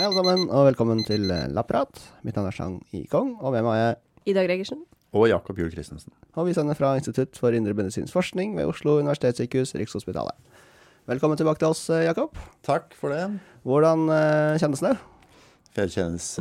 [0.00, 1.98] Hei alle sammen, og velkommen til eh, Lapprat.
[2.24, 3.98] Mitt navn er Chang Yikong, og hvem er jeg?
[4.32, 4.78] Ida Gregersen.
[5.12, 6.14] Og Jakob Juel Christensen.
[6.40, 10.32] Og vi sender fra Institutt for indrebedisinsk forskning ved Oslo universitetssykehus, Rikshospitalet.
[11.10, 12.40] Velkommen tilbake til oss, eh, Jakob.
[12.64, 13.26] Takk for det.
[13.68, 14.96] Hvordan eh, kjennes det?
[15.76, 16.32] Det kjennes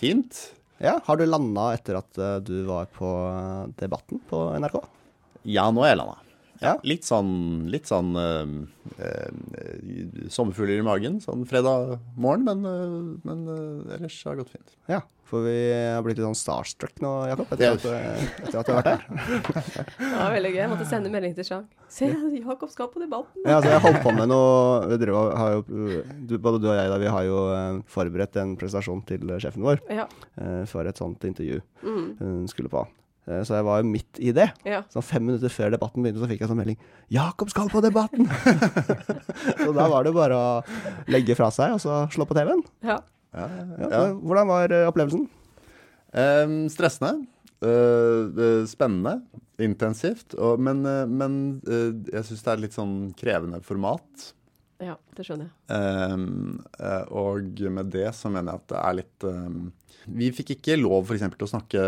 [0.00, 0.46] fint.
[0.80, 3.12] Ja, Har du landa etter at du var på
[3.76, 4.80] Debatten på NRK?
[5.44, 6.18] Ja, nå er jeg landa.
[6.58, 6.72] Ja.
[6.82, 8.48] Litt sånn, litt sånn øh,
[8.98, 9.28] øh,
[10.34, 12.96] sommerfugler i magen sånn fredag morgen, men, øh,
[13.28, 13.44] men
[13.94, 14.74] ellers har det gått fint.
[14.90, 18.66] Ja, for vi har blitt litt sånn starstruck nå, Jakob, etter, at, eh, etter at
[18.66, 19.06] du har vært her.
[20.02, 20.58] Det var veldig gøy.
[20.64, 21.70] Jeg måtte sende melding til sjank.
[21.94, 23.44] Se, Jakob skal på Debatten.
[23.46, 25.64] Ja, altså jeg holdt på med noe vi har jo,
[26.26, 27.38] du, Både du og jeg da, vi har jo
[27.94, 30.08] forberedt en presentasjon til sjefen vår Ja.
[30.66, 32.16] for et sånt intervju Mm.
[32.18, 32.82] hun skulle på.
[33.28, 34.48] Eh, Så jeg var jo midt i det.
[34.64, 34.82] ja.
[34.92, 36.78] Så fem minutter før debatten begynte, så fikk jeg sånn melding
[37.12, 38.26] 'Jakob skal på debatten!'
[39.62, 40.48] så da var det bare å
[41.12, 42.62] legge fra seg og så slå på TV-en.
[42.82, 42.98] ja.
[43.36, 43.44] Ja.
[44.16, 45.26] Hvordan var eh, opplevelsen?
[46.16, 47.26] Um, stressende.
[47.60, 49.18] eh, eh, spennende.
[49.60, 50.32] Intensivt.
[50.38, 54.30] Og, men uh, men uh, jeg syns det er litt sånn krevende format.
[54.78, 56.12] Ja, det skjønner jeg.
[56.14, 59.56] Um, eh, og med det så mener jeg at det er litt um,
[60.14, 61.24] Vi fikk ikke lov f.eks.
[61.34, 61.82] til å snakke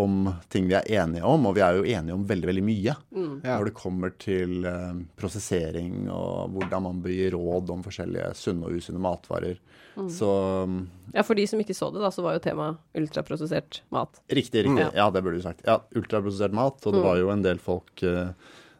[0.00, 2.94] om ting vi er enige om, og vi er jo enige om veldig veldig mye.
[3.12, 3.34] Mm.
[3.44, 3.58] Ja.
[3.60, 8.66] Når det kommer til um, prosessering og hvordan man bør gi råd om forskjellige sunne
[8.70, 9.60] og usunne matvarer.
[9.98, 10.08] Mm.
[10.16, 10.30] Så
[10.64, 10.80] um,
[11.12, 14.22] Ja, for de som ikke så det, da, så var jo temaet ultraprosessert mat.
[14.32, 14.88] riktig, riktig.
[14.88, 14.96] Mm.
[14.96, 15.60] Ja, det burde du sagt.
[15.68, 16.80] Ja, Ultraprosessert mat.
[16.86, 17.06] Og det Mm.
[17.10, 18.32] var jo en del folk uh,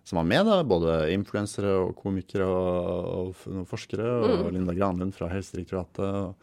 [0.05, 4.55] som var med, da, både influensere og komikere og, og noen forskere, og Mm.
[4.57, 6.01] Linda Granlund fra Helsedirektoratet.
[6.01, 6.35] og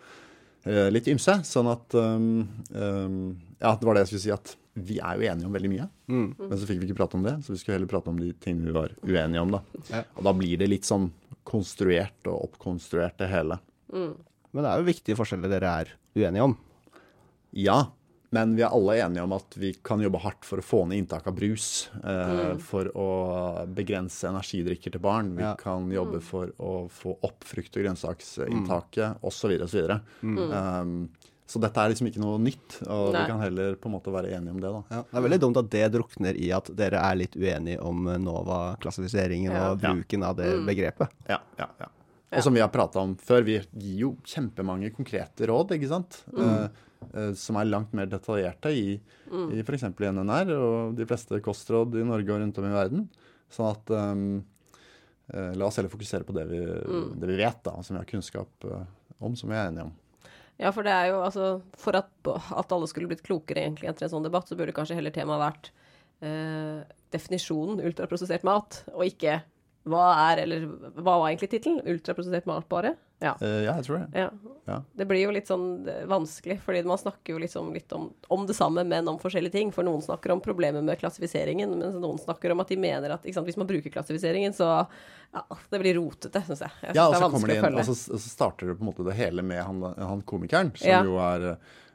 [0.67, 1.39] eh, litt ymse.
[1.47, 3.19] Sånn at um, um,
[3.59, 5.87] Ja, det var det jeg skulle si, at vi er jo enige om veldig mye.
[6.07, 6.27] Mm.
[6.37, 8.29] Men så fikk vi ikke prate om det, så vi skulle heller prate om de
[8.43, 9.61] tingene vi var uenige om, da.
[9.89, 10.03] Ja.
[10.15, 11.09] Og da blir det litt sånn
[11.47, 13.57] konstruert og oppkonstruert, det hele.
[13.89, 14.11] Mm.
[14.53, 16.53] Men det er jo viktige forskjeller dere er uenige om.
[17.57, 17.79] Ja,
[18.31, 20.97] men vi er alle enige om at vi kan jobbe hardt for å få ned
[21.05, 21.89] inntak av brus.
[22.03, 25.35] Eh, For å begrense energidrikker til barn.
[25.37, 25.55] Vi Ja.
[25.55, 29.51] kan jobbe for å få opp frukt- og grønnsaksinntaket osv.
[29.63, 29.99] osv.
[30.23, 31.09] Um,
[31.47, 33.21] så dette er liksom ikke noe nytt, og Nei.
[33.21, 34.71] vi kan heller på en måte være enige om det.
[34.73, 34.83] da.
[34.91, 38.03] Ja, det er veldig dumt at det drukner i at dere er litt uenige om
[38.03, 39.71] NOVA-klassifiseringen Ja.
[39.71, 41.07] og bruken av det begrepet.
[41.29, 41.87] Ja, ja, ja.
[42.33, 46.23] Og som vi har prata om før, vi gir jo kjempemange konkrete råd, ikke sant.
[46.35, 46.63] Mm.
[46.65, 46.67] eh,
[47.37, 49.85] som er langt mer detaljerte i, i f.eks.
[49.87, 53.07] i NNR og de fleste kostråd i Norge og rundt om i verden.
[53.53, 54.25] Sånn at um,
[55.33, 56.59] eh, la oss heller fokusere på det vi,
[57.19, 58.85] det vi vet, da, som vi har kunnskap eh,
[59.19, 59.95] om, som vi er enige om.
[60.57, 61.47] Ja, for det er jo altså
[61.77, 64.97] For at, at alle skulle blitt klokere egentlig etter en sånn debatt, så burde kanskje
[64.97, 65.69] heller temaet vært
[66.25, 66.81] eh,
[67.13, 69.39] definisjonen ultraprosessert mat, og ikke
[69.89, 70.65] hva er, eller
[70.97, 71.81] hva var egentlig tittelen?
[71.87, 72.95] Ultraprosessert matbare?
[73.23, 73.31] Ja.
[73.41, 74.19] Uh, ja, jeg tror det.
[74.21, 74.27] Ja.
[74.69, 74.75] Ja.
[74.99, 78.43] Det blir jo litt sånn eh, vanskelig, fordi man snakker jo liksom litt om, om
[78.45, 79.71] det samme, men om forskjellige ting.
[79.73, 83.25] For noen snakker om problemet med klassifiseringen, mens noen snakker om at de mener at
[83.33, 84.69] sant, hvis man bruker klassifiseringen, så
[85.33, 86.71] ja, det blir rotete, syns jeg.
[86.83, 88.77] jeg synes Ja, og så kommer vanskelig de inn, og så, og så starter det
[88.77, 91.47] på en måte det hele med han, han komikeren, som jo er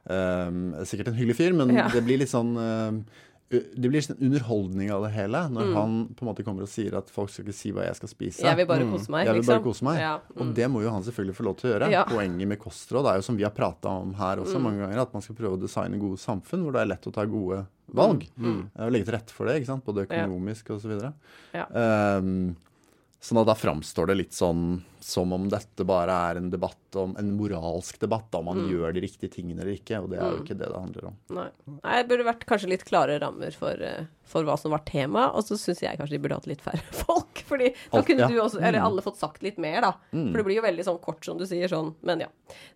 [0.08, 4.16] um, sikkert en hyggelig fyr, men det blir litt sånn eh, u- det blir en
[4.20, 5.74] underholdning av det hele, når Mm.
[5.76, 8.08] han på en måte kommer og sier at folk skal ikke si hva jeg skal
[8.08, 8.42] spise.
[8.42, 9.54] Jeg vil bare kose meg, Jeg vil liksom.
[9.54, 9.98] bare kose meg.
[10.00, 10.18] Ja.
[10.36, 11.90] Og det må jo han selvfølgelig få lov til å gjøre.
[11.90, 12.04] Ja.
[12.04, 14.62] Poenget med kostråd er jo som vi har prata om her også Mm.
[14.62, 17.12] mange ganger, at man skal prøve å designe gode samfunn hvor det er lett å
[17.12, 18.26] ta gode valg.
[18.38, 18.70] Mm.
[18.78, 19.84] Eh, Og legge til rette for det, ikke sant?
[19.84, 20.26] både Ja.
[20.26, 21.12] økonomisk og så videre.
[21.52, 21.66] Ja.
[22.18, 22.56] Um,
[23.20, 27.14] sånn at da framstår det litt sånn som om dette bare er en debatt om
[27.18, 29.98] en moralsk debatt, da om man gjør de riktige tingene eller ikke.
[30.02, 30.42] Og det er jo Mm.
[30.44, 31.16] ikke det det handler om.
[31.30, 31.48] Nei.
[31.82, 35.30] Nei, det burde vært kanskje litt klare rammer for, eh, for hva som var tema,
[35.34, 37.42] og så syns jeg kanskje de burde hatt litt færre folk.
[37.48, 38.84] Fordi da kunne du også, eller Mm.
[38.86, 39.92] alle fått sagt litt mer, da.
[40.12, 41.94] For det blir jo veldig sånn kort, som du sier, sånn.
[42.02, 42.28] Men ja.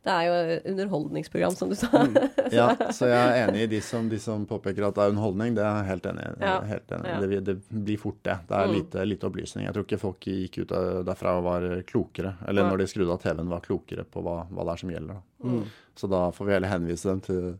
[0.04, 1.88] Det er jo underholdningsprogram, som du sa.
[2.52, 5.54] Ja, så jeg er enig i de som, de som påpeker at det er underholdning.
[5.56, 6.44] Det er jeg helt enig i.
[6.44, 6.60] Ja.
[6.62, 7.06] Helt enig.
[7.12, 7.20] Ja.
[7.20, 8.36] Det, det blir fort det.
[8.48, 8.74] Det er Mm.
[8.74, 9.64] lite, lite opplysning.
[9.66, 10.68] Jeg tror ikke folk gikk ut
[11.06, 11.82] derfra og var
[12.16, 12.34] klokere.
[12.48, 12.68] Eller ja.
[12.68, 15.14] når de skrudde av TV-en, var klokere på hva, hva det er som gjelder.
[15.14, 15.48] Da.
[15.48, 15.64] Mm.
[15.96, 17.58] Så da får vi heller henvise dem til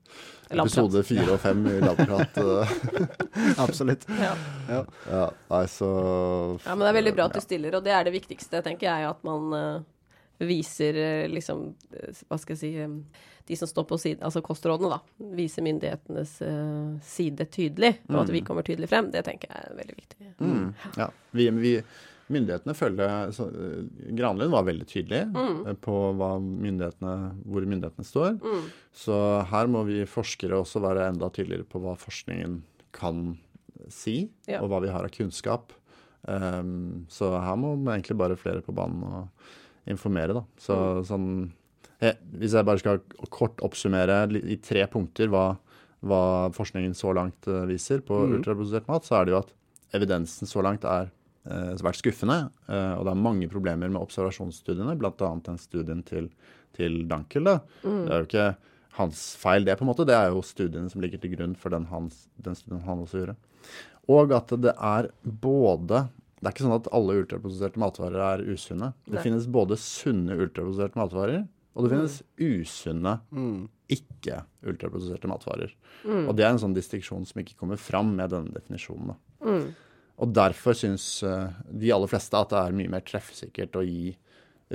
[0.51, 2.39] episode fire og fem i Labprat.
[2.39, 2.73] eh.
[3.65, 4.07] Absolutt.
[4.09, 4.33] ja.
[4.69, 4.81] Ja.
[5.11, 5.91] ja, nei, så
[6.65, 8.89] ja, men det er veldig bra at du stiller, og det er det viktigste, tenker
[8.89, 9.87] jeg, at man eh,
[10.47, 11.71] viser eh, liksom
[12.29, 12.73] Hva skal jeg si
[13.47, 15.29] De som står på siden, altså kostrådene, da.
[15.39, 16.33] Viser myndighetenes
[17.07, 19.13] side tydelig, og at vi kommer tydelig frem.
[19.15, 20.31] Det tenker jeg er veldig viktig.
[20.43, 21.07] Mm, ja.
[21.31, 21.77] Vi, vi,
[22.31, 25.67] myndighetene følge så, eh, Granlund var veldig tydelig Mm.
[25.69, 25.97] eh, på
[26.41, 28.41] myndighetene, hvor myndighetene står.
[28.93, 32.63] Så her må vi forskere også være enda tydeligere på hva forskningen
[32.93, 33.39] kan
[33.89, 34.61] si, Ja.
[34.63, 35.71] og hva vi har av kunnskap.
[36.27, 39.29] Um, så her må egentlig bare flere på banen og
[39.87, 40.45] informere, da.
[40.59, 41.05] Så Mm.
[41.07, 41.53] sånn
[42.01, 42.99] eh, Hvis jeg bare skal
[43.31, 45.57] kort oppsummere i tre punkter hva,
[46.05, 48.43] hva forskningen så langt viser på Mhm.
[48.45, 49.53] ultraprosessert mat, så er det jo at
[49.95, 51.11] evidensen så langt er
[51.79, 52.51] svært skuffende.
[52.69, 55.13] eh, og det er mange problemer med observasjonsstudiene, bl.a.
[55.47, 56.31] den studien til,
[56.77, 57.45] til Dankel.
[57.45, 57.59] Da.
[57.83, 58.57] Det er jo ikke
[58.99, 60.07] hans feil, det, på en måte.
[60.09, 63.21] Det er jo studiene som ligger til grunn for den, hans, den studien han også
[63.23, 63.37] gjorde.
[64.09, 68.93] Og at det er både Det er ikke sånn at alle ultraprosesserte matvarer er usunne.
[69.07, 69.23] Det Nei.
[69.25, 73.69] finnes både sunne ultraprosesserte matvarer, og det finnes usunne Mm.
[73.89, 75.73] ikke-ultraprosesserte matvarer.
[76.29, 79.15] Og det er en sånn distriksjon som ikke kommer fram med denne definisjonen.
[79.15, 79.49] Da.
[80.17, 80.23] Mm.
[80.25, 84.15] Og derfor syns eh, de aller fleste at det er mye mer treffsikkert å gi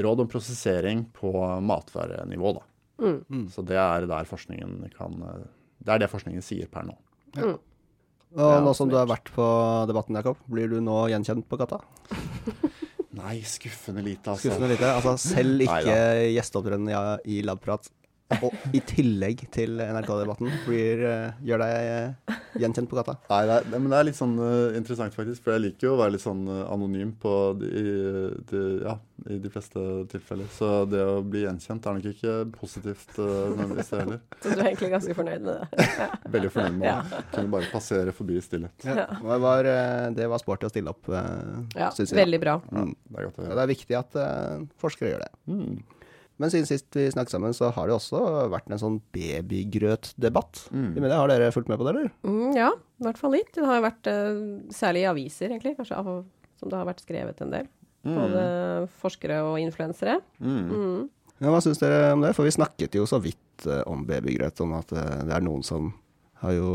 [0.02, 1.32] råd om prosessering på
[1.66, 2.54] matvarenivå.
[2.60, 2.68] Da.
[3.02, 3.48] Mm.
[3.52, 5.50] Så det er der forskningen kan eh,
[5.82, 6.98] Det er det forskningen sier per nå.
[7.42, 9.46] Og nå som du har vært på
[9.90, 11.82] debatten, Jakob, blir du nå gjenkjent på gata?
[13.22, 14.46] Nei, skuffende lite, altså.
[14.46, 14.88] Skuffende lite.
[14.88, 16.30] Altså selv ikke Neida.
[16.38, 16.96] gjesteopptreden i,
[17.34, 17.90] i Labprat,
[18.44, 21.92] og i tillegg til NRK-debatten, blir, uh, gjør deg
[22.32, 23.16] uh, gjenkjent på gata.
[23.30, 25.44] Nei, det er, men det er litt sånn uh, interessant, faktisk.
[25.46, 27.72] For jeg liker jo å være litt sånn anonym på de,
[28.52, 28.96] de, ja,
[29.30, 30.50] i de fleste tilfeller.
[30.56, 34.22] Så det å bli gjenkjent er nok ikke positivt uh, nødvendigvis, det heller.
[34.42, 35.88] Så du er egentlig ganske fornøyd med det?
[36.38, 36.98] Veldig fornøyd med Ja.
[37.06, 38.88] å kunne bare passere forbi i stillhet.
[38.88, 39.08] Ja.
[39.22, 39.72] Det, var,
[40.18, 42.20] det var sporty å stille opp, uh, Ja, synes jeg.
[42.24, 42.58] veldig bra.
[42.72, 42.96] Ja, Mm.
[43.12, 44.16] det er godt å Ja, det er viktig at
[44.82, 45.32] forskere gjør det.
[45.52, 45.82] Mm.
[46.42, 50.64] Men siden sist vi snakket sammen, så har det også vært en sånn babygrøtdebatt.
[50.74, 50.88] Mm.
[50.98, 52.12] I media, har dere fulgt med på det, eller?
[52.26, 53.52] Mm, ja, i hvert fall litt.
[53.54, 54.40] Det har jo vært eh,
[54.74, 56.24] særlig i aviser, egentlig, kanskje, av,
[56.58, 57.70] som det har vært skrevet en del.
[58.02, 58.44] Både
[59.04, 60.16] forskere og influensere.
[60.42, 60.62] Mm.
[60.72, 61.02] Mm.
[61.42, 62.32] Ja, hva syns dere om det?
[62.38, 65.62] For vi snakket jo så vidt eh, om babygrøt, om at eh, det er noen
[65.66, 65.92] som
[66.42, 66.70] har jo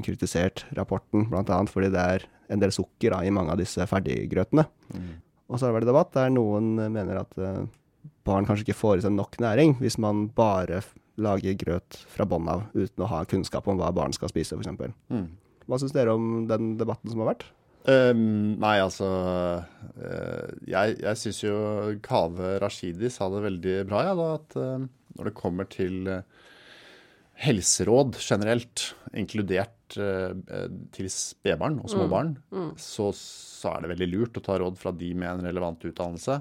[0.00, 1.56] kritisert rapporten, bl.a.
[1.68, 4.64] fordi det er en del sukker da, i mange av disse ferdiggrøtene.
[4.96, 5.10] Mm.
[5.50, 7.36] Og så har det vært debatt der noen mener at
[8.28, 10.82] barn kanskje ikke får i seg nok næring hvis man bare
[11.20, 14.92] lager grøt fra bånn av uten å ha kunnskap om hva barn skal spise, f.eks.
[15.12, 15.26] Mm.
[15.68, 17.48] Hva syns dere om den debatten som har vært?
[17.88, 21.54] Um, nei, altså uh, Jeg, jeg syns jo
[22.04, 24.82] Kaveh Rashidi sa det veldig bra, ja, da, at uh,
[25.16, 26.20] når det kommer til uh,
[27.40, 32.34] helseråd generelt, inkludert til spedbarn og småbarn,
[32.78, 36.36] så, så er det veldig lurt å ta råd fra de med en relevant utdannelse.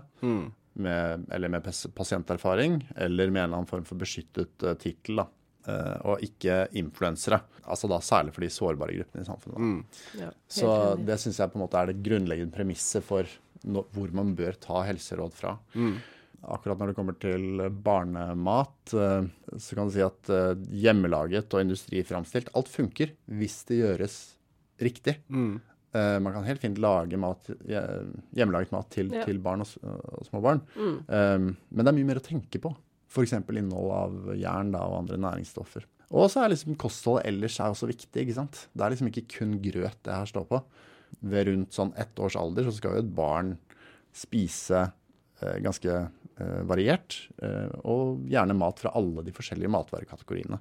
[0.79, 1.65] Med, eller med
[1.95, 5.25] pasienterfaring, eller med en eller annen form for beskyttet uh, tittel.
[5.67, 7.41] Eh, og ikke influensere.
[7.69, 9.59] Altså da særlig for de sårbare gruppene i samfunnet.
[9.59, 10.21] da.
[10.23, 11.05] Ja, Så enig.
[11.09, 13.27] det syns jeg på en måte er det grunnleggende premisset for
[13.67, 15.57] no hvor man bør ta helseråd fra.
[16.39, 19.27] Akkurat når det kommer til barnemat, eh,
[19.59, 24.15] så kan du si at eh, hjemmelaget og industriframstilt, alt funker hvis det gjøres
[24.79, 25.17] riktig.
[25.91, 27.47] Eh, man kan helt fint lage mat,
[28.37, 29.23] hjemmelaget mat til, Ja.
[29.25, 30.61] til barn og, og små barn.
[30.75, 30.97] Mm.
[31.07, 32.75] Um, men det er mye mer å tenke på.
[33.09, 33.33] F.eks.
[33.33, 35.87] innhold av jern da, og andre næringsstoffer.
[36.11, 38.21] Og så er liksom kostholdet ellers er også viktig.
[38.21, 38.67] ikke sant?
[38.73, 40.61] Det er liksom ikke kun grøt det her står på.
[41.25, 43.55] Ved rundt sånn ett års alder så skal jo et barn
[44.13, 44.83] spise
[45.41, 47.17] uh, ganske uh, variert,
[47.83, 50.59] og gjerne mat fra alle de forskjellige matvarekategoriene.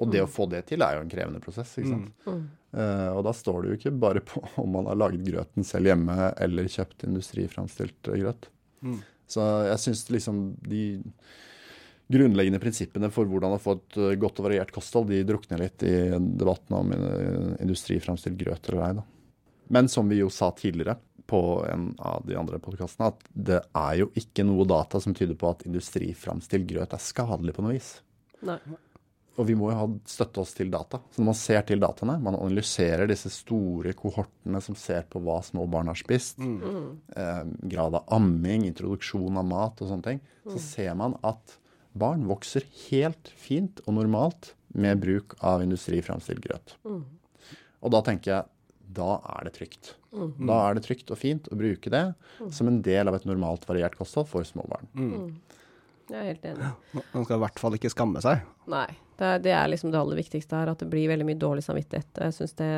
[0.00, 1.74] Og det å få det til er jo en krevende prosess.
[1.78, 2.26] ikke sant?
[2.26, 2.42] Mm.
[2.72, 5.90] Uh, og da står det jo ikke bare på om man har laget grøten selv
[5.90, 8.48] hjemme eller kjøpt industriframstilt grøt.
[8.48, 9.00] grøt.
[9.32, 10.84] Så jeg syns liksom de
[12.12, 15.84] grunnleggende prinsippene for hvordan å få et eh, godt og variert kosthold, de drukner litt
[15.86, 18.92] i debatten om eh, industriframstilt grøt eller ei.
[18.98, 19.06] da.
[19.72, 20.98] Men som vi jo sa tidligere
[21.30, 25.38] på en av de andre podkastene, at det er jo ikke noe data som tyder
[25.38, 27.94] på at industriframstilt grøt er skadelig på noe vis.
[28.44, 28.58] Nei.
[29.40, 30.98] Og vi må jo ha støtte oss til data.
[31.10, 35.38] Så når man ser til dataene, man analyserer disse store kohortene som ser på hva
[35.42, 40.58] små barn har spist, eh, grad av amming, introduksjon av mat og sånne ting, så
[40.60, 41.56] ser man at
[41.96, 46.76] barn vokser helt fint og normalt med bruk av industriframstilt grøt.
[47.82, 48.44] Og da tenker jeg
[48.92, 49.94] da er det trygt.
[50.12, 52.14] Da er det trygt og fint å bruke det
[52.52, 55.40] som en del av et normalt variert kosthold for små barn.
[56.10, 56.72] Jeg er helt enig.
[57.14, 58.42] Man skal i hvert fall ikke skamme seg.
[58.68, 58.90] Nei.
[59.22, 61.62] Det er, det er liksom det aller viktigste her, at det blir veldig mye dårlig
[61.62, 62.18] samvittighet.
[62.24, 62.70] Jeg syns det,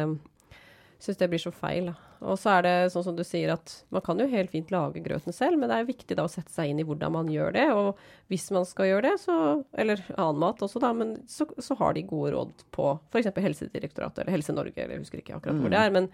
[1.00, 1.88] synes det blir så feil.
[1.88, 1.94] Da.
[2.24, 5.00] Og så er det sånn som du sier at man kan jo helt fint lage
[5.04, 7.56] grøten selv, men det er viktig da å sette seg inn i hvordan man gjør
[7.56, 7.66] det.
[7.72, 8.00] Og
[8.32, 9.36] hvis man skal gjøre det, så
[9.72, 13.32] Eller annen mat også, da, men så, så har de gode råd på f.eks.
[13.46, 15.94] Helsedirektoratet eller Helse Norge, eller jeg husker ikke akkurat hvor det er.
[15.94, 16.12] men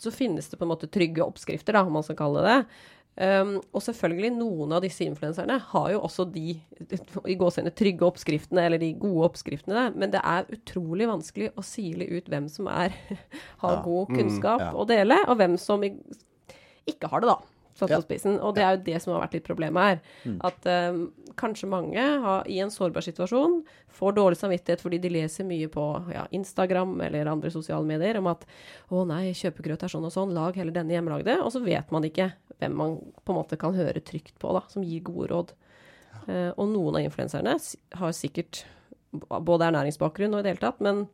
[0.00, 2.78] så finnes det på en måte trygge oppskrifter, da, om man skal kalle det det.
[3.20, 6.54] Um, og selvfølgelig, noen av disse influenserne har jo også de
[7.28, 12.06] i gåsehudene trygge oppskriftene, eller de gode oppskriftene, men det er utrolig vanskelig å sile
[12.08, 12.94] ut hvem som er,
[13.64, 13.82] har Ja.
[13.84, 14.70] god Mm, kunnskap ja.
[14.72, 17.38] å dele, og hvem som ikke har det, da.
[17.80, 18.38] Satt på spissen.
[18.44, 20.00] Og det er jo det som har vært litt problemet her.
[20.24, 20.36] Mm.
[20.48, 21.00] At um,
[21.40, 23.60] kanskje mange har, i en sårbar situasjon
[24.00, 28.30] får dårlig samvittighet fordi de leser mye på ja, Instagram eller andre sosiale medier om
[28.30, 28.46] at
[28.90, 31.40] 'Å nei, kjøpegrøt er sånn og sånn, lag heller denne hjemmelagde'.
[31.44, 34.64] Og så vet man ikke hvem man på en måte kan høre trygt på, da,
[34.68, 35.54] som gir gode råd.
[36.28, 37.56] Uh, og noen av influenserne
[38.00, 38.64] har sikkert
[39.10, 41.08] både ernæringsbakgrunn og i det hele tatt, men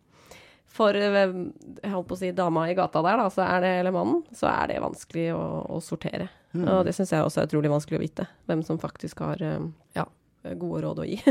[0.76, 1.16] for eh,
[1.82, 4.22] jeg holdt på å si dama i gata der, da, så er det, eller mannen,
[4.36, 5.42] så er det vanskelig å,
[5.76, 6.28] å sortere.
[6.56, 8.24] Og det syns jeg også er utrolig vanskelig å vite.
[8.48, 9.66] Hvem som faktisk har eh,
[9.98, 10.06] ja,
[10.56, 11.18] gode råd å gi.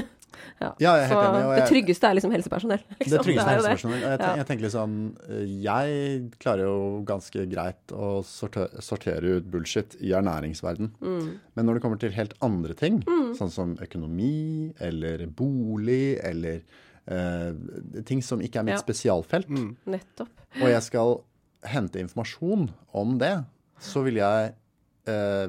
[0.61, 0.69] ja.
[0.83, 2.81] Ja, jeg er helt så enig, og det tryggeste er liksom helsepersonell.
[2.91, 3.23] Det Liksom.
[3.25, 4.03] tryggeste er helsepersonell.
[4.05, 4.95] Jeg, ten- jeg tenker liksom
[5.63, 6.75] Jeg klarer jo
[7.07, 10.91] ganske greit å sortere, sortere ut bullshit i ernæringsverden.
[10.99, 11.29] Mm.
[11.55, 12.99] Men når det kommer til helt andre ting,
[13.39, 16.61] sånn som økonomi eller bolig eller
[18.05, 18.81] ting som ikke er mitt Ja.
[18.81, 19.49] spesialfelt,
[19.85, 20.29] Nettopp.
[20.61, 21.19] og jeg skal
[21.65, 23.45] hente informasjon om det,
[23.79, 24.53] så vil jeg
[25.07, 25.47] eh,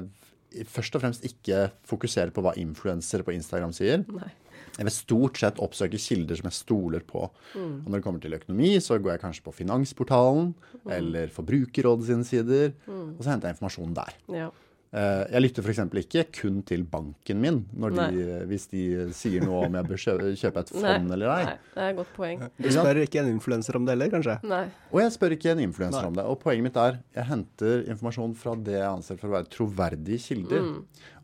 [0.65, 4.05] først og fremst ikke fokusere på hva influensere på Instagram sier.
[4.07, 4.29] Nei.
[4.77, 7.23] Jeg vil stort sett oppsøke kilder som jeg stoler på.
[7.55, 10.53] Og når det kommer til økonomi, så går jeg kanskje på Finansportalen
[10.93, 14.13] eller Forbrukerrådet sine sider, og så henter jeg informasjon der.
[14.29, 14.49] Ja.
[14.95, 15.79] Eh, Jeg lytter f.eks.
[15.99, 20.61] ikke kun til banken min når de, hvis de sier noe om jeg bør kjøpe,
[20.63, 21.41] et fond eller ei.
[21.49, 22.45] Nei, det er et godt poeng.
[22.57, 24.37] Du spør ikke en influenser om det heller, kanskje?
[24.47, 24.61] Nei.
[24.93, 26.23] Og jeg spør ikke en influenser om det.
[26.31, 30.21] Og poenget mitt er jeg henter informasjon fra det jeg anser for å være troverdige
[30.29, 30.69] kilder.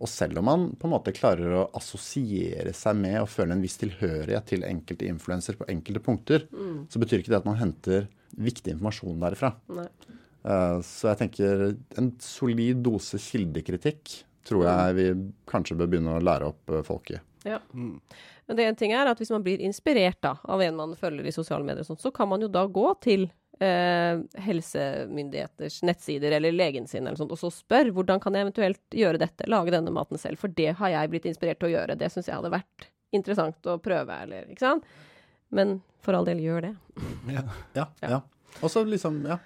[0.04, 3.64] Og selv om man på en måte klarer å assosiere seg med og føle en
[3.64, 6.46] viss tilhørighet til enkelte influenser på enkelte punkter,
[6.92, 9.54] så betyr ikke det at man henter viktig informasjon derifra.
[9.72, 9.88] Nei.
[10.44, 11.66] Eh, Så jeg tenker
[11.98, 15.04] en solid dose kildekritikk tror jeg vi
[15.48, 17.20] kanskje bør begynne å lære opp eh, folk i.
[17.48, 17.62] Ja.
[17.74, 21.28] Men det en ting er at hvis man blir inspirert da, av en man følger
[21.28, 23.26] i sosiale medier, og sånt, så kan man jo da gå til
[23.64, 28.98] eh, helsemyndigheters nettsider eller legen sin eller sånt, og så spør hvordan kan jeg eventuelt
[29.00, 31.98] gjøre dette, lage denne maten selv, for det har jeg blitt inspirert til å gjøre.
[32.00, 34.88] Det syns jeg hadde vært interessant å prøve, eller ikke sant?
[35.54, 36.74] Men for all del, gjør det.
[37.32, 37.44] Ja,
[37.80, 37.88] Ja.
[38.02, 38.22] ja.
[38.62, 39.40] Og så liksom, ja,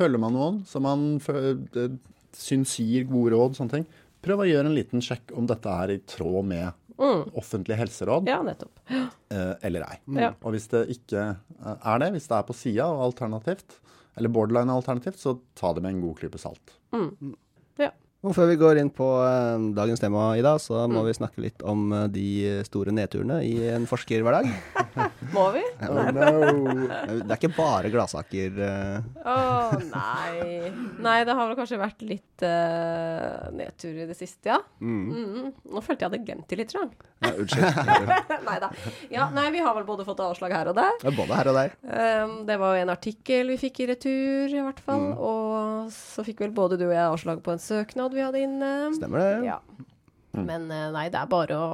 [0.00, 1.92] følger man noen som man eh,
[2.36, 3.86] syns gir gode råd, sånne ting,
[4.24, 8.42] prøv å gjøre en liten sjekk om dette er i tråd med offentlige helseråd, Ja,
[8.44, 8.80] nettopp.
[8.92, 9.94] eh, eller ei.
[10.20, 10.34] Ja.
[10.44, 13.78] Og hvis det ikke eh, er det, hvis det er på sida og alternativt,
[14.20, 16.74] eller borderline alternativt, så ta det med en god klype salt.
[17.80, 17.88] Ja.
[18.20, 21.62] Og før vi går inn på eh, dagens tema, Ida, så må vi snakke litt
[21.64, 22.26] om eh, de
[22.66, 24.50] store nedturene i en forskerhverdag.
[25.36, 25.64] Må vi?
[25.90, 26.26] Oh, no.
[27.24, 28.58] Det er ikke bare gladsaker.
[28.60, 30.70] Å oh, nei.
[31.02, 34.58] Nei, det har vel kanskje vært litt uh, nedtur i det siste, ja.
[34.78, 35.50] Mm.
[35.50, 36.92] Nå følte jeg hadde glemt det litt, Trang.
[37.24, 37.80] Ja, unnskyld.
[38.48, 38.70] nei da.
[39.12, 41.00] Ja, nei, vi har vel både fått avslag her og der.
[41.02, 41.74] Er både her og der.
[41.84, 45.10] Um, det var jo en artikkel vi fikk i retur, i hvert fall.
[45.16, 45.49] Og
[45.94, 48.70] så fikk vel både du og jeg avslag på en søknad vi hadde inne.
[48.96, 49.48] Stemmer det?
[49.48, 49.58] Ja.
[50.36, 51.72] Men eh, nei, det er bare å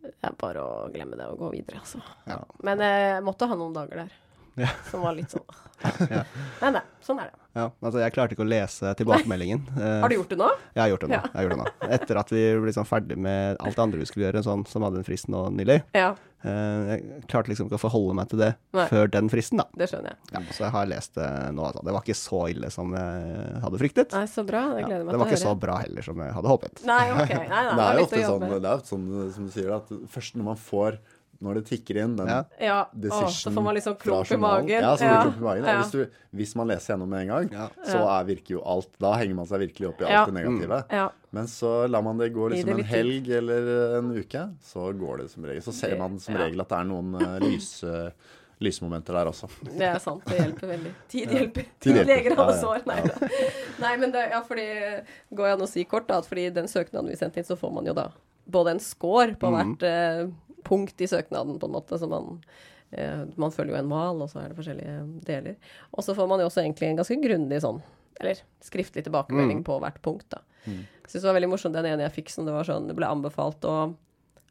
[0.00, 2.00] det er bare å glemme det og gå videre, altså.
[2.26, 2.38] Ja.
[2.64, 4.16] Men jeg måtte ha noen dager der
[4.64, 4.70] Ja.
[4.90, 5.44] som var litt sånn
[6.62, 7.36] Men nei, sånn er det.
[7.56, 9.62] Ja, altså jeg klarte ikke å lese tilbakemeldingen.
[9.76, 10.48] Eh, Har du gjort det nå?
[10.74, 11.18] Jeg har gjort det nå.
[11.20, 11.44] Ja.
[11.44, 11.68] Gjort det nå.
[11.96, 14.84] Etter at vi ble sånn ferdig med alt det andre vi skulle gjøre, sånn, som
[14.86, 15.78] hadde en frist nå nylig.
[16.40, 18.86] Eh, jeg klarte liksom ikke å forholde meg til det Nei.
[18.88, 19.66] før den fristen, da.
[19.76, 20.20] det skjønner jeg.
[20.32, 21.66] Ja, så jeg har lest det nå.
[21.68, 21.84] Altså.
[21.84, 24.16] Det var ikke så ille som jeg hadde fryktet.
[24.16, 24.62] Nei, så bra.
[24.78, 26.84] Det gleder ja, meg til å var ikke så bra heller som jeg hadde håpet.
[26.88, 27.34] Nei, ok.
[27.36, 29.92] Nei, da, Det er jo ofte sånn, det er ofte sånn som du sier, at
[30.16, 31.00] først når man får
[31.40, 32.40] Når det tikker inn den Ja.
[32.60, 34.68] Ja, å, så får man liksom klump i magen.
[34.84, 35.64] Ja, så får klump i magen.
[35.70, 35.76] Ja.
[35.80, 37.68] Hvis, du, hvis man leser gjennom med en gang, Ja.
[37.86, 40.24] så er, virker jo alt Da henger man seg virkelig opp i alt Ja.
[40.28, 40.82] det negative.
[40.92, 41.06] Ja.
[41.32, 43.70] Men så lar man det gå liksom det en helg eller
[44.00, 45.62] en uke, så går det som regel.
[45.62, 48.10] Så ser man som regel at det er noen uh, lys, eh,
[48.60, 49.48] lysmomenter der også.
[49.64, 50.24] Det er sant.
[50.28, 50.92] Det hjelper veldig.
[51.08, 51.68] Tid hjelper.
[51.80, 52.10] Tid hjelper.
[52.12, 52.56] Leger Ja, ja.
[52.60, 52.82] sår.
[52.90, 53.30] Nei da.
[53.80, 54.66] Nei, men det, ja, fordi
[55.32, 57.56] Går jeg an å si kort, da, at fordi den søknaden vi sendte inn, så
[57.56, 58.10] får man jo da
[58.50, 60.26] både en score på hvert eh,
[60.66, 62.42] punkt i søknaden, på en måte, så man
[62.90, 65.56] eh, Man følger jo en mal, og så er det forskjellige deler.
[65.92, 67.82] Og så får man jo også egentlig en ganske grundig sånn
[68.20, 70.42] eller skriftlig tilbakemelding på hvert punkt, da.
[70.66, 72.92] Jeg synes det var veldig morsomt den ene jeg fikk, som det var sånn Det
[72.98, 73.76] ble anbefalt å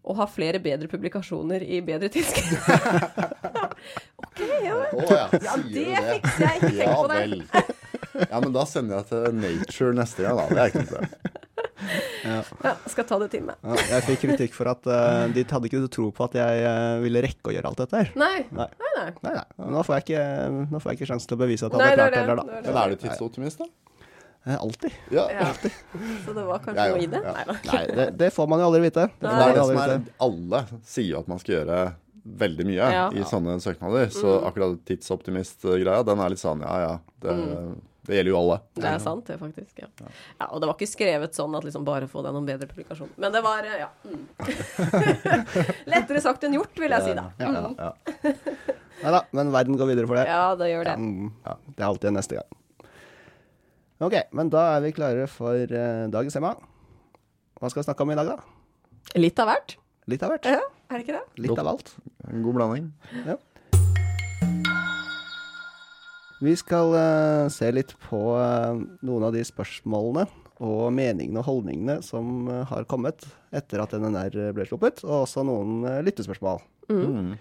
[0.09, 2.55] å ha flere bedre publikasjoner i bedre tidsskrift.
[4.23, 4.95] OK, ja vel.
[4.95, 6.55] Å ja, Ja, det fikser jeg.
[6.55, 7.65] Ikke tenk Ja på det.
[8.29, 10.47] Ja, men da sender jeg til Nature neste gang, da.
[10.49, 11.35] Det er ikke noe problem.
[12.25, 13.55] Ja, skal ta det til meg.
[13.63, 16.99] Ja, jeg fikk kritikk for at uh, de hadde ikke tro på at jeg uh,
[17.03, 18.09] ville rekke å gjøre alt dette her.
[18.19, 18.45] Nei.
[18.51, 18.67] Nei.
[18.81, 19.05] Nei, nei.
[19.23, 19.69] Nei, nei.
[19.75, 20.25] Nå får jeg ikke,
[20.73, 22.57] nå får jeg ikke sjansen til å bevise at jeg hadde klart det heller, da.
[22.59, 22.67] er.
[22.67, 23.69] Men er du tidsoptimist, da?
[24.47, 24.93] Eh, alltid.
[25.11, 25.25] Ja.
[25.35, 25.47] Ja.
[26.25, 27.19] Så det var kanskje Ja, noe i det?
[27.23, 27.33] ja.
[27.47, 27.57] Nei.
[27.69, 29.07] Nei, det, det får man jo aldri vite.
[29.19, 30.13] Det Det er det aldri som er vite.
[30.27, 30.61] Alle
[30.93, 31.79] sier jo at man skal gjøre
[32.39, 33.03] veldig mye Ja.
[33.15, 34.09] i sånne søknader.
[34.13, 36.91] Så akkurat tidsoptimist-greia, den er litt sånn ja ja,
[37.23, 37.35] det,
[38.07, 38.57] det gjelder jo alle.
[38.79, 39.81] Det er sant, det, faktisk.
[39.81, 39.89] Ja.
[40.39, 40.47] ja.
[40.47, 43.11] Og det var ikke skrevet sånn at liksom bare få deg noen bedre publikasjon.
[43.19, 43.89] Men det var, eh, ja.
[44.07, 44.23] Mm.
[45.93, 47.27] Lettere sagt enn gjort, vil jeg si, da.
[47.41, 47.89] Ja, ja.
[47.89, 48.37] Ja.
[48.99, 50.25] Nei da, men verden går videre for det.
[50.27, 50.95] Ja, det gjør det.
[51.45, 52.55] Ja, det er alltid en neste gang.
[53.99, 56.53] Ok, men da er vi klare for uh, dagens tema.
[57.59, 59.19] Hva skal vi snakke om i dag, da?
[59.19, 59.75] Litt av hvert.
[60.09, 60.47] Litt av hvert.
[60.47, 61.43] Ja, er det ikke det?
[61.43, 61.93] Litt av alt.
[62.29, 62.89] En god blanding.
[66.39, 70.27] Vi skal uh, se litt på uh, noen av de spørsmålene
[70.63, 75.43] og meningene og holdningene som uh, har kommet etter at NNR ble sluppet, og også
[75.47, 76.61] noen lyttespørsmål.
[76.89, 77.33] Mm.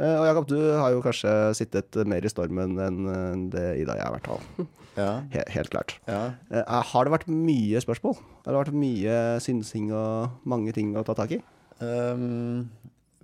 [0.00, 4.00] Eh, og Jakob, du har jo kanskje sittet mer i stormen enn det Ida og
[4.00, 4.70] jeg, i hvert fall.
[4.92, 5.10] Ja.
[5.32, 5.94] He helt klart.
[6.04, 6.34] ja.
[6.84, 8.18] Har det vært mye spørsmål?
[8.44, 11.38] Har det vært mye synsing og mange ting å ta tak i?
[11.80, 12.66] Um,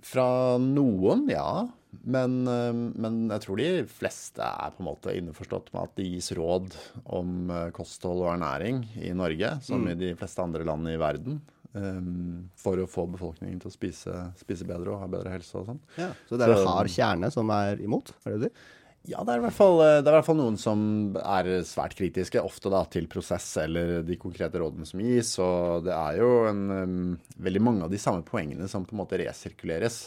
[0.01, 1.67] fra noen, ja.
[1.89, 6.05] Men, ehm, men jeg tror de fleste er på en måte innforstått med at det
[6.05, 6.75] gis råd
[7.17, 11.39] om eh, kosthold og ernæring i Norge, som i de fleste andre land i verden.
[11.69, 15.67] Um, for å få befolkningen til å spise, spise bedre og ha bedre helse og
[15.67, 15.81] sånn.
[16.25, 18.09] Så det er en hard kjerne som er imot?
[18.25, 18.63] Er det det?
[19.07, 20.81] Ja, det er, i hvert fall, eh, det er i hvert fall noen som
[21.21, 25.31] er svært kritiske, ofte da til prosess eller de konkrete rådene som gis.
[25.41, 29.01] Og det er jo en, um, veldig mange av de samme poengene som på en
[29.01, 30.01] måte resirkuleres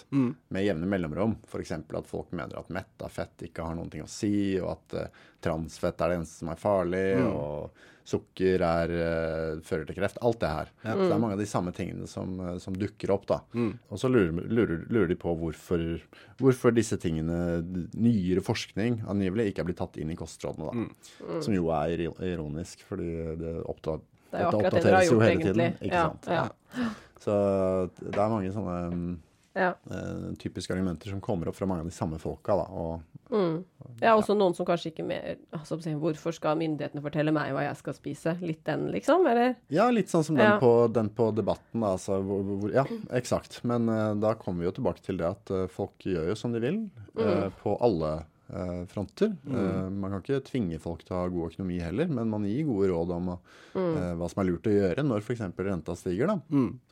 [0.52, 1.38] med jevne mellomrom.
[1.48, 1.72] F.eks.
[1.80, 5.24] at folk mener at metta fett ikke har noen ting å si, og at uh,
[5.42, 10.18] transfett er det eneste som er farlig, og sukker er, eh, fører til kreft.
[10.22, 10.70] Alt det her.
[10.82, 13.26] Så det er mange av de samme tingene som, eh, som dukker opp.
[13.26, 13.40] da.
[13.54, 16.00] Og så lurer, lurer, lurer de på hvorfor,
[16.38, 17.62] hvorfor disse tingene,
[17.94, 20.88] nyere forskning angivelig, ikke er blitt tatt inn i kostrådene.
[21.22, 21.40] da.
[21.40, 24.00] Som jo er ironisk, fordi det, oppdager
[24.32, 25.60] Det er jo dette akkurat det dere har gjort, hele tiden.
[25.60, 25.82] egentlig.
[25.82, 26.26] Ikke Ja, sant?
[26.26, 26.48] ja.
[27.22, 29.18] Så det er mange sånne mm,
[29.54, 29.74] Ja.
[29.90, 32.56] eh, typiske argumenter som kommer opp fra mange av de samme folka.
[32.56, 33.00] da, og
[34.02, 37.78] ja, også noen som kanskje ikke mer altså, Hvorfor skal myndighetene fortelle meg hva jeg
[37.80, 38.34] skal spise?
[38.44, 39.24] Litt den, liksom?
[39.30, 39.54] Eller?
[39.72, 40.58] Ja, litt sånn som den, Ja.
[40.60, 41.80] på, den på debatten.
[41.80, 42.84] Da, altså, hvor, hvor, ja,
[43.16, 43.62] eksakt.
[43.64, 46.52] Men eh, da kommer vi jo tilbake til det at uh, folk gjør jo som
[46.52, 46.82] de vil,
[47.16, 48.12] eh, på alle
[48.52, 49.34] eh, fronter.
[49.48, 52.66] Eh, man kan ikke tvinge folk til å ha god økonomi heller, men man gir
[52.68, 55.44] gode råd om eh, hva som er lurt å gjøre når f.eks.
[55.58, 56.32] renta stiger.
[56.32, 56.38] Da.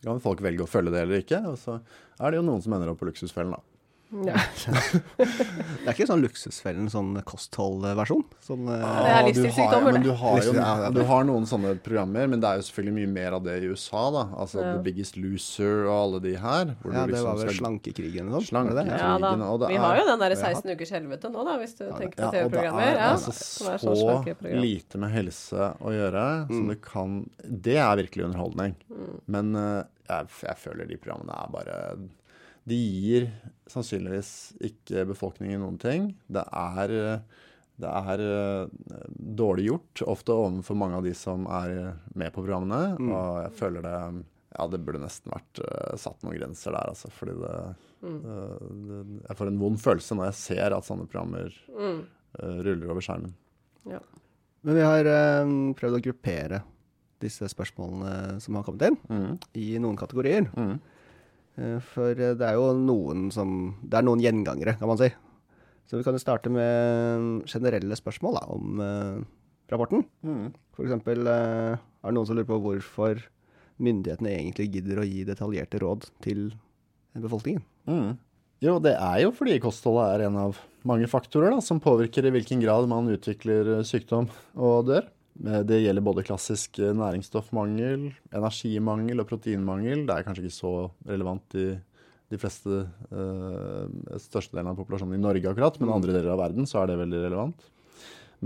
[0.00, 1.80] Så kan folk velge å følge det eller ikke, og så
[2.20, 3.56] er det jo noen som ender opp på luksusfellen.
[3.56, 3.79] da.
[4.10, 4.34] Ja.
[5.20, 8.24] Det er ikke sånn Luksusfellen, sånn kostholdversjon?
[8.42, 10.02] Sånn, eh, Det er du livsstilssykdommer, det.
[10.02, 10.54] Du har, jo,
[10.96, 13.70] du har noen sånne programmer, men det er jo selvfølgelig mye mer av det i
[13.70, 14.02] USA.
[14.16, 14.24] da.
[14.42, 14.72] Altså Ja.
[14.74, 16.74] The Biggest Loser og alle de her.
[16.82, 18.42] hvor ja, du det liksom var vel skal- Slankekrigen det?
[18.50, 18.98] Slankekrigen.
[18.98, 19.32] Ja da.
[19.46, 20.50] og det Vi har jo den derre Ja.
[20.50, 22.82] 16 ukers helvete nå, da, hvis du tenker på TV-programmer.
[22.82, 27.96] er Ja, altså så sånn lite med helse å gjøre som det kan Det er
[27.96, 28.74] virkelig underholdning.
[29.26, 31.76] Men uh, jeg, jeg føler de programmene er bare
[32.70, 33.28] De gir
[33.70, 34.32] sannsynligvis
[34.70, 36.10] ikke befolkningen noen ting.
[36.30, 36.96] Det er
[37.80, 38.96] det er eh,
[39.40, 42.98] dårlig gjort, ofte overfor mange av de som er med på programmene.
[43.00, 43.94] Og jeg føler det
[44.50, 47.08] Ja, det burde nesten vært eh, satt noen grenser der, altså.
[47.14, 47.54] Fordi det,
[48.04, 48.98] eh, det
[49.30, 52.02] Jeg får en vond følelse når jeg ser at sånne programmer Mm.
[52.42, 53.32] eh, ruller over skjermen.
[53.88, 54.00] Ja.
[54.62, 56.62] Men vi har eh, prøvd å gruppere
[57.20, 59.38] disse spørsmålene som har kommet inn, Mm.
[59.54, 60.50] i noen kategorier.
[60.52, 60.80] Mm.
[61.58, 65.10] Eh, For eh, det er jo noen som Det er noen gjengangere, kan man si.
[65.90, 69.20] Så vi kan jo starte med generelle spørsmål da, om eh,
[69.72, 70.04] rapporten.
[70.22, 70.52] Mm.
[70.80, 73.24] Eksempel eh, er det noen som lurer på hvorfor
[73.80, 76.50] myndighetene egentlig gidder å gi detaljerte råd til
[77.18, 77.64] befolkningen.
[77.90, 78.18] Mm.
[78.60, 82.32] Jo, det er jo fordi kostholdet er en av mange faktorer da, som påvirker i
[82.34, 85.08] hvilken grad man utvikler eh, sykdom og dør.
[85.46, 90.06] Eh, Det gjelder både klassisk eh, næringsstoffmangel, energimangel og proteinmangel.
[90.08, 90.74] Det er kanskje ikke så
[91.08, 91.68] relevant i
[92.30, 96.82] de fleste, eh, størstedelen av populasjonen i Norge akkurat, men andre deler av verden så
[96.82, 97.70] er det veldig relevant.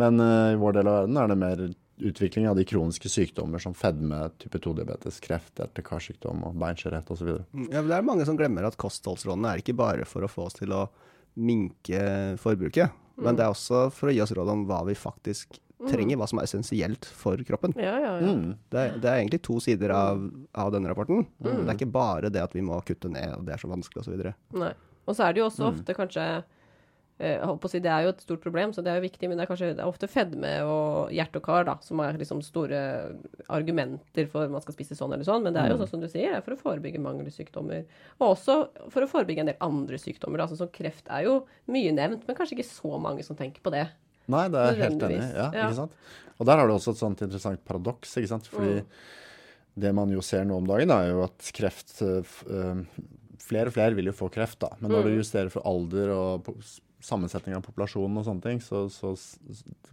[0.00, 1.64] Men eh, i vår del av verden er det mer
[2.04, 7.28] utvikling av de kroniske sykdommer som fedme, type 2-diabetes, kreft, hjerte-karsykdom og beinskjørhet osv.
[7.68, 10.48] Ja, men det er mange som glemmer at kostholdsrådene er ikke bare for å få
[10.48, 10.88] oss til å
[11.38, 12.00] minke
[12.42, 12.90] forbruket,
[13.22, 16.28] men det er også for å gi oss råd om hva vi faktisk trenger, hva
[16.28, 17.74] som er essensielt for kroppen.
[17.76, 18.32] Ja, ja, ja.
[18.34, 18.56] Mm.
[18.70, 21.26] Det det er egentlig to sider av, av denne rapporten.
[21.42, 24.02] Det er ikke bare det at vi må kutte ned, og det er så vanskelig
[24.06, 24.34] osv.
[24.54, 24.72] Nei.
[25.06, 25.52] Og så er det jo Mm.
[25.52, 26.44] også ofte kanskje
[27.20, 29.08] eh, jeg holdt å si, Det er jo et stort problem, så det er jo
[29.08, 32.00] viktig, men det er kanskje det er ofte fedme og hjerte og kar da, som
[32.00, 33.14] er liksom store
[33.48, 35.42] argumenter for man skal spise sånn eller sånn.
[35.42, 35.78] Men det er Mm.
[35.78, 37.84] jo sånn som du sier, det er for å forebygge mangelsykdommer.
[38.20, 40.38] Og også for å forebygge en del andre sykdommer.
[40.38, 40.46] Da.
[40.46, 43.70] Sånn som kreft er jo mye nevnt, men kanskje ikke så mange som tenker på
[43.70, 43.88] det.
[44.28, 45.18] Nei, det er jeg helt enig.
[45.34, 45.66] Ja, Ja.
[45.68, 45.92] ikke sant?
[46.40, 48.46] Og der har du også et sånt interessant paradoks, ikke sant?
[48.48, 48.86] Fordi Mm.
[49.78, 52.84] det man jo ser nå om dagen, er jo at kreft eh, eh,
[53.44, 54.70] Flere og flere vil jo få kreft, da.
[54.80, 55.18] Men når du Mm.
[55.20, 56.46] justerer for alder og
[57.02, 59.12] sammensetning av populasjonen og sånne ting, så, så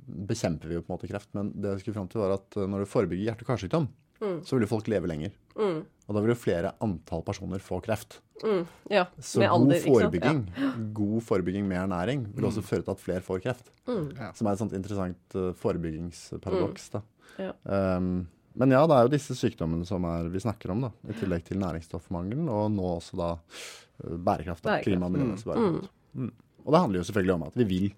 [0.07, 1.27] bekjemper vi jo på en måte kreft.
[1.35, 3.87] Men det jeg skulle fram til, var at eh, når du forebygger hjerte- og karsykdom,
[4.21, 4.41] Mm.
[4.45, 5.31] så vil jo folk leve lenger.
[5.57, 5.81] Mm.
[6.07, 8.19] Og da vil jo flere antall personer få kreft.
[8.43, 8.63] Mm.
[8.89, 9.95] Ja, Så med god alder, ikke sant?
[9.95, 13.69] forebygging, god forebygging med ernæring vil også føre til at flere får kreft.
[13.87, 14.07] Mm.
[14.35, 16.89] Som er et sånt interessant uh, forebyggingsparadoks.
[16.95, 17.01] da.
[17.39, 17.51] Ja.
[17.97, 18.27] Um,
[18.59, 20.89] men ja, det er jo disse sykdommene som er, vi snakker om, da.
[21.07, 24.63] I tillegg til næringsstoffmangelen, og nå også da uh, bærekraft.
[24.65, 24.73] da.
[24.73, 24.89] Bærekraft.
[24.89, 25.79] Klima- og miljømessig Mm.
[26.13, 26.31] Mm.
[26.65, 27.93] Og det handler jo selvfølgelig om at vi vil,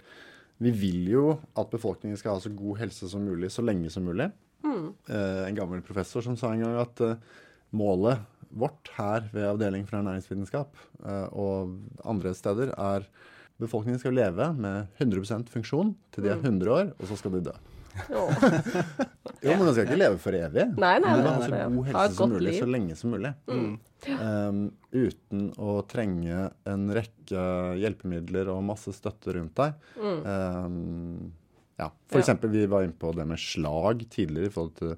[0.59, 4.03] vi vil jo at befolkningen skal ha så god helse som mulig så lenge som
[4.05, 4.29] mulig.
[4.63, 4.85] Mm.
[5.07, 7.17] Eh, en gammel professor som sa en gang at eh,
[7.75, 8.21] målet
[8.53, 11.73] vårt her ved Avdeling for ernæringsvitenskap eh, og
[12.05, 13.07] andre steder er
[13.61, 17.45] befolkningen skal leve med 100% funksjon til de er 100 år, og så skal de
[17.49, 17.55] dø.
[19.43, 20.63] Jo, men man skal ikke leve for evig.
[20.79, 21.63] Nei, nei, Men nei, ha nei, så nei.
[21.75, 22.59] god helse som mulig liv.
[22.61, 23.31] så lenge som mulig.
[23.51, 23.73] Mm.
[24.07, 24.61] Um,
[24.95, 27.43] uten å trenge en rekke
[27.81, 29.75] hjelpemidler og masse støtte rundt deg.
[29.99, 30.21] Mm.
[30.23, 31.33] Um,
[31.83, 32.23] ja, for Ja.
[32.23, 34.95] eksempel, vi var inne på det med slag tidligere i forhold til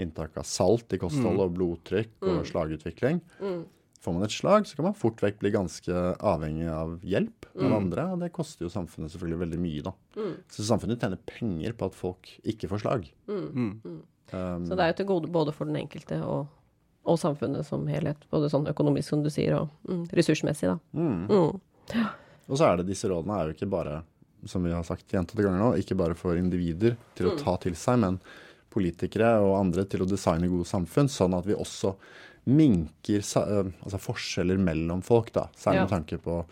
[0.00, 2.46] inntak av salt i kostholdet og blodtrykk og Mm.
[2.46, 3.20] slagutvikling.
[3.42, 3.64] Mm.
[4.00, 5.92] Får man et slag, så kan man fort vekk bli ganske
[6.24, 7.74] avhengig av hjelp av Mm.
[7.76, 9.92] andre, og det koster jo samfunnet selvfølgelig veldig mye, da.
[10.16, 10.36] Mm.
[10.48, 13.10] Så samfunnet tjener penger på at folk ikke får slag.
[13.28, 13.52] Mm.
[13.52, 14.02] Mm.
[14.32, 16.46] Um, Så det er jo til gode både for den enkelte og,
[17.04, 18.16] og samfunnet som helhet.
[18.30, 20.78] Både sånn økonomisk, som du sier, og mm, ressursmessig, da.
[20.94, 21.26] mm.
[21.28, 21.60] Mm.
[22.48, 24.02] Og så er det disse rådene er jo ikke bare,
[24.46, 27.42] som vi har sagt gjentatte ganger nå, ikke bare for individer til å Mm.
[27.44, 28.20] ta til seg, men
[28.70, 31.96] politikere og andre til å designe gode samfunn, sånn at vi også
[32.46, 35.48] minker eh, altså forskjeller mellom folk, da.
[35.56, 35.86] Særlig Ja.
[35.86, 36.44] med tanke på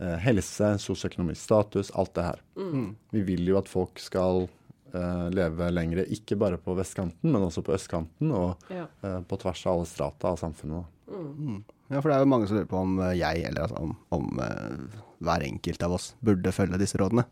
[0.00, 2.38] eh, helse, sosioøkonomisk status, alt det her.
[2.56, 2.94] Mm.
[3.12, 4.48] Vi vil jo at folk skal
[4.94, 8.86] eh, leve lengre, ikke bare på vestkanten, men også på østkanten, og Ja.
[9.02, 10.84] eh, på tvers av alle strata av samfunnet.
[10.84, 11.16] da.
[11.16, 11.64] Mm.
[11.92, 11.96] Mm.
[11.96, 13.92] Ja, for det er jo mange som lurer på om eh, jeg, eller altså om,
[14.16, 17.26] om uh, hver enkelt av oss, burde følge disse rådene.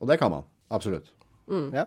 [0.00, 0.46] Og det kan man.
[0.72, 1.10] Absolutt.
[1.50, 1.68] Mm.
[1.76, 1.84] Ja.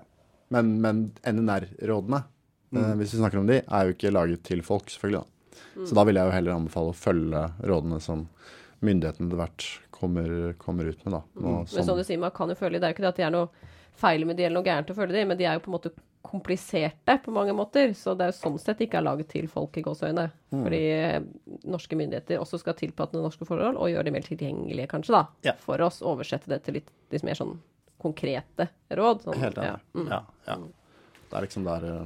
[0.53, 2.31] Men, men NNR-rådene, eh,
[2.75, 2.97] Mm.
[2.99, 5.21] hvis vi snakker om de, er jo ikke laget til folk, selvfølgelig.
[5.23, 5.85] da.
[5.87, 8.25] Så da vil jeg jo heller anbefale å følge rådene som
[8.83, 11.13] myndighetene etter hvert kommer, kommer ut med.
[11.13, 11.21] da.
[11.39, 12.79] Og Men som som- du sier, man kan jo følge de.
[12.79, 13.49] Det er jo ikke det at de er noe
[13.95, 15.77] feil med de eller noe gærent å følge de, men de er jo på en
[15.79, 15.91] måte
[16.25, 17.93] kompliserte på mange måter.
[17.97, 20.27] Så det er jo sånn sett ikke er laget til folk i gåseøyne.
[20.55, 21.21] Fordi eh,
[21.69, 25.23] norske myndigheter også skal tilpasse norske forhold, og gjøre de mer tilgjengelige, kanskje, da.
[25.51, 25.55] Ja.
[25.61, 26.01] For oss.
[26.05, 27.55] Oversette det til litt, litt mer sånn
[28.01, 29.23] konkrete råd.
[29.25, 29.71] Sånn, Helt enig.
[29.73, 29.79] ja.
[29.97, 30.11] Mm.
[30.11, 30.59] Ja, ja.
[31.29, 32.05] Det er liksom der uh...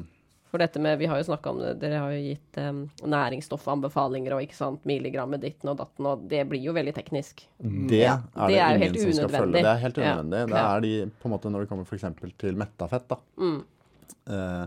[0.49, 4.34] For dette med, vi har jo snakka om det, dere har jo gitt um, næringsstoffanbefalinger
[4.34, 7.43] og ikke sant, milligram med ditten og datten, og det blir jo veldig teknisk.
[7.62, 9.41] Det er det, det er ingen helt som skal unødvendig.
[9.43, 9.62] følge.
[9.62, 10.39] Det er helt Ja, unødvendig.
[10.55, 12.34] Det er de, på en måte Når det kommer f.eks.
[12.41, 13.60] til mettafett, da, Mm.
[14.30, 14.65] Eh,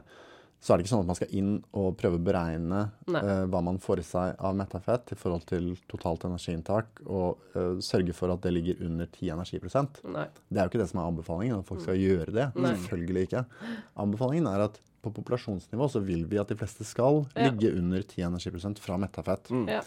[0.62, 3.62] så er det ikke sånn at man skal inn og prøve å beregne eh, hva
[3.66, 8.30] man får i seg av mettafett i forhold til totalt energiinntak, og eh, sørge for
[8.30, 9.98] at det ligger under 10 energiprosent.
[10.06, 10.28] Nei.
[10.46, 12.46] Det er jo ikke det som er anbefalingen, at folk skal gjøre det.
[12.54, 12.76] Nei.
[12.76, 13.42] Selvfølgelig ikke.
[14.06, 17.48] Anbefalingen er at på populasjonsnivå så vil vi at de fleste skal Ja.
[17.50, 19.50] ligge under 10 energiprosent fra mettafett.
[19.66, 19.82] Ja.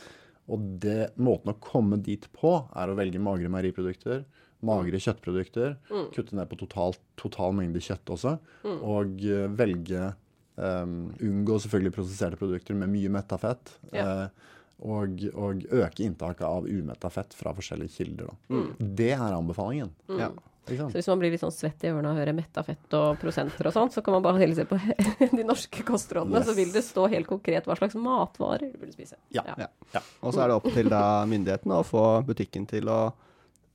[0.52, 4.26] Og det, måten å komme dit på, er å velge magre meieriprodukter,
[4.66, 6.08] magre kjøttprodukter, Mm.
[6.16, 8.38] kutte ned på total, total mengde kjøtt også,
[8.82, 10.14] og eh, velge
[10.58, 13.78] um, Unngå selvfølgelig prosesserte produkter med mye mettafett.
[13.94, 14.06] Ja.
[14.26, 14.52] Uh,
[14.86, 18.28] og, og øke inntaket av umetta fett fra forskjellige kilder.
[18.28, 18.56] Da.
[18.56, 18.68] Mm.
[19.00, 19.94] Det er anbefalingen.
[20.20, 20.34] Ja.
[20.66, 23.20] Så hvis man blir litt sånn svett i ørene og hører høre metta fett og
[23.22, 24.80] prosenter og sånn, så kan man bare heller se på
[25.38, 29.20] de norske kostrådene, så vil det stå helt konkret hva slags matvarer du burde spise.
[29.36, 29.44] Ja.
[29.62, 30.02] Ja.
[30.26, 33.00] Og så er det opp til da myndighetene å få butikken til å,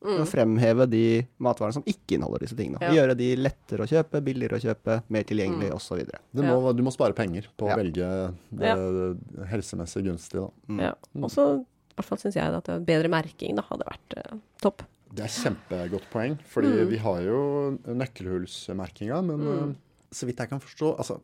[0.00, 0.22] Mm.
[0.22, 2.78] å fremheve de matvarene som ikke inneholder disse tingene.
[2.80, 2.88] Ja.
[2.96, 5.74] Gjøre de lettere å kjøpe, billigere å kjøpe, mer tilgjengelig Mm.
[5.76, 5.98] osv.
[6.08, 6.72] Ja.
[6.72, 7.74] du må spare penger på Ja.
[7.74, 10.40] å velge det helsemessig gunstige.
[10.46, 10.72] Da.
[10.72, 10.80] Mm.
[10.80, 10.94] Ja.
[11.22, 14.82] Og så i hvert fall syns jeg at bedre merking da hadde vært eh, topp.
[15.12, 16.88] Det er kjempegodt poeng, fordi Mm.
[16.88, 19.70] vi har jo nøkkelhullsmerkinga, men Mm.
[19.70, 19.74] eh,
[20.12, 21.20] så vidt jeg kan forstå altså,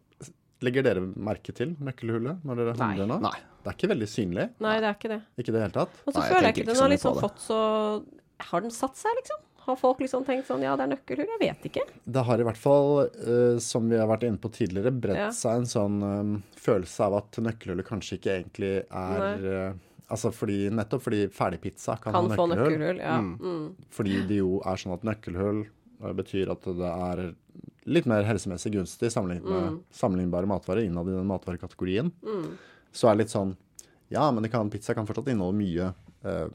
[0.63, 3.21] Legger dere merke til nøkkelhullet når dere handler nå?
[3.21, 3.39] Nei.
[3.63, 4.51] Det er ikke veldig synlig.
[4.59, 5.23] Nei, det er ikke det.
[5.37, 5.91] Ikke det hele tatt.
[6.07, 8.05] Og så føler jeg ikke ikke den har liksom fått så
[8.41, 9.43] Har den satt seg, liksom?
[9.67, 11.27] Har folk liksom tenkt sånn ja, det er nøkkelhull?
[11.27, 11.83] Jeg vet ikke.
[12.07, 15.31] Det har i hvert fall, uh, som vi har vært inne på tidligere, bredt Ja.
[15.35, 20.69] seg en sånn um, følelse av at nøkkelhullet kanskje ikke egentlig er uh, Altså fordi,
[20.71, 22.53] nettopp fordi ferdigpizza kan, Kan ha nøkkelhull.
[22.55, 22.99] få nøkkelhull.
[23.03, 23.17] Ja.
[23.19, 23.33] Mm.
[23.43, 23.87] Mm.
[23.91, 25.65] Fordi det jo er sånn at nøkkelhull
[26.15, 27.23] betyr at det er
[27.91, 29.81] litt mer helsemessig gunstig sammenlignet med Mm.
[29.91, 32.13] sammenlignbare matvarer innad i den matvarekategorien.
[32.23, 32.53] Mm.
[32.93, 33.57] Så er det litt sånn
[34.09, 36.49] Ja, men det kan, pizza kan fortsatt inneholde mye eh,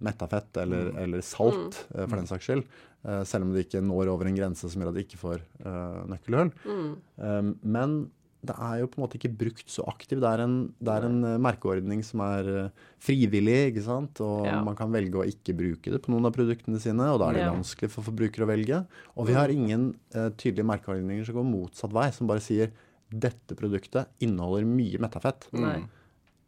[0.00, 2.62] metta fett eller, eller salt, eh, for den saks skyld.
[3.06, 5.42] Eh, selv om det ikke når over en grense som gjør at de ikke får
[5.64, 6.52] eh, nøkkelhull.
[6.66, 6.94] Mm.
[7.18, 7.98] Eh, men
[8.38, 10.20] det er jo på en måte ikke brukt så aktivt.
[10.22, 14.20] Det er en, det er en eh, merkeordning som er eh, frivillig, ikke sant.
[14.22, 14.60] Og Ja.
[14.62, 17.38] man kan velge å ikke bruke det på noen av produktene sine, og da er
[17.40, 17.50] det Ja.
[17.54, 18.86] vanskelig for forbrukere å velge.
[19.16, 22.70] Og vi har ingen uh, tydelige merkeordninger som går motsatt vei, som bare sier
[23.10, 25.48] dette produktet inneholder mye metafett.
[25.52, 25.88] Mm.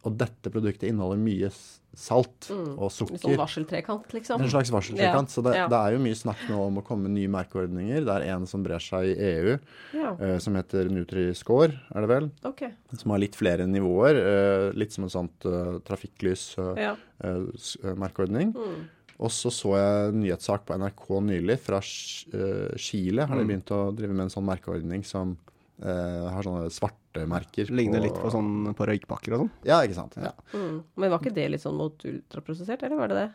[0.05, 1.49] Og dette produktet inneholder mye
[1.97, 4.41] salt og Litt sånn slags varseltrekant, liksom.
[4.41, 5.27] En slags varseltrekant.
[5.27, 5.65] Ja, Så det, ja.
[5.71, 7.99] det er jo mye snakk nå om å komme med nye merkeordninger.
[8.07, 9.51] Det er en som brer seg i EU,
[9.97, 12.25] Ja, eh, som heter Nutri-Score, er det vel?
[12.47, 12.61] OK.
[12.95, 14.15] Som har litt flere nivåer.
[14.21, 18.49] eh, litt som en sånt uh, trafikklys-merkeordning.
[18.55, 18.81] Mm.
[19.21, 23.21] Og så så jeg en nyhetssak på NRK nylig fra eh, Chile.
[23.29, 25.35] Har de begynt å drive med en sånn merkeordning som
[25.81, 27.65] eh, har sånne svarte merker.
[27.73, 29.51] Ligner litt på sånn på røykpakker og sånn.
[29.67, 30.15] Ja, ikke sant.
[30.21, 30.31] Ja.
[30.53, 30.83] Mm.
[30.95, 33.29] Men var ikke det litt sånn mot ultraprosessert, eller var det det?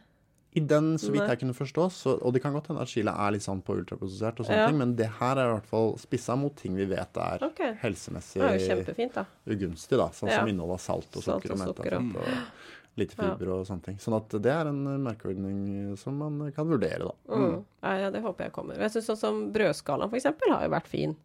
[0.57, 3.13] I den, så vidt jeg kunne forstå, så, og det kan godt hende at Chile
[3.13, 4.69] er litt sånn på ultraprosessert og sånne Ja.
[4.71, 7.45] ting, men det her er i hvert fall spissa mot ting vi vet er
[7.83, 9.27] helsemessig Det helsemessig er da.
[9.47, 10.09] ugunstig, da.
[10.17, 10.39] Sånn Ja.
[10.41, 13.37] som innhold av salt og sukker Salt og sukker og- metafett og lite Ja.
[13.37, 13.97] fiber og sånne ting.
[13.99, 17.13] Sånn at det er en merkeordning som man kan vurdere, da.
[17.37, 17.65] Mm.
[17.83, 18.79] Ja, ja, det håper jeg kommer.
[18.79, 21.17] Jeg syns sånn som brødskalaen, for eksempel, har jo vært fin.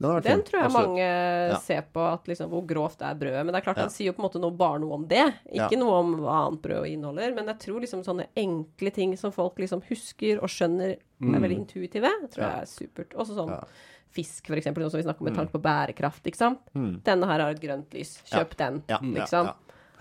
[0.00, 0.88] Den Den tror jeg Absolutt.
[0.88, 3.40] mange ser på at liksom, hvor grovt er brødet.
[3.44, 3.82] Men det er klart Ja.
[3.82, 5.24] han sier jo på en måte noe, bare noe om det.
[5.50, 5.78] Ikke Ja.
[5.80, 7.34] noe om hva annet brød inneholder.
[7.34, 11.58] Men jeg tror liksom sånne enkle ting som folk liksom husker og skjønner er veldig
[11.66, 13.16] intuitive, tror jeg er supert.
[13.18, 13.64] Også sånn Ja.
[14.12, 16.60] fisk, eksempel, noe som vi snakker om med tanke på bærekraft, ikke sant.
[16.76, 17.02] Mm.
[17.02, 18.22] Denne her har et grønt lys.
[18.24, 19.46] Kjøp den, Ja, ja, liksom.
[19.46, 19.54] ja.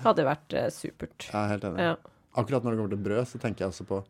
[0.04, 1.18] Hadde vært uh, supert.
[1.26, 1.80] Jeg er helt enig.
[1.80, 1.96] Ja.
[2.38, 4.04] Akkurat når det kommer til brød, så tenker jeg også på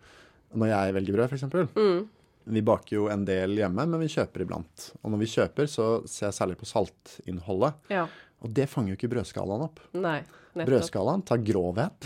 [0.55, 1.43] Når jeg velger brød, f.eks.
[1.75, 2.07] Mm.
[2.47, 4.91] Vi baker jo en del hjemme, men vi kjøper iblant.
[5.01, 7.83] Og når vi kjøper, så ser jeg særlig på saltinnholdet.
[7.93, 8.07] ja.
[8.43, 9.79] Og det fanger jo ikke brødskalaen opp.
[9.93, 10.21] Nei.
[10.57, 10.69] Nettopp.
[10.73, 12.05] Brødskalaen tar grovhet,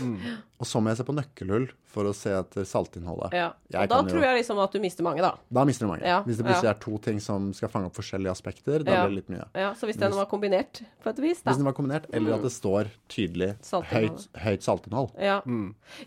[0.60, 3.32] og så må jeg se på nøkkelhull for å se etter saltinnholdet.
[3.32, 3.46] Ja.
[3.72, 5.30] Jeg Og da kan jo- tror jeg liksom at du mister mange, da.
[5.50, 6.04] Da mister du mange.
[6.04, 6.70] Ja, Hvis det plutselig ja.
[6.70, 9.06] er to ting som skal fange opp forskjellige aspekter, da Ja.
[9.06, 9.46] blir det litt mye.
[9.54, 11.50] Ja, så hvis den var kombinert på et vis, da.
[11.50, 13.56] Hvis den var kombinert, eller at det står tydelig
[13.88, 15.10] høyt, høyt saltinnhold.
[15.18, 15.40] Ja.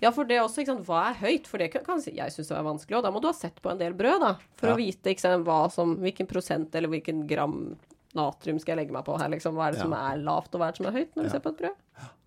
[0.02, 1.48] ja, for det også, ikke sant, hva er høyt?
[1.48, 3.60] For det kan, kan jeg synes det er vanskelig, og da må du ha sett
[3.62, 4.38] på en del brød, da.
[4.56, 4.74] For Ja.
[4.76, 7.76] å vite ikke sant, hva som, hvilken prosent eller hvilken gram
[8.15, 9.58] natrium skal jeg legge meg på her, liksom.
[9.60, 11.28] Hva er det som er lavt, og hva er det som er høyt, når du
[11.28, 11.32] Ja.
[11.36, 11.75] ser på et brød?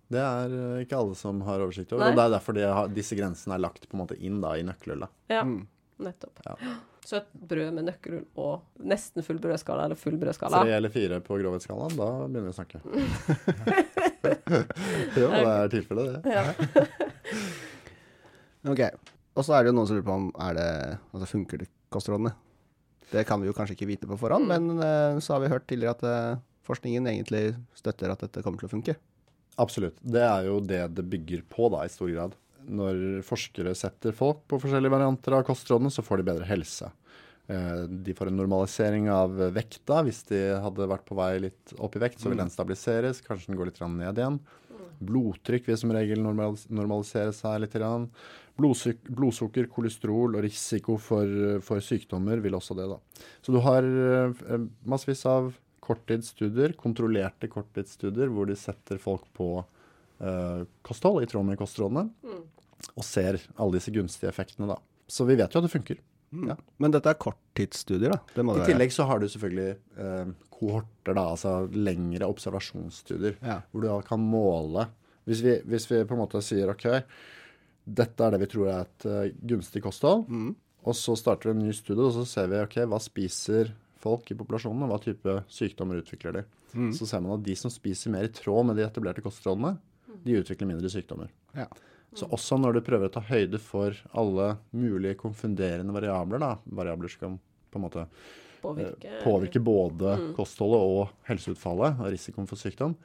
[0.09, 2.11] Det er eh, ikke alle som har oversikt over, Nei.
[2.11, 4.49] og det er derfor de har, disse grensene er lagt på en måte inn da
[4.57, 5.09] i nøkkelhullet.
[5.29, 5.43] Ja,
[5.99, 6.39] nettopp.
[6.47, 6.55] Ja.
[7.05, 10.61] Så et brød med nøkkelhull og nesten full brødskala, eller full brødskala.
[10.65, 12.77] Tre eller fire på grovhetsskalaen, da begynner vi å snakke.
[15.19, 16.29] jo, det er tilfellet, det.
[16.33, 16.43] Ja.
[18.69, 18.79] Ok.
[19.39, 20.69] Og så er det jo noen som lurer på om er det,
[21.15, 22.31] altså funker det kostrådene.
[23.11, 25.65] Det kan vi jo kanskje ikke vite på forhånd, men eh, så har vi hørt
[25.69, 27.43] tidligere at eh, forskningen egentlig
[27.77, 28.95] støtter at dette kommer til å funke.
[29.59, 29.97] Absolutt.
[30.01, 32.37] Det er jo det det bygger på, da, i stor grad.
[32.69, 36.91] Når forskere setter folk på forskjellige varianter av kostrådene, så får de bedre helse.
[37.49, 40.03] Eh, De får en normalisering av vekta.
[40.05, 43.23] Hvis de hadde vært på vei litt opp i vekt, så vil den stabiliseres.
[43.25, 44.39] Kanskje den går litt ned igjen.
[44.99, 47.77] Blodtrykk vil som regel normalisere seg litt.
[48.59, 52.99] Blodsyk blodsukker, kolesterol og risiko for, for sykdommer vil også det, da.
[53.45, 55.53] Så du har eh, massevis av
[55.89, 62.09] korttidsstudier, kontrollerte korttidsstudier, hvor de setter folk på eh, kosthold i tråd med kostrådene,
[62.93, 64.77] og ser alle disse gunstige effektene, da.
[65.09, 66.03] Så vi vet jo at det funker.
[66.31, 66.55] Ja.
[66.77, 68.19] Men dette er korttidsstudier, da.
[68.35, 68.71] Det må I det være.
[68.73, 73.61] tillegg så har du selvfølgelig eh, kohorter, da, altså lengre observasjonsstudier, Ja.
[73.71, 74.87] hvor du da kan måle
[75.29, 76.85] hvis vi, hvis vi på en måte sier OK,
[77.85, 80.23] dette er det vi tror er et uh, gunstig kosthold,
[80.85, 83.69] og så starter vi en ny studie, og så ser vi OK, hva spiser
[84.01, 86.43] folk i populasjonen, og hva type sykdommer utvikler de.
[86.95, 89.75] Så ser man at de som spiser mer i tråd med de etablerte kostrådene,
[90.25, 91.29] de utvikler mindre sykdommer.
[91.57, 91.65] Ja.
[92.17, 97.11] Så også når du prøver å ta høyde for alle mulige konfunderende variabler, da, variabler
[97.13, 97.35] som kan
[97.69, 98.05] på en måte
[98.61, 99.07] Påvirke.
[99.07, 102.95] eh, påvirke både kostholdet og helseutfallet og risikoen for sykdom,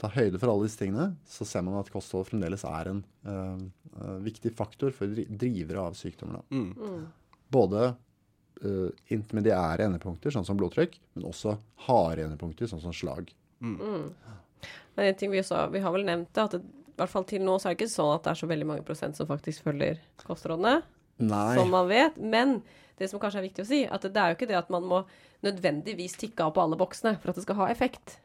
[0.00, 3.66] ta høyde for alle disse tingene, så ser man at kosthold fremdeles er en eh,
[3.98, 6.40] eh, viktig faktor for drivere av sykdommer.
[6.40, 6.62] Da.
[6.62, 7.04] Mm.
[7.52, 7.90] Både
[8.64, 13.28] uh, intermediære endepunkter, sånn som blodtrykk, men også harde endepunkter, sånn som slag.
[13.60, 16.62] Men en ting vi, også, vi har vel nevnt det, at det,
[17.02, 18.86] hvert fall til nå så er det ikke sånn at det er så veldig mange
[18.86, 20.80] prosent som faktisk følger kostrådene.
[21.22, 21.54] Nei.
[21.54, 22.16] som man vet.
[22.18, 22.60] Men
[22.98, 24.86] det som kanskje er viktig å si, at det er jo ikke det at man
[24.88, 25.02] må
[25.42, 28.18] nødvendigvis tikke av på alle boksene for at det skal ha effekt.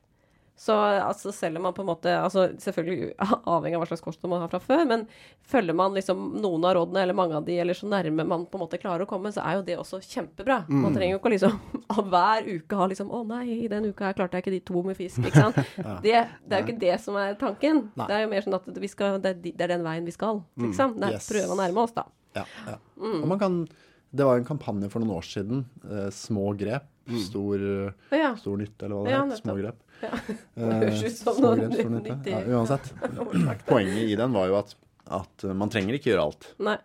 [0.58, 3.12] Så altså, selv om man på en måte altså, Selvfølgelig
[3.54, 5.04] avhengig av hva slags kosthold man har fra før, men
[5.46, 8.58] følger man liksom noen av rådene, eller mange av de, eller så nærme man på
[8.58, 10.63] en måte klarer å komme, så er jo det også kjempebra.
[10.72, 11.60] Man trenger jo ikke liksom
[12.10, 14.84] hver uke ha liksom 'Å nei, i den uka her klarte jeg ikke de to
[14.88, 15.62] med fisk', ikke sant.
[16.06, 17.84] det, det er jo ikke det som er tanken.
[17.93, 18.08] Nei.
[18.10, 20.98] Det er jo mer sånn at vi skal, det, er, den veien vi skal, liksom.
[21.04, 21.30] Er, Yes.
[21.30, 22.04] Prøve å nærme oss, da.
[22.36, 22.78] Ja, ja.
[22.98, 23.62] Og man kan
[24.10, 25.65] Det var en kampanje for noen år siden.
[25.84, 26.86] Eh, små grep,
[27.28, 27.63] stor,
[28.12, 28.34] Ja.
[28.39, 29.41] stor nytte, eller hva det Ja, heter.
[29.43, 29.80] Små grep.
[30.02, 30.12] Ja.
[30.58, 32.28] Eh, høres ut som noe nyttig.
[32.34, 32.91] Ja, uansett.
[33.70, 34.76] Poenget i den var jo at,
[35.10, 36.54] at eh, man trenger ikke gjøre alt.
[36.60, 36.78] Nei.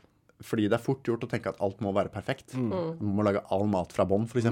[0.43, 2.57] Fordi det er fort gjort å tenke at alt må være perfekt.
[2.59, 2.73] Mm.
[2.99, 4.49] Man må lage all mat fra bånn, f.eks.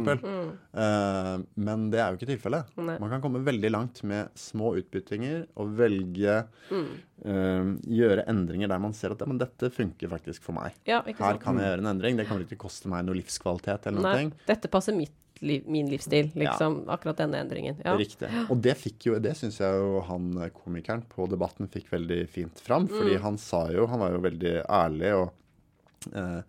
[0.70, 2.68] Uh, men det er jo ikke tilfellet.
[2.78, 2.94] Nei.
[3.02, 6.86] Man kan komme veldig langt med små utbyttinger og velge Mm.
[7.26, 10.76] uh, Gjøre endringer der man ser at ja, men dette funker faktisk for meg.
[10.86, 11.42] Ja, ikke Her sant.
[11.42, 12.16] kan jeg gjøre en endring.
[12.22, 14.46] Det kommer ikke til å koste meg noe livskvalitet eller Nei, noe.
[14.46, 16.82] dette passer mitt liv, min livsstil, liksom.
[16.92, 17.76] Akkurat denne endringen.
[17.84, 17.94] Ja.
[17.96, 18.28] Riktig.
[18.50, 22.22] Og det fikk jo, det syns jeg jo han eh, komikeren på Debatten fikk veldig
[22.28, 22.88] fint fram.
[22.88, 23.22] Fordi Mm.
[23.22, 25.30] han sa jo Han var jo veldig ærlig og
[26.14, 26.42] eh,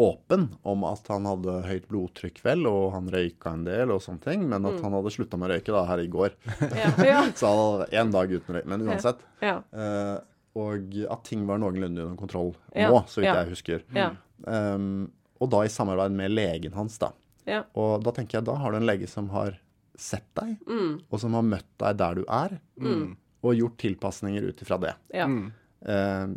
[0.00, 4.22] åpen om at han hadde høyt blodtrykk, vel, og han røyka en del og sånne
[4.24, 4.70] ting, men Mm.
[4.74, 6.30] at han hadde slutta med å røyke da her i går.
[6.80, 8.64] Ja, ja, Så han hadde én dag uten røyk.
[8.66, 9.18] Men uansett.
[9.42, 10.18] ja, eh,
[10.56, 13.34] og at ting var noenlunde under kontroll Ja, nå, så vidt ja.
[13.44, 13.82] jeg husker.
[13.94, 17.10] ja, Um, og da i samarbeid med legen hans, da.
[17.46, 17.62] Ja.
[17.74, 19.58] Og da tenker jeg, da har du en lege som har
[19.96, 22.58] sett deg, Mm, og som har møtt deg der du er,
[23.42, 24.94] og gjort tilpasninger ut ifra det.
[25.14, 25.26] ja.
[25.26, 25.52] Mm.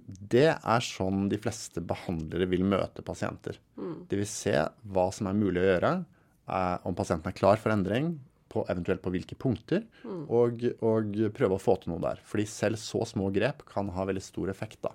[0.07, 3.57] det er sånn de fleste behandlere vil møte pasienter.
[3.75, 4.05] Mm.
[4.07, 4.53] De vil se
[4.87, 6.05] hva som er mulig å gjøre,
[6.47, 10.23] eh, om pasienten er klar for endring, på, eventuelt på hvilke punkter, Mm.
[10.29, 12.19] og, og prøve å få til noe der.
[12.23, 14.91] Fordi selv så små grep kan ha veldig stor effekt, da.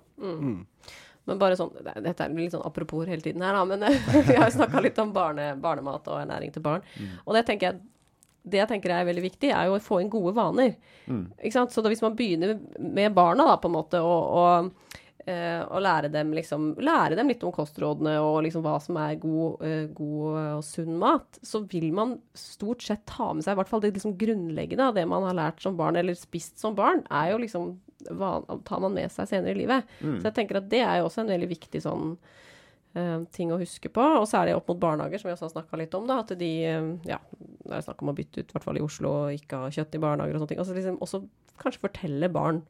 [1.29, 3.85] Men bare sånn, det- Dette er litt sånn apropos hele tiden her, da, men
[4.27, 6.83] vi har jo snakka litt om barne, barnemat og ernæring til barn.
[7.25, 7.81] Og det tenker jeg
[8.49, 10.71] det jeg tenker er veldig viktig, er jo å få inn gode vaner.
[11.43, 11.73] Ikke sant?
[11.75, 14.95] Så da hvis man begynner med barna, da, på en måte, og, og,
[15.27, 19.19] eh, og lære dem liksom Lære dem litt om kostrådene og liksom hva som er
[19.21, 23.59] god, eh, god og sunn mat, så vil man stort sett ta med seg i
[23.59, 26.73] hvert fall det liksom grunnleggende av det man har lært som barn, eller spist som
[26.79, 27.69] barn, er jo liksom
[28.07, 29.89] tar man med seg senere i livet.
[29.99, 32.13] Så jeg tenker at det er jo også en veldig viktig sånn
[32.95, 34.05] uh, ting å huske på.
[34.21, 36.07] Og særlig opp mot barnehager, som vi også har snakka litt om.
[36.09, 37.19] da, At de uh, Ja,
[37.65, 39.71] det er snakk om å bytte ut, i hvert fall i Oslo, og ikke ha
[39.73, 40.63] kjøtt i barnehager og sånne ting.
[40.63, 41.23] Altså liksom også
[41.59, 42.63] kanskje fortelle barn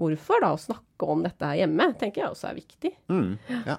[0.00, 0.54] hvorfor, da.
[0.54, 2.94] Å snakke om dette her hjemme, tenker jeg også er viktig.
[3.12, 3.34] Mm,
[3.70, 3.78] ja.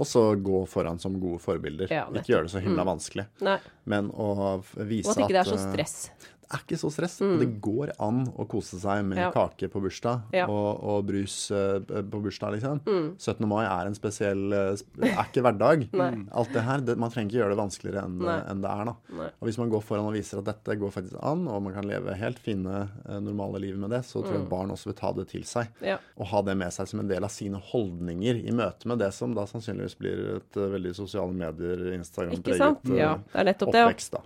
[0.00, 1.90] Og så gå foran som gode forbilder.
[1.92, 3.26] Ja, ikke gjøre det så himla vanskelig.
[3.44, 3.58] Nei.
[3.88, 5.96] Men å vise vise Og at ikke det er så eh, stress.
[6.41, 7.18] Det er ikke så stress.
[7.22, 7.38] Mm.
[7.40, 9.30] det går an å kose seg med Ja.
[9.32, 10.46] kake på bursdag Ja.
[10.46, 10.50] Mm.
[10.52, 12.80] og, og brus eh, på bursdag, liksom.
[13.18, 13.46] 17.
[13.48, 15.88] mai er en spesiell eh, Er ikke hverdag.
[16.32, 16.80] Alt det her.
[16.80, 18.38] Det, man trenger ikke gjøre det vanskeligere enn, Nei.
[18.50, 18.94] enn det er, da.
[19.18, 19.28] Nei.
[19.40, 21.88] Og hvis man går foran og viser at dette går faktisk an, og man kan
[21.88, 24.40] leve helt fine, eh, normale liv med det, så tror Mm.
[24.40, 25.68] jeg barn også vil ta det til seg.
[25.82, 25.98] Ja.
[26.18, 29.12] Og ha det med seg som en del av sine holdninger i møte med det
[29.14, 31.78] som da sannsynligvis blir et eh, veldig sosiale medier?
[31.98, 34.20] Instagram-preget Ja, eh, oppvekst, da.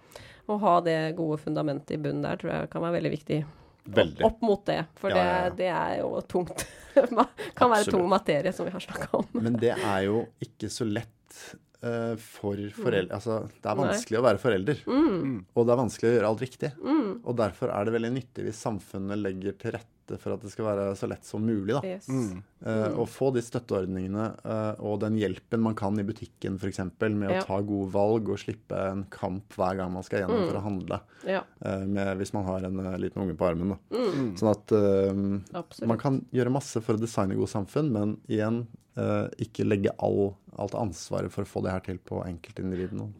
[0.46, 3.40] Å ha det gode fundamentet i bunnen der tror jeg kan være veldig viktig.
[3.86, 4.22] Veldig.
[4.24, 4.80] Opp, opp mot det.
[4.98, 5.44] For Ja, ja.
[5.50, 6.66] Det, det er jo tungt.
[7.58, 9.28] kan være tung materie, som vi har snakka om.
[9.34, 11.40] Men det er jo ikke så lett
[11.84, 13.88] uh, for foreldre Altså, det er Nei.
[13.90, 14.86] vanskelig å være forelder.
[14.86, 15.34] Mm.
[15.54, 16.72] Og det er vanskelig å gjøre alt riktig.
[16.86, 20.64] Og derfor er det veldig nyttig hvis samfunnet legger til rette for at det skal
[20.68, 21.74] være så lett som mulig.
[21.74, 21.80] da.
[21.84, 22.06] Yes.
[22.08, 26.78] Eh, Å få de støtteordningene uh, og den hjelpen man kan i butikken f.eks.
[27.10, 27.40] med Ja.
[27.42, 30.48] å ta gode valg og slippe en kamp hver gang man skal gjennom Mm.
[30.52, 31.00] for å handle.
[31.26, 33.74] Ja, Uh, med, hvis man har en liten unge på armen.
[33.74, 33.98] Da.
[34.38, 35.86] Sånn at eh, Mm.
[35.88, 38.66] man kan gjøre masse for å designe gode samfunn, men igjen
[38.96, 43.10] eh, ikke legge all, alt ansvaret for å få det her til på enkeltindividene.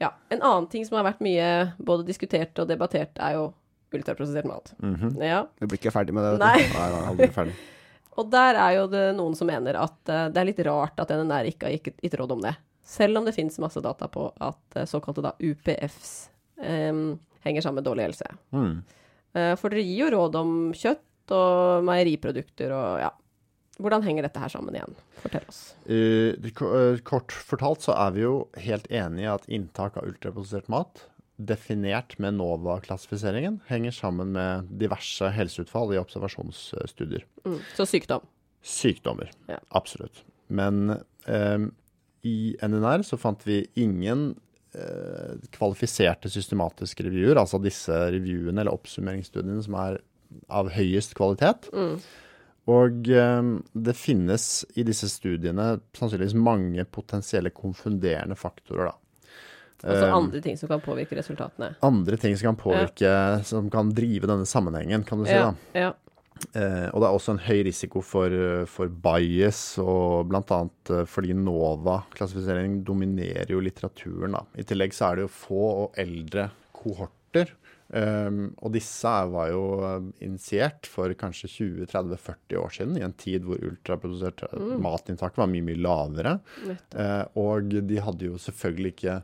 [0.00, 0.14] Ja.
[0.30, 3.52] En annen ting som har vært mye både diskutert og debattert, er jo
[3.96, 4.72] ultraprosessert mat.
[5.18, 5.44] Ja.
[5.58, 6.32] Du blir ikke ferdig med det.
[6.42, 6.56] Nei.
[6.74, 6.88] Nei.
[6.94, 7.58] Nei, aldri ferdig.
[8.20, 11.12] Og der er jo det noen som mener at uh, det er litt rart at
[11.14, 12.54] NNR ikke har gitt råd om det.
[12.84, 16.10] Selv om det finnes masse data på at uh, såkalte da UPFs
[16.58, 17.14] um,
[17.46, 18.32] henger sammen med dårlig helse.
[18.50, 18.82] Mm.
[19.36, 23.14] Uh, for dere gir jo råd om kjøtt og meieriprodukter og ja.
[23.80, 24.96] Hvordan henger dette her sammen igjen?
[25.22, 25.60] Fortell oss.
[25.88, 30.68] Eh, eh, kort fortalt så er vi jo helt enige i at inntak av ultraprosessert
[30.68, 31.06] mat,
[31.46, 37.24] definert med NOVA-klassifiseringen, henger sammen med diverse helseutfall i observasjonsstudier.
[37.46, 37.58] Mm.
[37.76, 38.26] Så sykdom.
[38.62, 39.32] Sykdommer.
[39.48, 39.58] Ja.
[39.68, 40.24] Absolutt.
[40.52, 40.90] Men
[41.26, 41.66] eh,
[42.28, 44.34] i NNR så fant vi ingen
[44.74, 50.00] eh, kvalifiserte systematiske reviewer, altså disse reviewene eller oppsummeringsstudiene som er
[50.52, 51.70] av høyest kvalitet.
[52.70, 53.52] Og eh,
[53.88, 54.48] det finnes
[54.78, 58.98] i disse studiene sannsynligvis mange potensielle konfunderende faktorer, da.
[59.80, 61.74] Altså Um, andre ting som kan påvirke resultatene.
[61.80, 65.36] andre ting som kan påvirke, som kan drive denne sammenhengen, kan du si.
[65.36, 65.80] Ja, da.
[65.80, 65.92] ja.
[66.56, 70.60] Eh, og det er også en høy risiko for, eh, for bias, og bl.a.
[70.88, 74.36] Eh, fordi NOVA-klassifisering dominerer jo litteraturen.
[74.38, 74.44] Da.
[74.56, 77.52] I tillegg så er det jo få og eldre kohorter.
[77.90, 83.42] Um, og disse var jo eh, initiert for kanskje 20-30-40 år siden, i en tid
[83.42, 84.76] hvor ultraprodusert mm.
[84.84, 86.36] matinntak var mye, mye lavere.
[86.70, 89.16] Eh, og de hadde jo selvfølgelig ikke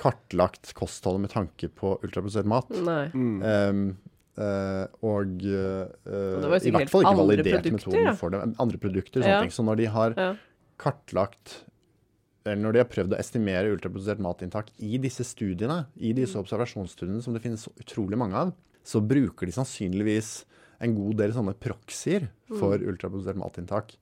[0.00, 2.70] kartlagt kostholdet med tanke på ultraprosessert mat.
[2.72, 3.10] Nei.
[3.14, 3.82] Um,
[4.40, 5.90] uh, og uh,
[6.56, 8.14] i hvert fall ikke validert metoden ja.
[8.16, 8.40] for det.
[8.62, 9.42] Andre produkter og sånne Ja.
[9.44, 9.52] ting.
[9.52, 10.30] Så når de har Ja.
[10.80, 11.60] kartlagt
[12.46, 16.40] eller når de har prøvd å estimere ultraprosessert matinntak i disse studiene, i disse Mm.
[16.46, 20.44] observasjonsstudiene som det finnes utrolig mange av, så bruker de sannsynligvis
[20.80, 22.88] en god del sånne proxier for Mm.
[22.96, 23.92] ultraprosessert matinntak.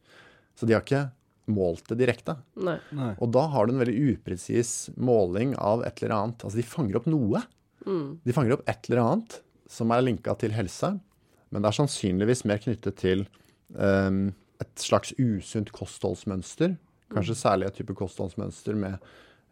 [0.54, 1.10] Så de har ikke
[1.52, 2.36] målt det direkte.
[2.60, 2.78] Nei.
[2.96, 3.12] Nei.
[3.22, 6.44] Og da har du en veldig upresis måling av et eller annet.
[6.44, 7.42] Altså de fanger opp noe.
[7.86, 8.18] Mm.
[8.24, 9.38] De fanger opp et eller annet
[9.68, 10.94] som er linka til helse,
[11.52, 13.24] men det er sannsynligvis mer knyttet til
[13.76, 14.30] um,
[14.60, 16.76] et slags usunt kostholdsmønster.
[17.12, 18.98] Kanskje særlig et type kostholdsmønster med,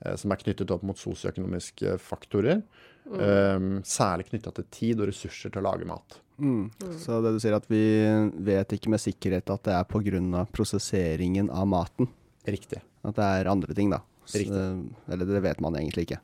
[0.05, 2.61] eh, som er knyttet opp mot sosioøkonomiske faktorer.
[3.07, 6.19] Ehm, særlig knytta til tid og ressurser til å lage mat.
[6.43, 6.71] Mm.
[7.01, 7.81] Så det du sier at vi
[8.45, 10.45] vet ikke med sikkerhet at det er pga.
[10.53, 12.11] prosesseringen av maten.
[12.47, 12.83] Riktig.
[13.07, 14.03] At det er andre ting, da.
[14.27, 14.43] Så,
[15.09, 16.21] Eller det vet man egentlig ikke.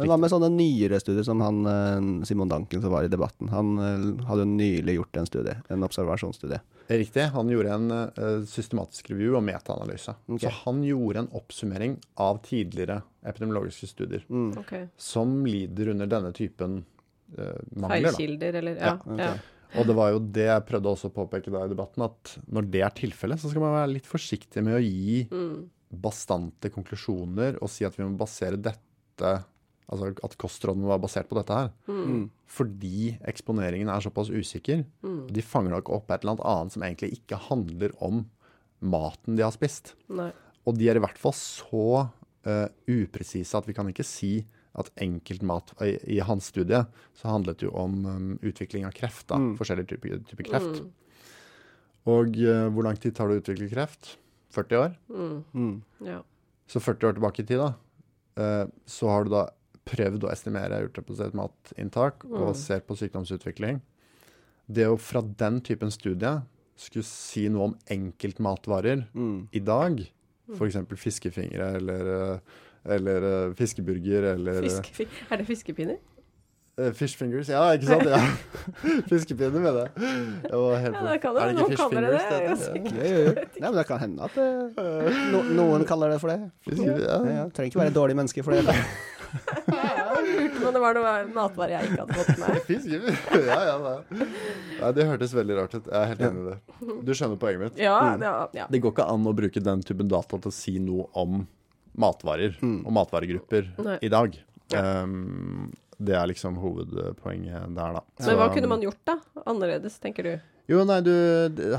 [0.00, 3.50] Men hva med sånne nyere studier som han eh, Simon Danken som var i debatten?
[3.52, 6.60] Han eh, hadde jo nylig gjort en studie, en observasjonsstudie.
[6.88, 7.26] Riktig.
[7.34, 10.14] Han gjorde en eh, systematisk review og metaanalyse.
[10.26, 10.46] Okay.
[10.46, 14.54] Så han gjorde en oppsummering av tidligere epidemiologiske studier Mm.
[14.58, 14.88] okay.
[14.96, 16.80] som lider under denne typen
[17.38, 18.10] uh, mangler.
[18.10, 18.94] Feilkilder, eller Ja.
[18.98, 19.18] ok.
[19.20, 19.34] ja.
[19.78, 22.66] Og det var jo det jeg prøvde også å påpeke da i debatten, at når
[22.74, 25.68] det er tilfellet, så skal man være litt forsiktig med å gi Mm.
[26.02, 29.32] bastante konklusjoner og si at vi må basere dette
[29.92, 31.68] Altså at kostrådene var basert på dette her.
[31.90, 32.30] Mm.
[32.48, 34.86] Fordi eksponeringen er såpass usikker.
[35.04, 35.26] Mm.
[35.36, 38.24] De fanger nok opp et eller annet annet som egentlig ikke handler om
[38.82, 39.92] maten de har spist.
[40.08, 40.30] Nei.
[40.66, 44.32] Og de er i hvert fall så uh, upresise at vi kan ikke si
[44.78, 46.80] at enkeltmat i, I hans studie
[47.18, 49.26] så handlet det jo om um, utvikling av kreft.
[49.28, 49.54] da, Mm.
[49.60, 50.80] Forskjellige typer, type kreft.
[50.80, 50.90] Mm.
[52.12, 54.16] Og uh, hvor lang tid tar det å utvikle kreft?
[54.56, 54.94] 40 år?
[55.12, 55.36] Mm.
[55.54, 55.74] Mm.
[56.08, 56.20] Ja.
[56.68, 57.74] Så 40 år tilbake i tid, da.
[58.38, 59.44] Uh, så har du da
[59.88, 62.56] prøvd å estimere ultraprosessert matinntak og Mm.
[62.56, 63.80] ser på sykdomsutvikling.
[64.70, 66.42] Det å fra den typen studie
[66.76, 69.48] skulle si noe om enkeltmatvarer Mm.
[69.52, 70.00] i dag,
[70.54, 70.76] f.eks.
[70.96, 72.38] fiskefingre eller, eh,
[72.86, 75.98] eller eh, fiskeburger eller Fiske, er det fiskepinner?
[76.72, 78.08] Fishfingers, Fish fingers, ja, ikke sant?
[78.08, 78.16] Ja.
[79.10, 81.42] Fiskepinner, var helt Ja, det kan det.
[81.42, 82.62] Er det Noen ikke fish kaller det fingers?
[82.64, 82.94] det.
[82.96, 83.34] Ja, jo.
[83.60, 84.46] Nei, men det kan hende at det...
[85.34, 86.50] no, noen kaller det for det.
[86.72, 87.18] Ja, ja.
[87.28, 87.44] ja.
[87.52, 88.64] Trenger ikke være dårlig menneske for det.
[89.32, 92.60] Lurte på om det var noe matvarer jeg ikke hadde fått med.
[92.68, 92.86] Fisk,
[93.46, 94.26] Ja, ja, ja.
[94.82, 95.86] Nei, det hørtes veldig rart ut.
[95.88, 96.96] Jeg er helt enig i det.
[97.08, 97.80] Du skjønner poenget mitt.
[97.82, 98.22] Ja, Mm.
[98.26, 98.66] ja, ja.
[98.70, 101.46] Det går ikke an å bruke den typen data til å si noe om
[101.98, 102.86] matvarer Mm.
[102.86, 103.98] og matvaregrupper Nei.
[104.02, 104.36] i dag.
[104.72, 105.02] Ja.
[105.04, 105.72] Um,
[106.04, 108.02] det er liksom hovedpoenget der, da.
[108.26, 109.16] Men hva kunne man gjort da?
[109.46, 110.32] Annerledes, tenker du?
[110.70, 111.12] Jo, nei, du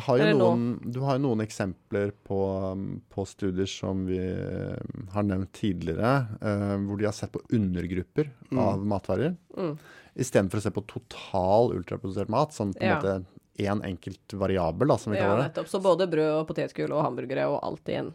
[0.06, 2.38] har jo noen, du har noen eksempler på,
[2.74, 6.12] um, på studier som vi um, har nevnt tidligere,
[6.44, 8.60] uh, hvor de har sett på undergrupper Mm.
[8.60, 9.36] av matvarer.
[9.58, 9.78] Mm.
[10.20, 13.00] Istedenfor å se på total ultraprodusert mat, som på en Ja.
[13.00, 13.26] måte
[13.58, 15.54] én enkelt variabel, da, som vi Ja, kaller det.
[15.56, 15.68] nettopp.
[15.72, 18.14] Så både brød og potetgull og hamburgere og alt igjen.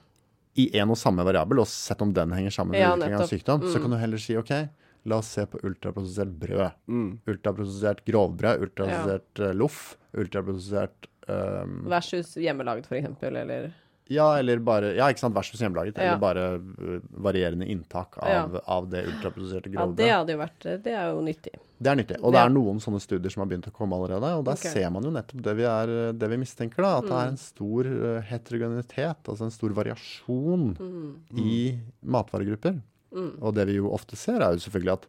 [0.57, 3.27] I én og samme variabel, og sett om den henger sammen med Ja, utvikling av
[3.29, 3.61] sykdom.
[3.63, 3.73] sykdom.
[3.73, 3.83] Så Mm.
[3.83, 4.69] kan du heller si OK,
[5.05, 6.71] la oss se på ultraprosessert brød.
[6.89, 7.19] Mm.
[7.27, 9.53] Ultraprosessert grovbrød, ultraprosessert ja.
[9.53, 13.71] loff, ultraprosessert um, Versus hjemmelaget, for eksempel, eller
[14.09, 15.97] Ja, eller bare Ja, ikke sant, versus hjemmelaget.
[16.01, 16.15] Ja.
[16.15, 20.93] Eller bare uh, varierende inntak av, av det ultraprosesserte Ja, det hadde jo vært Det
[20.97, 21.53] er jo nyttig.
[21.79, 22.17] Det er nyttig.
[22.25, 22.47] Og det Ja.
[22.49, 24.33] er noen sånne studier som har begynt å komme allerede.
[24.41, 24.73] Og der okay.
[24.73, 26.97] ser man jo nettopp det vi, er, det vi mistenker, da.
[26.99, 27.21] At det Mm.
[27.23, 27.85] er en stor
[28.33, 31.15] heterogenitet, altså en stor variasjon Mm.
[31.39, 32.81] i matvaregrupper.
[33.15, 33.33] Mm.
[33.41, 35.09] Og det vi jo ofte ser, er jo selvfølgelig at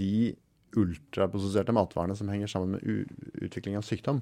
[0.00, 0.14] de
[0.78, 4.20] ultraprosesserte matvarene som henger sammen med u utvikling av sykdom,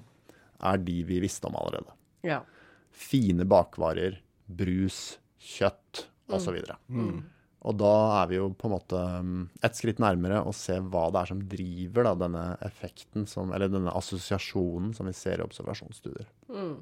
[0.64, 1.92] er de vi visste om allerede.
[2.26, 2.42] Ja.
[2.90, 6.56] Fine bakvarer, brus, kjøtt osv.
[6.88, 7.20] Mm.
[7.68, 11.08] Og da er vi jo på en måte um, et skritt nærmere å se hva
[11.12, 15.46] det er som driver da, denne effekten, som, eller denne assosiasjonen som vi ser i
[15.46, 16.28] observasjonsstudier.
[16.48, 16.76] Mm.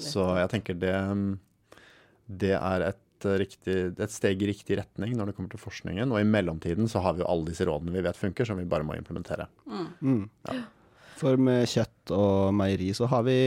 [0.00, 1.24] Så jeg tenker det, um,
[2.26, 6.12] det er et, riktig, et steg i riktig retning når det kommer til forskningen.
[6.12, 8.68] Og i mellomtiden så har vi jo alle disse rådene vi vet funker, som vi
[8.68, 9.48] bare må implementere.
[9.70, 10.24] Mm.
[11.20, 13.38] For med kjøtt og meieri så har vi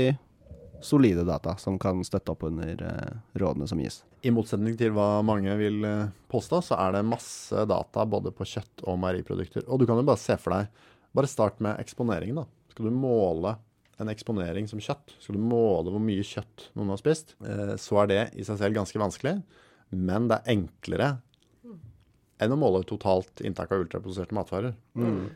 [0.84, 4.02] solide data som kan støtte opp under eh, rådene som gis.
[4.24, 8.48] I motsetning til hva mange vil eh, påstå, så er det masse data både på
[8.48, 9.66] kjøtt og meieriprodukter.
[9.68, 12.48] Og du kan jo bare se for deg Bare start med eksponeringen, da.
[12.74, 13.52] Skal du måle
[14.02, 18.02] en eksponering som kjøtt, skal du måle hvor mye kjøtt noen har spist, eh, så
[18.04, 19.38] er det i seg selv ganske vanskelig.
[19.94, 21.10] Men det er enklere
[22.42, 24.74] enn å måle totalt inntak av ultraprosesserte matvarer.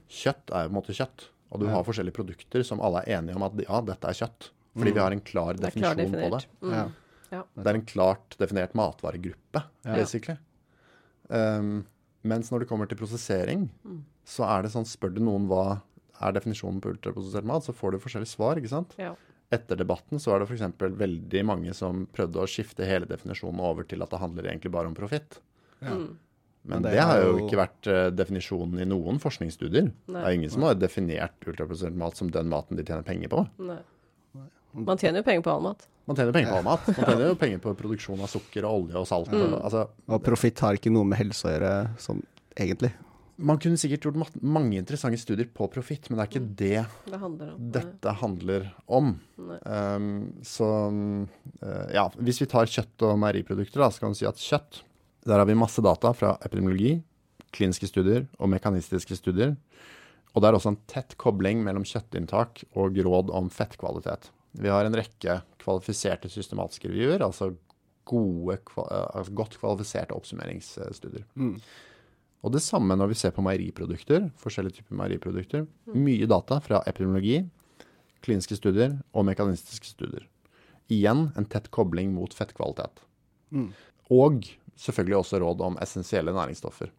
[0.09, 1.27] Kjøtt er jo på en måte kjøtt.
[1.53, 4.49] Og du har forskjellige produkter som alle er enige om at ja, dette er kjøtt.
[4.77, 6.41] Fordi vi har en klar Det definisjon på det.
[6.61, 6.73] Mm.
[6.73, 6.87] Ja.
[7.31, 7.43] Ja.
[7.55, 9.95] Det er en klart definert matvaregruppe, Ja.
[9.95, 10.37] basically.
[11.29, 11.85] Um,
[12.23, 13.69] mens når det kommer til prosessering,
[14.27, 15.81] så er det sånn Spør du noen hva
[16.21, 18.57] er definisjonen på ultraprosessert mat, så får du forskjellige svar.
[18.61, 18.95] ikke sant?
[18.97, 19.13] Ja.
[19.53, 20.63] Etter debatten så er det f.eks.
[20.99, 24.87] veldig mange som prøvde å skifte hele definisjonen over til at det handler egentlig bare
[24.91, 25.37] om profitt.
[25.81, 26.17] Mm.
[26.67, 29.91] Men Men det, det har jo jo- ikke vært eh, definisjonen i noen forskningsstudier.
[30.09, 33.45] Det er ingen som har definert ultraprosessert mat som den maten de tjener penger på.
[33.63, 33.77] Nei.
[34.77, 35.87] Man tjener jo penger på all mat.
[36.07, 36.87] Man tjener penger på all mat.
[36.91, 39.31] Man tjener jo penger på produksjon av sukker og olje og salt.
[39.31, 39.45] Mm.
[39.53, 41.71] Og, altså, Og profitt har ikke noe med helse å gjøre,
[42.03, 42.19] sånn
[42.59, 42.91] egentlig.
[43.37, 47.19] Man kunne sikkert gjort mange interessante studier på profitt, men det er ikke det Det
[47.21, 48.65] handler om dette handler
[48.97, 49.11] om.
[49.37, 50.07] Um,
[50.41, 50.69] så
[51.61, 54.81] eh, ja, hvis vi tar kjøtt og meieriprodukter, da, så kan du si at kjøtt
[55.27, 56.95] Der har vi masse data fra epidemiologi,
[57.53, 59.53] kliniske studier og mekanistiske studier.
[60.33, 64.31] Og det er også en tett kobling mellom kjøttinntak og råd om fettkvalitet.
[64.57, 67.51] Vi har en rekke kvalifiserte systematiske revyer, altså
[68.07, 71.27] gode, eh, altså godt kvalifiserte oppsummeringsstudier.
[72.45, 75.65] Og det samme når vi ser på meieriprodukter, forskjellige typer meieriprodukter.
[75.97, 77.41] Mye data fra epidemiologi,
[78.25, 80.27] kliniske studier og mekanistiske studier.
[80.93, 83.01] Igjen en tett kobling mot fettkvalitet.
[84.13, 84.45] Og
[84.79, 86.93] selvfølgelig også råd om essensielle næringsstoffer.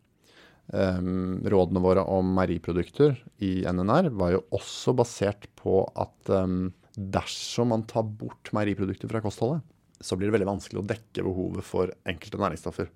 [0.68, 7.72] Um, rådene våre om meieriprodukter i NNR var jo også basert på at um, dersom
[7.72, 9.62] man tar bort meieriprodukter fra kostholdet,
[10.00, 12.90] så blir det veldig vanskelig å dekke behovet for enkelte næringsstoffer.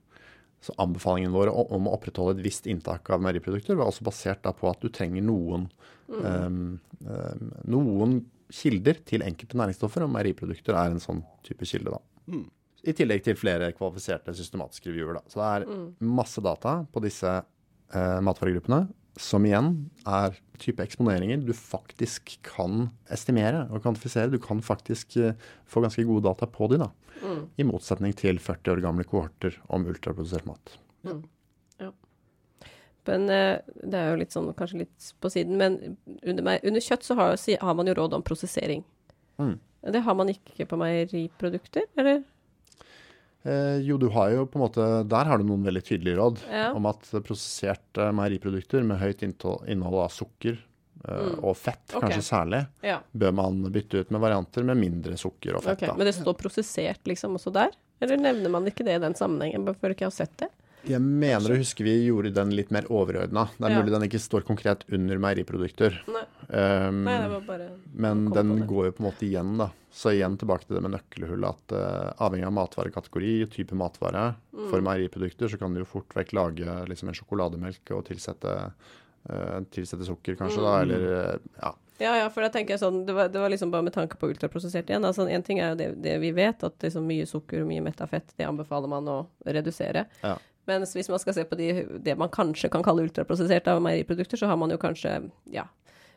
[0.62, 4.70] Så anbefalingen vår om å opprettholde et visst inntak av meieriprodukter var også basert på
[4.70, 5.66] at du trenger noen,
[6.06, 8.20] um, um, noen
[8.52, 11.96] kilder til enkelte næringsstoffer, og meieriprodukter er en sånn type kilde.
[11.96, 12.42] da.
[12.82, 15.18] I tillegg til flere kvalifiserte systematiske reviewer.
[15.18, 15.24] Da.
[15.30, 18.84] Så det er masse data på disse uh, matvaregruppene,
[19.20, 19.72] som igjen
[20.08, 24.32] er type eksponeringer du faktisk kan estimere og kvantifisere.
[24.32, 25.34] Du kan faktisk eh,
[25.68, 26.92] få ganske gode data på de, da.
[27.60, 30.78] I motsetning til 40 år gamle kohorter om ultraprodusert mat.
[33.08, 35.78] Men eh, det er jo litt sånn, kanskje litt på siden, men
[36.22, 38.84] under, under kjøtt så har, har man jo råd om prosessering.
[39.42, 39.56] Mm.
[39.92, 42.22] Det har man ikke på meieriprodukter, eller?
[43.44, 46.42] Eh, jo, du har jo på en måte Der har du noen veldig tydelige råd
[46.46, 46.68] Ja.
[46.78, 50.60] om at prosesserte meieriprodukter med høyt innhold av sukker
[51.08, 52.04] eh, og fett, okay.
[52.06, 53.00] Kanskje særlig, Ja.
[53.12, 55.82] bør man bytte ut med varianter med mindre sukker og fett.
[55.82, 55.90] Okay.
[55.96, 57.70] Men det står prosessert liksom også der?
[58.00, 59.64] Eller nevner man ikke det i den sammenhengen?
[59.66, 60.48] Bare fordi jeg har sett det?
[60.88, 63.44] Jeg mener å huske vi gjorde den litt mer overordna.
[63.58, 63.82] Det er Ja.
[63.82, 66.00] mulig den ikke står konkret under meieriprodukter.
[66.08, 66.24] Nei.
[66.50, 69.70] Um, Nei, det var bare men den går jo på en måte igjen, da.
[69.92, 71.44] Så igjen tilbake til det med nøkkelhull.
[71.48, 74.68] At uh, avhengig av matvarekategori, og type matvare, Mm.
[74.70, 78.72] for meieriprodukter så kan du jo fort vekk lage liksom en sjokolademelk og tilsette,
[79.30, 80.64] uh, tilsette sukker, kanskje, Mm.
[80.66, 80.80] da.
[80.82, 81.72] Eller uh, ja.
[82.00, 84.16] Ja, ja, for da tenker jeg sånn, det var, det var liksom bare med tanke
[84.18, 85.04] på ultraprosessert igjen.
[85.06, 87.80] Altså, en ting er jo det, det vi vet, at liksom mye sukker og mye
[87.84, 90.06] metta fett, det anbefaler man å redusere.
[90.24, 90.36] Ja.
[90.70, 91.70] Mens hvis man skal se på de,
[92.04, 95.16] det man kanskje kan kalle ultraprosesserte av meieriprodukter, så har man jo kanskje,
[95.50, 95.66] ja,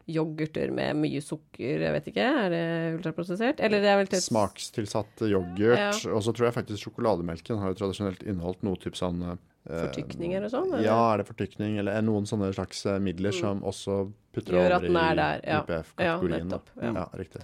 [0.05, 2.65] yoghurter med mye sukker, jeg vet ikke, er det
[2.99, 3.61] ultraprosessert?
[3.65, 5.81] Eller det er vel til Smakstilsatt yoghurt.
[5.81, 5.89] Ja.
[6.13, 10.45] Og så tror jeg faktisk sjokolademelken har jo tradisjonelt inneholdt noe type sånn eh, fortykninger
[10.45, 10.69] og sånn?
[10.75, 10.85] eller?
[10.85, 14.03] Ja, er det fortykning, eller er noen sånne slags midler midler som også
[14.35, 14.59] putter Mm.
[14.61, 15.61] Gjør over i ja.
[15.63, 16.53] UPF-kategorien.
[16.53, 17.07] Ja, ja.
[17.17, 17.41] riktig.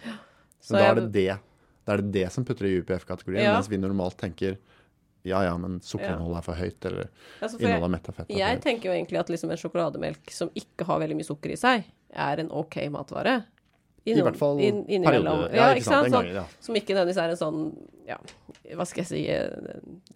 [0.61, 1.31] Så Men da er det det,
[1.85, 4.59] da er det det som putter i UPF-kategorien, mens vi normalt tenker
[5.23, 7.09] ja ja, men sukkerinnholdet er for høyt, eller
[7.41, 8.63] Altså, innholdet av metafett er for jeg høyt.
[8.63, 11.83] tenker jo egentlig at liksom en sjokolademelk som ikke har veldig mye sukker i seg,
[12.13, 13.43] er en OK matvare.
[14.03, 15.53] I noen- hvert fall inn- periode.
[15.53, 16.05] Ja, ikke sant?
[16.07, 16.45] En Sånn, gang, ja.
[16.59, 17.59] Som ikke nødvendigvis er en sånn,
[18.07, 18.17] ja,
[18.75, 19.49] hva skal jeg si, eh,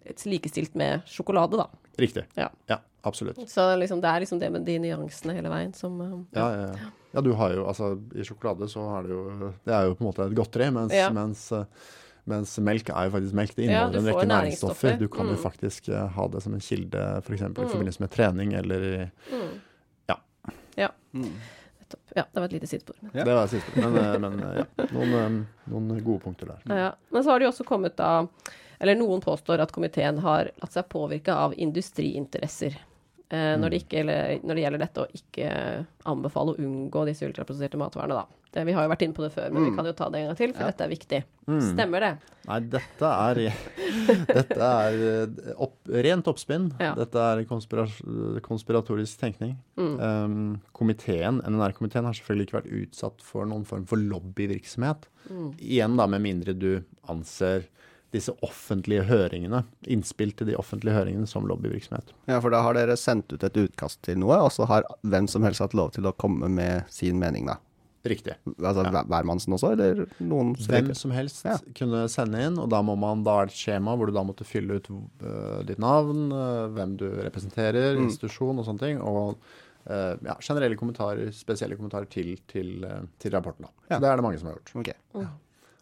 [0.04, 1.68] et likestilt med sjokolade, da.
[1.96, 2.24] Riktig.
[2.36, 2.48] Ja.
[2.68, 3.36] Ja, absolutt.
[3.48, 6.66] Så liksom, det er liksom det med de nyansene hele veien som eh, Ja, ja,
[6.74, 6.90] ja.
[7.14, 10.02] ja, du har jo altså I sjokolade så har du jo Det er jo på
[10.04, 11.08] en måte et godteri, mens, Ja.
[11.10, 11.64] mens, eh,
[12.26, 13.54] mens melk er jo faktisk melk.
[13.54, 14.98] Det inneholder ja, en rekke næringsstoffer.
[14.98, 15.42] Du kan jo Mm.
[15.44, 17.40] faktisk eh, ha det som en kilde, f.eks.
[17.42, 17.68] i Mm.
[17.70, 19.10] forbindelse med trening eller i
[20.76, 22.00] nettopp.
[22.16, 22.94] Ja, det var et lite sidespor.
[23.00, 23.24] men- Ja.
[23.24, 23.76] Det var siste.
[23.76, 26.60] Men, eh, men eh, ja, noen, noen gode punkter der.
[26.76, 28.26] Ja, men så har det jo også kommet da
[28.78, 32.74] Eller noen påstår at komiteen har latt seg påvirke av industriinteresser.
[33.30, 37.22] Eh, når, det ikke, eller, når det gjelder dette å ikke anbefale å unngå disse
[37.24, 38.26] ultraprosesserte matvarene, da.
[38.56, 39.76] Det, vi har jo vært inne på det før, men vi Mm.
[39.76, 40.70] kan jo ta det en gang til, for Ja.
[40.72, 41.18] dette er viktig.
[41.46, 41.60] Mm.
[41.76, 42.10] Stemmer det?
[42.48, 43.40] Nei, dette er,
[44.32, 45.76] dette er eh, opp,
[46.06, 46.70] rent oppspinn.
[46.80, 46.94] Ja.
[46.96, 49.56] Dette er konspira- konspiratorisk tenkning.
[49.76, 49.94] Mm.
[50.00, 55.08] Um, komiteen, NNR-komiteen har selvfølgelig ikke vært utsatt for noen form for lobbyvirksomhet.
[55.30, 55.48] Mm.
[55.60, 56.70] Igjen da, med mindre du
[57.12, 57.66] anser
[58.14, 62.14] disse offentlige høringene, innspill til de offentlige høringene, som lobbyvirksomhet.
[62.30, 65.26] Ja, for da har dere sendt ut et utkast til noe, og så har hvem
[65.28, 67.58] som helst hatt lov til å komme med sin mening, da.
[68.06, 68.36] Riktig.
[68.60, 69.02] Altså Ja.
[69.10, 71.56] hvermannsen også, eller noen Hvem som helst Ja.
[71.74, 74.44] kunne sende inn, og da må man da ha et skjema hvor du da måtte
[74.46, 78.04] fylle ut uh, ditt navn, uh, hvem du representerer, Mm.
[78.08, 79.36] institusjon og sånne ting, og
[79.90, 82.84] uh, ja, generelle kommentarer, spesielle kommentarer til, til,
[83.18, 83.62] til rapporten.
[83.66, 83.70] Da.
[83.90, 83.96] Ja.
[83.96, 84.76] Så det er det mange som har gjort.
[84.76, 84.88] Ok.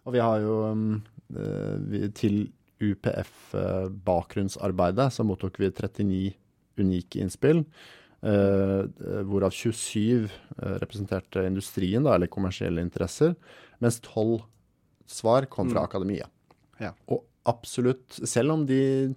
[0.06, 1.02] Og vi har jo um,
[1.88, 2.48] vi, til
[2.84, 6.34] UPF-bakgrunnsarbeidet så mottok vi 39
[6.80, 7.64] unike innspill.
[8.24, 8.86] Uh,
[9.28, 13.34] hvorav 27 uh, representerte industrien, da, eller kommersielle interesser,
[13.84, 14.38] mens 12
[15.06, 15.88] svar kom fra Mm.
[15.90, 16.26] akademia.
[16.80, 16.94] Ja.
[17.12, 19.14] Og absolutt, selv om de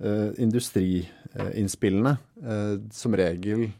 [0.00, 2.16] uh, industriinnspillene
[2.94, 3.72] som regel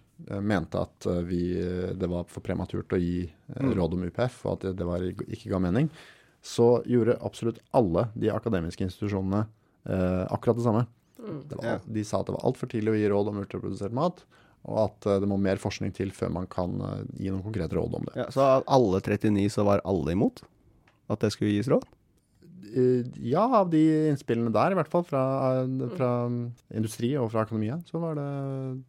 [0.45, 1.55] mente at vi,
[1.97, 3.73] det var for prematurt å gi Mm.
[3.79, 5.89] råd om UPF, og at det, det var, ikke ga mening,
[6.43, 9.47] så gjorde absolutt alle de akademiske institusjonene
[10.31, 10.87] akkurat det samme.
[11.21, 11.41] Mm.
[11.51, 14.25] Det var, De sa at det var altfor tidlig å gi råd om ultraprodusert mat,
[14.69, 17.77] og at eh, det må mer forskning til før man kan eh, gi noen konkrete
[17.79, 18.17] råd om det.
[18.23, 20.45] Ja, så av alle 39 så var alle imot
[21.11, 21.87] at det skulle gis råd?
[22.71, 23.81] Eh, ja, av de
[24.13, 25.23] innspillene der, i hvert fall fra,
[25.97, 26.11] fra
[26.77, 28.29] industri og fra akademia, så var det,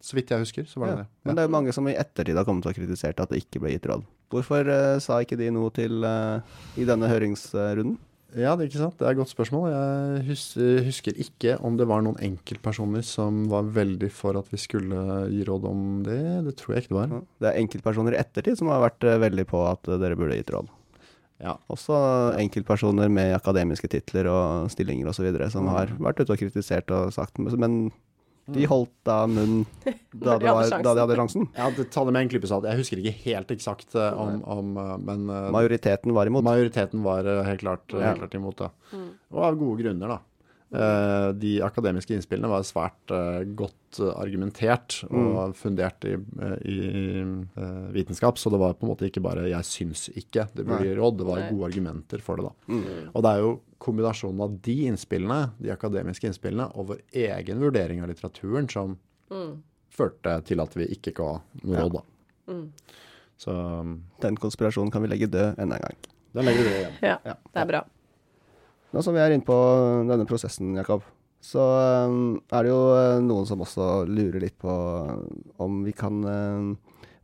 [0.04, 1.02] så vidt jeg husker, så var det Ja.
[1.02, 1.08] det.
[1.24, 3.64] Men det er jo mange som i ettertid har kommet og kritisert at det ikke
[3.64, 4.06] ble gitt råd.
[4.32, 6.40] Hvorfor uh, sa ikke de noe til uh,
[6.80, 7.98] i denne høringsrunden?
[8.32, 8.96] Ja, det er ikke sant.
[8.96, 9.66] Det er et godt spørsmål.
[9.68, 10.44] Jeg hus
[10.86, 15.42] husker ikke om det var noen enkeltpersoner som var veldig for at vi skulle gi
[15.48, 16.22] råd om det.
[16.48, 17.12] Det tror jeg ikke det var.
[17.12, 17.20] Ja.
[17.44, 20.38] Det er enkeltpersoner i ettertid som har vært eh, veldig på at eh, dere burde
[20.38, 20.70] gitt råd.
[21.42, 21.56] Ja.
[21.74, 21.98] Også
[22.38, 25.28] enkeltpersoner med akademiske titler og stillinger osv.
[25.52, 27.90] som har vært ute og kritisert og sagt Men
[28.50, 29.62] de holdt da munn
[30.12, 31.46] da, de var, da de hadde sjansen.
[31.54, 32.66] Ja, ta det med en klype salt.
[32.66, 36.44] Jeg husker ikke helt eksakt eh, om, om eh, Men eh, Majoriteten var imot.
[36.46, 38.70] majoriteten var helt klart, helt klart imot det.
[38.92, 39.08] Mm.
[39.32, 40.20] Og av gode grunner, da.
[40.72, 43.12] Eh, de akademiske innspillene var svært
[43.58, 46.14] godt argumentert og fundert i,
[46.64, 46.76] i
[47.92, 50.96] vitenskap, så det var på en måte ikke bare 'jeg syns ikke det burde gi
[50.96, 52.48] råd', det var gode argumenter for det.
[52.48, 52.72] da.
[52.72, 53.10] Mm.
[53.12, 53.52] Og det er jo
[53.82, 58.98] kombinasjonen av de innspillene, de akademiske innspillene, og vår egen vurdering av litteraturen som
[59.32, 59.62] Mm.
[59.90, 61.30] førte til at vi ikke ga
[61.64, 62.02] noe råd, da.
[62.52, 62.66] Mm.
[63.38, 63.52] Så
[64.20, 65.96] Den konspirasjonen kan vi legge død enda en gang.
[66.34, 66.98] Den legger vi død igjen.
[67.02, 67.34] Ja, Ja.
[67.52, 67.80] det er bra.
[68.92, 69.56] Nå som vi er inne på
[70.08, 71.02] denne prosessen, Jakob,
[71.42, 71.62] så
[72.06, 74.70] um, er det jo uh, noen som også lurer litt på
[75.58, 76.76] om vi kan uh,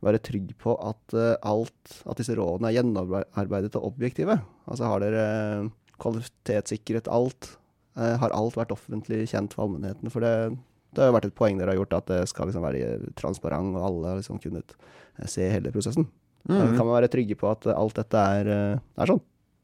[0.03, 4.39] være trygg på at uh, alt, at disse rådene er gjennomarbeidet og objektive.
[4.67, 5.23] Altså har dere
[5.63, 5.69] uh,
[6.01, 7.53] kvalitetssikret alt?
[7.99, 10.11] Uh, har alt vært offentlig kjent for allmennheten?
[10.13, 10.33] For det,
[10.95, 13.75] det har jo vært et poeng dere har gjort, at det skal liksom være transparent,
[13.75, 16.07] og alle har liksom kunnet uh, se hele prosessen.
[16.49, 16.77] Mhm.
[16.77, 19.19] Kan man være trygge på at alt dette er, er sånn?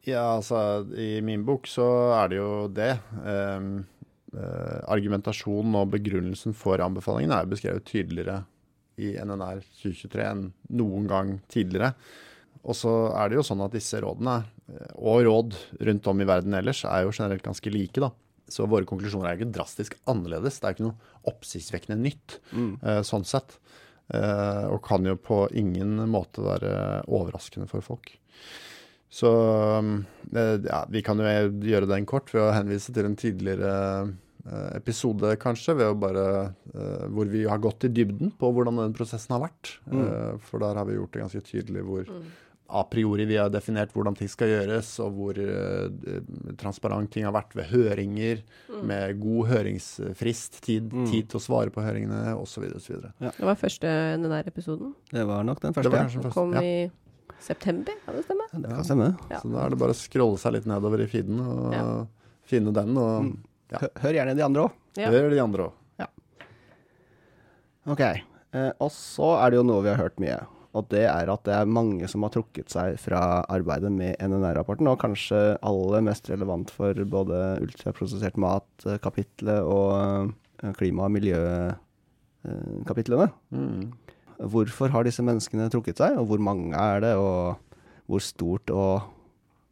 [0.06, 1.86] Ja, altså i min bok så
[2.20, 2.92] er det jo det.
[3.26, 3.86] Um,
[4.36, 8.44] uh, argumentasjonen og begrunnelsen for anbefalingen er jo beskrevet tydeligere
[9.02, 10.46] i NNR 2023 enn
[10.78, 11.96] noen gang tidligere.
[12.66, 14.40] Og så er det jo sånn at disse rådene,
[14.74, 15.56] eh, og råd
[15.86, 18.10] rundt om i verden ellers, er jo generelt ganske like, da.
[18.50, 20.60] Så våre konklusjoner er ikke drastisk annerledes.
[20.62, 22.78] Det er ikke noe oppsiktsvekkende nytt Mm.
[22.84, 23.58] eh, sånn sett.
[24.14, 28.12] Eh, og kan jo på ingen måte være overraskende for folk.
[29.10, 29.30] Så
[30.34, 31.24] ja, vi kan jo
[31.64, 33.72] gjøre den kort ved å henvise til en tidligere
[34.76, 36.26] episode, kanskje, ved å bare
[37.10, 39.78] hvor vi har gått i dybden på hvordan den prosessen har vært.
[39.90, 40.38] Mm.
[40.46, 42.26] For der har vi gjort det ganske tydelig hvor Mm.
[42.68, 45.90] A priori vi har definert hvordan ting skal gjøres, og hvor uh,
[46.58, 48.84] transparent ting har vært ved høringer, Mm.
[48.90, 51.06] med god høringsfrist, tid, Mm.
[51.12, 52.64] tid til å svare på høringene, osv.
[53.22, 53.32] Ja.
[53.32, 53.88] Det var første
[54.18, 54.96] den der episoden?
[55.12, 55.92] Det var nok den første.
[55.92, 56.34] Det den første.
[56.34, 56.62] kom Ja.
[56.62, 56.92] i
[57.40, 58.48] september, kan det stemme?
[58.62, 59.18] Det kan stemme.
[59.30, 59.40] Ja.
[59.40, 62.06] Så da er det bare å scrolle seg litt nedover i feeden og Ja.
[62.46, 63.38] finne den, og Mm.
[63.72, 63.78] Ja.
[64.02, 64.72] Hør gjerne de andre òg.
[64.98, 65.10] Ja.
[65.12, 65.72] hør de andre òg.
[67.88, 68.00] Ok.
[68.02, 70.40] Eh, og så er det jo noe vi har hørt mye.
[70.76, 73.22] Og det er at det er mange som har trukket seg fra
[73.52, 81.06] arbeidet med NNR-rapporten, og kanskje aller mest relevant for både ultraprosessert mat-kapitlet og eh, klima-
[81.08, 83.28] og miljøkapitlene.
[83.56, 83.92] Mm.
[84.52, 87.56] Hvorfor har disse menneskene trukket seg, og hvor mange er det, og
[88.12, 89.02] hvor stort og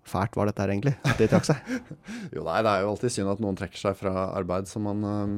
[0.08, 1.58] fælt var dette her egentlig, at de trakk seg?
[2.36, 5.00] Jo, nei, det er jo alltid synd at noen trekker seg fra arbeid som man
[5.08, 5.30] øh,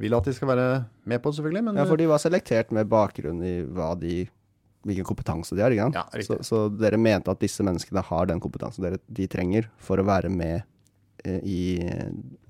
[0.00, 0.68] vil at de skal være
[1.08, 1.64] med på, selvfølgelig.
[1.70, 4.14] Men Ja, for de var selektert med bakgrunn i hva de
[4.84, 5.74] hvilken kompetanse de har.
[5.74, 5.98] ikke sant?
[5.98, 10.00] Ja, så, så dere mente at disse menneskene har den kompetansen dere, de trenger for
[10.00, 10.62] å være med
[11.24, 11.60] eh, i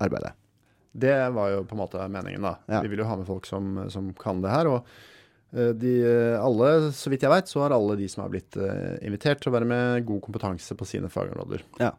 [0.02, 0.34] arbeidet?
[0.94, 2.54] Det var jo på en måte meningen, da.
[2.70, 2.84] Ja.
[2.84, 4.70] Vi vil jo ha med folk som, som kan det her.
[4.70, 5.94] Og eh, de
[6.38, 9.50] alle, så vidt jeg veit, så har alle de som har blitt eh, invitert til
[9.50, 11.66] å være med, god kompetanse på sine fagområder.
[11.82, 11.94] Ja.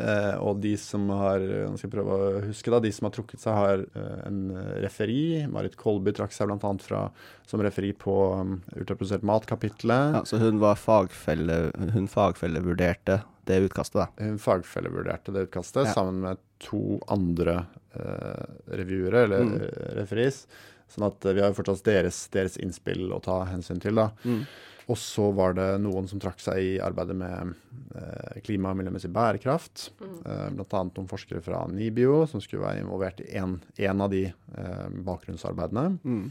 [0.00, 2.78] Eh, og de som har Nå skal jeg prøve å huske, da.
[2.80, 4.40] De som har trukket seg, har eh, en
[4.80, 5.18] referi.
[5.52, 7.02] Marit Kolby trakk seg bl.a.
[7.50, 10.14] som referi på um, ultraprodusert mat-kapitlet.
[10.16, 13.20] Ja, så hun var fagfelle, hun fagfellevurderte
[13.50, 14.08] det utkastet, da.
[14.24, 15.92] Hun fagfellevurderte det utkastet Ja.
[15.96, 18.44] sammen med to andre eh,
[18.78, 19.54] revyere, eller Mm.
[19.62, 20.46] eh, referis.
[20.90, 24.10] Sånn at eh, vi har jo fortsatt deres, deres innspill å ta hensyn til, da.
[24.24, 24.44] Mm.
[24.90, 27.54] Og så var det noen som trakk seg i arbeidet med
[27.94, 29.90] eh, klima- og miljømessig bærekraft.
[30.02, 34.24] Eh, blant annet noen forskere fra NIBIO som skulle være involvert i en av de
[34.32, 35.88] eh, bakgrunnsarbeidene.
[36.02, 36.24] Mm.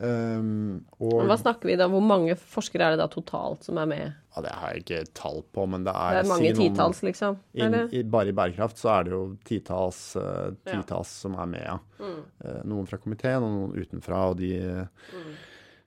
[0.00, 1.84] Um, og Hva snakker vi da?
[1.92, 4.14] Hvor mange forskere er det da totalt som er med?
[4.32, 7.02] ja, Det har jeg ikke tall på, men det er Det er, mange si titalls,
[7.04, 7.36] liksom?
[7.52, 7.90] In, Eller?
[7.92, 10.78] i, bare i bærekraft så er det jo titalls, eh, Ja.
[10.80, 11.04] Mm.
[11.04, 11.78] som er med, ja.
[12.00, 14.54] Eh, noen fra komiteen og noen utenfra, og de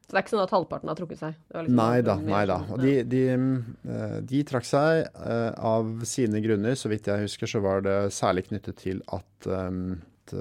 [0.04, 1.36] Så det er ikke sånn at halvparten har trukket seg?
[1.48, 2.58] Det var liksom Nei da, nei da.
[2.76, 3.22] Og de, de,
[3.88, 6.76] eh, de trakk seg eh, av sine grunner.
[6.76, 9.80] Så vidt jeg husker, så var det særlig knyttet til at, eh,
[10.24, 10.36] at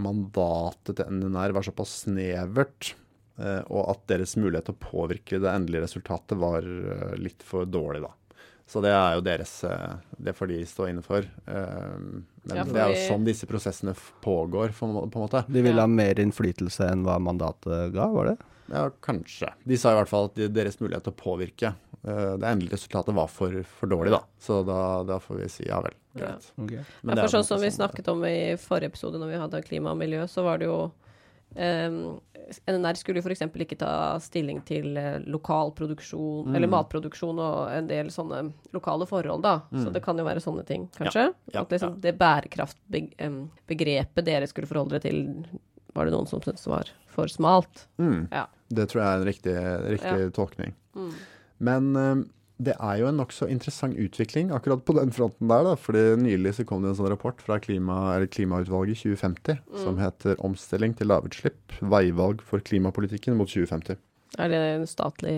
[0.00, 2.94] mandatet til NNR var såpass snevert.
[3.38, 6.62] eh, og at deres mulighet til å påvirke det endelige resultatet var
[7.18, 8.10] litt for dårlig, da.
[8.68, 9.52] Så det er jo deres
[10.22, 11.24] Det får de stå inne for.
[11.46, 12.24] Men
[12.56, 13.92] Ja, for det er jo sånn disse prosessene
[14.22, 15.42] pågår, på en på en måte.
[15.48, 15.82] De ville Ja.
[15.82, 18.36] ha mer innflytelse enn hva mandatet ga, var det?
[18.70, 19.48] Ja, kanskje.
[19.64, 21.74] De sa i hvert fall at de, deres mulighet til å påvirke
[22.06, 24.20] eh, det endelige resultatet var for, for dårlig, da.
[24.40, 26.20] Så da, da får vi si ja vel, Ja.
[26.26, 26.52] greit.
[26.56, 26.72] Ok.
[27.02, 29.62] Men ja, for sånn som vi måte snakket om i forrige episode når vi hadde
[29.66, 30.90] klima og miljø, så var det jo
[31.52, 32.16] Um,
[32.64, 33.42] NNR skulle jo f.eks.
[33.60, 36.54] ikke ta stilling til eh, lokal produksjon, Mm.
[36.56, 38.38] eller matproduksjon og en del sånne
[38.72, 39.58] lokale forhold, da.
[39.68, 41.26] Så det kan jo være sånne ting, kanskje.
[41.28, 41.32] Ja.
[41.52, 45.44] Ja, At liksom det bærekraftbegrepet dere skulle forholde dere til,
[45.92, 47.86] var det noen som syntes var for smalt?
[48.02, 48.26] Mm.
[48.32, 48.46] Ja.
[48.72, 49.56] Det tror jeg er en riktig,
[49.96, 50.76] riktig tolkning.
[51.62, 52.22] Men eh,
[52.62, 55.64] det er jo en nokså interessant utvikling akkurat på den fronten der.
[55.66, 59.98] da, fordi Nylig så kom det en sånn rapport fra klima, eller Klimautvalget 2050 som
[59.98, 63.98] heter 'Omstilling til lavutslipp veivalg for klimapolitikken mot 2050'.
[64.38, 65.36] Er det en statlig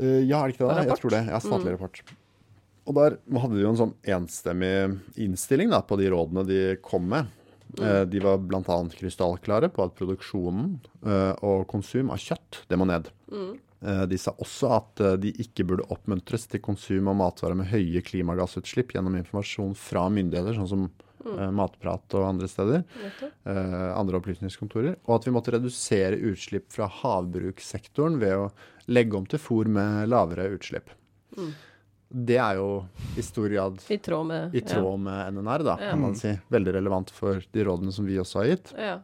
[0.00, 0.70] uh, ja, er det ikke det?
[0.70, 0.88] Rapport?
[0.88, 1.22] Jeg tror det.
[1.28, 2.02] Ja, statlig rapport.
[2.88, 4.72] Og der hadde de jo en sånn enstemmig
[5.20, 7.28] innstilling da, på de rådene de kom med.
[7.76, 8.78] Eh, de var bl.a.
[8.96, 13.10] krystallklare på at produksjonen eh, og konsum av kjøtt, det må ned.
[13.28, 13.56] Mm.
[14.10, 18.02] de sa også at eh, de ikke burde oppmuntres til konsum av matvarer med høye
[18.02, 21.54] klimagassutslipp gjennom informasjon fra myndigheter, sånn som mm.
[21.54, 22.82] Matprat og andre steder.
[23.52, 24.98] eh, andre opplysningskontorer.
[25.06, 28.50] Og at vi måtte redusere utslipp fra havbrukssektoren ved å
[28.88, 30.94] legge om til fôr med lavere utslipp.
[32.08, 32.68] Det er jo
[33.20, 35.90] i stor grad I tråd med i tråd med NNR, da, Ja.
[35.90, 36.30] kan man si.
[36.50, 38.72] Veldig relevant for de rådene som vi også har gitt.
[38.78, 38.84] Ja.
[38.94, 38.98] ja.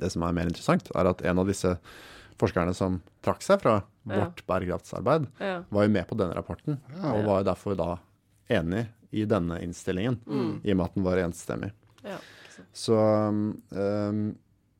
[0.00, 1.74] Det som er mer interessant, er at en av disse
[2.40, 4.24] forskerne som trakk seg fra Ja.
[4.24, 5.62] vårt bærekraftsarbeid, ja.
[5.70, 7.90] var jo med på denne rapporten, og var jo derfor da
[8.50, 10.16] enig i denne innstillingen,
[10.64, 11.72] i og med at den var enstemmig.
[12.02, 12.16] ja.
[12.72, 14.34] Så um,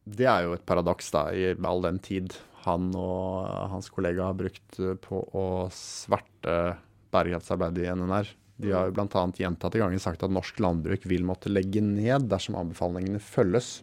[0.09, 2.33] det er jo et paradoks, da, i all den tid
[2.65, 6.77] han og hans kollega har brukt på å sverte
[7.13, 8.31] bærekraftsarbeidet i NNR.
[8.63, 9.23] De har bl.a.
[9.37, 13.81] gjentatte ganger sagt at norsk landbruk vil måtte legge ned dersom anbefalingene følges.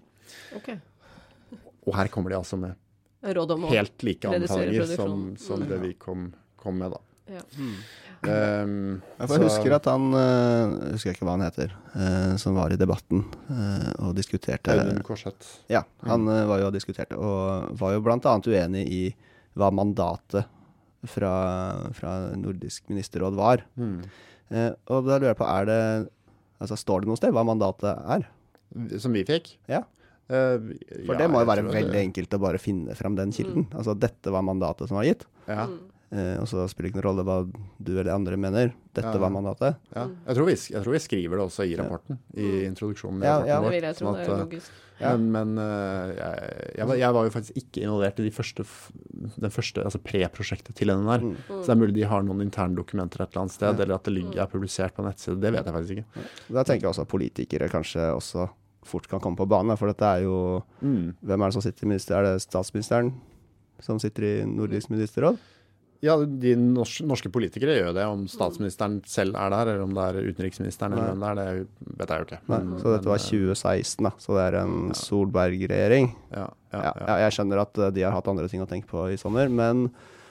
[0.55, 0.77] Okay.
[1.87, 2.77] Og her kommer de altså med
[3.19, 7.01] Råd om helt like anbefalinger som, som det vi kom, kom med, da.
[7.35, 7.41] ja.
[8.19, 12.55] Um, jeg så, husker at han uh, husker jeg ikke hva han heter, uh, som
[12.55, 15.61] var i debatten uh, og diskuterte Audun Korseth.
[15.71, 19.03] Ja, han uh, var jo og diskuterte, og var jo annet uenig i
[19.59, 20.47] hva mandatet
[21.07, 21.33] fra,
[21.95, 23.63] fra Nordisk ministerråd var.
[23.79, 24.01] Mm.
[24.49, 25.81] Eh, og da lurer jeg på, er det
[26.59, 28.25] Altså, står det noe sted hva mandatet er?
[28.99, 29.53] Som vi fikk?
[29.71, 29.85] Ja.
[30.29, 30.75] Uh,
[31.07, 33.69] For det må jo være veldig enkelt å bare finne fram den kilden.
[33.71, 35.23] Altså, dette var mandatet som var gitt.
[35.47, 35.63] Ja.
[35.63, 35.77] Eh,
[36.11, 37.35] og så spiller det ikke noen rolle hva
[37.85, 38.71] du eller andre mener.
[38.97, 39.19] Dette Ja.
[39.21, 39.75] var mandatet.
[39.93, 40.07] Ja.
[40.25, 43.21] Jeg, tror vi, jeg tror vi skriver det også i rapporten, i introduksjonen.
[43.21, 43.57] i Ja, rapporten ja.
[43.59, 44.71] Det vår, vil jeg tro sånn det er eh, logisk.
[44.99, 45.11] Ja.
[45.15, 48.65] Men, men eh, jeg, jeg, var, jeg var jo faktisk ikke involvert i de første,
[49.45, 51.21] den første altså pre-prosjektet til NNR.
[51.29, 51.35] Mm.
[51.47, 54.03] Så det er mulig de har noen interne dokumenter et eller annet sted, eller at
[54.09, 55.45] det ligger, er publisert på nettsiden nettside.
[55.45, 56.25] Det vet jeg faktisk ikke.
[56.57, 58.49] Da tenker jeg også at politikere kanskje også
[58.89, 59.77] fort kan komme på banen.
[59.77, 61.13] For dette er jo Mm.
[61.21, 62.15] Hvem er det som sitter i minister...
[62.17, 63.13] Er det statsministeren
[63.79, 65.37] som sitter i Nordisk ministerråd?
[66.01, 68.05] Ja, de norske, politikere gjør det.
[68.07, 71.97] Om statsministeren selv er der, eller om det er utenriksministeren, eller hvem det er, det
[71.99, 72.39] vet jeg jo ikke.
[72.47, 74.11] Men- så dette var 2016, da.
[74.17, 76.07] Så det er en Solberg-regjering.
[76.31, 77.17] Ja, ja, Ja, ja.
[77.25, 79.89] jeg skjønner at eh, de har hatt andre ting å tenke på i sommer, men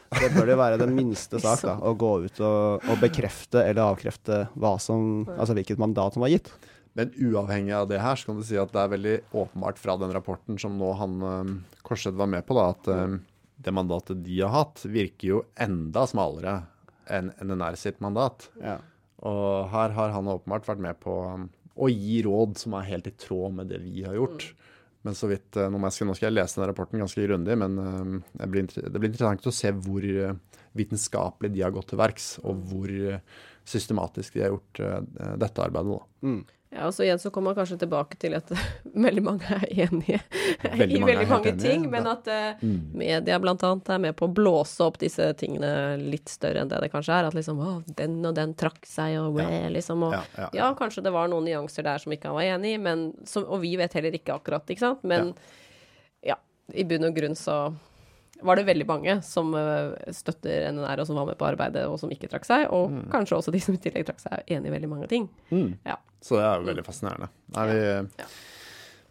[0.08, 1.74] Det bør jo være den minste sak, da.
[1.84, 4.48] Å gå ut og, og bekrefte eller avkrefte
[4.80, 6.48] som, altså hvilket mandat som var gitt.
[6.96, 9.98] Men uavhengig av det her, så kan du si at det er veldig åpenbart fra
[10.00, 12.88] den rapporten som nå han Korsed var med på, da, at
[13.58, 16.60] det mandatet de har hatt, virker jo enda smalere
[17.10, 18.48] enn NNR sitt mandat.
[18.62, 18.78] Ja.
[19.26, 21.48] Og her har han åpenbart vært med på um,
[21.78, 24.46] å gi råd som er helt i tråd med det vi har gjort.
[25.06, 27.78] Men så vidt, uh, nå, jeg, nå skal jeg lese den rapporten ganske grundig, men
[27.82, 30.36] um, det, blir, det blir interessant å se hvor uh,
[30.78, 33.18] vitenskapelig de har gått til verks, og hvor uh,
[33.68, 34.78] systematisk de har gjort
[35.36, 35.98] dette arbeidet.
[35.98, 36.30] Da.
[36.70, 38.50] Ja, og så igjen så kommer man kanskje tilbake til at
[39.06, 40.18] veldig mange er enige
[40.62, 41.90] Veldig i veldig mange ting, enige.
[41.94, 42.90] men at uh, Mm.
[43.00, 45.70] media blant annet er med på å blåse opp disse tingene
[46.02, 47.28] litt større enn det det kanskje er.
[47.30, 49.68] At liksom å, den og den trakk seg, og Ja.
[49.72, 50.02] liksom.
[50.08, 52.74] Og, Ja, ja, ja, kanskje det var noen nyanser der som ikke han var enig
[52.74, 55.04] i, men som, og vi vet heller ikke akkurat, ikke sant.
[55.04, 55.32] Men
[56.26, 56.36] ja,
[56.74, 57.72] i bunn og grunn så
[58.42, 61.96] var det veldig mange som eh, støtter NNR, og som var med på arbeidet, og
[62.00, 62.66] som ikke trakk seg.
[62.74, 65.26] Og kanskje også de som i tillegg trakk seg, er enig i veldig mange ting.
[65.50, 65.72] Mm.
[65.88, 65.96] Ja.
[66.22, 67.28] Så det er jo veldig fascinerende.
[67.56, 68.28] Nei, vi,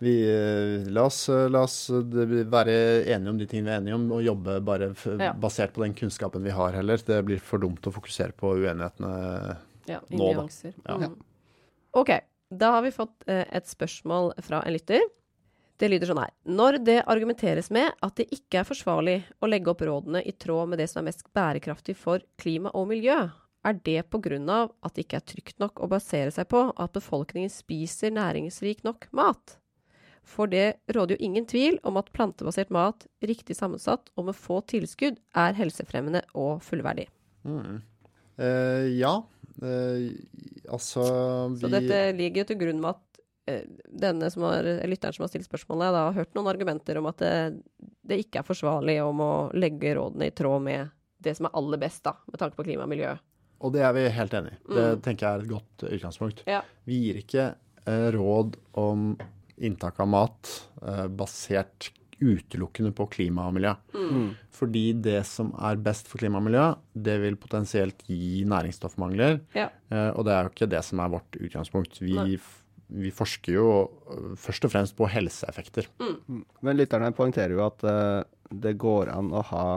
[0.07, 2.77] vi eh, la, oss, eh, la oss være
[3.15, 5.33] enige om de tingene vi er enige om, og jobbe bare f Ja.
[5.33, 6.97] basert på den kunnskapen vi har heller.
[7.03, 9.13] Det blir for dumt å fokusere på uenighetene.
[9.87, 10.43] Ja, Nå, da.
[10.43, 10.73] nyanser.
[10.87, 10.97] Ja.
[11.03, 11.19] Mm.
[11.99, 12.15] OK.
[12.51, 15.01] Da har vi fått et spørsmål fra en lytter.
[15.77, 16.31] Det lyder sånn her.
[16.49, 20.71] Når det argumenteres med at det ikke er forsvarlig å legge opp rådene i tråd
[20.71, 23.27] med det som er mest bærekraftig for klima og miljø,
[23.67, 27.51] er det av at det ikke er trygt nok å basere seg på at befolkningen
[27.51, 29.57] spiser næringsrik nok mat?
[30.27, 34.59] For det råder jo ingen tvil om at plantebasert mat, riktig sammensatt og med få
[34.67, 37.07] tilskudd, er helsefremmende og fullverdig.
[37.47, 37.79] Mm.
[38.37, 39.13] Eh, ja.
[39.63, 40.11] Eh,
[40.69, 41.03] altså
[41.53, 43.06] vi Så dette ligger jo til grunn med at
[43.47, 47.07] denne som har, eh, lytteren som har stilt spørsmålet, da, har hørt noen argumenter om
[47.11, 47.31] at det,
[48.07, 50.89] det ikke er forsvarlig om å legge rådene i tråd med
[51.23, 53.15] det som er aller best, da, med tanke på klima og miljø.
[53.65, 54.57] Og det er vi helt enig i.
[54.75, 55.01] Det Mm.
[55.01, 56.43] tenker jeg er et godt utgangspunkt.
[56.45, 56.61] Ja.
[56.85, 57.55] Vi gir ikke
[57.87, 59.17] eh, råd om
[59.57, 60.51] inntak av mat
[60.85, 61.89] eh, basert
[62.21, 63.71] utelukkende på klima og miljø.
[63.93, 64.35] Mm.
[64.53, 69.39] Fordi det som er best for klima og miljø, det vil potensielt gi næringsstoffmangler.
[69.55, 69.69] Ja.
[69.89, 71.99] Eh, og det er jo ikke det som er vårt utgangspunkt.
[72.01, 72.37] Vi, Nei.
[72.87, 75.89] Vi forsker jo øh, først og fremst på helseeffekter.
[76.63, 79.67] Men lytterne poengterer jo at uh, det går an å ha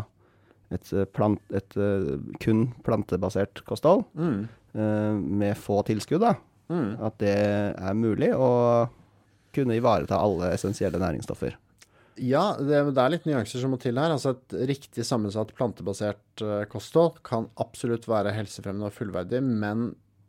[0.71, 6.23] et, eh, plant, et uh, kun plantebasert kosthold eh, med få tilskudd.
[6.23, 6.37] da.
[6.71, 6.93] Mm.
[7.03, 7.35] At det
[7.75, 8.51] er mulig å
[9.51, 11.59] kunne ivareta alle essensielle næringsstoffer.
[12.23, 14.15] Ja, det, det er litt nyanser som må til her.
[14.15, 19.89] Altså Et riktig sammensatt plantebasert kosthold kan absolutt være helsefremmende og fullverdig, men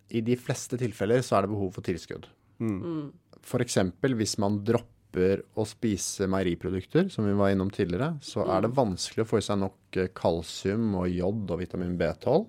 [0.09, 2.25] i de fleste tilfeller så er det behov for tilskudd.
[2.61, 3.11] Mm.
[3.41, 3.77] F.eks.
[4.21, 9.25] hvis man dropper å spise meieriprodukter, som vi var innom tidligere, så er det vanskelig
[9.25, 12.45] å få i seg nok eh, kalsium og jod og vitamin B12.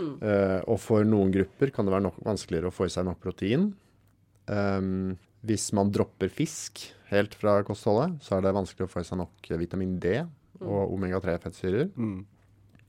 [0.00, 3.20] Eh, og for noen grupper kan det være nok vanskeligere å få i seg nok
[3.22, 3.70] protein.
[4.50, 5.14] Um,
[5.46, 9.20] hvis man dropper fisk helt fra kostholdet, så er det vanskelig å få i seg
[9.20, 10.18] nok vitamin D
[10.60, 11.90] og omega-3-fettsyrer.
[11.96, 12.20] Mm.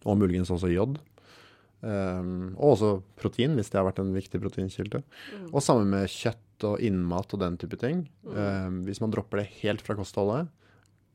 [0.02, 0.98] Og muligens også jod.
[1.82, 5.02] Um, og også protein, hvis det har vært en viktig proteinkilde.
[5.50, 8.04] Og sammen med kjøtt og innmat og den type ting.
[8.26, 10.52] Um, hvis man dropper det helt fra kostholdet,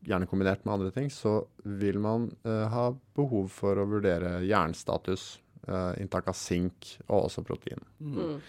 [0.07, 2.87] gjerne kombinert med andre ting, så vil man uh, ha
[3.19, 5.37] behov for å vurdere jernstatus,
[5.69, 7.83] uh, inntak av sink og også protein.
[7.99, 8.41] Mm.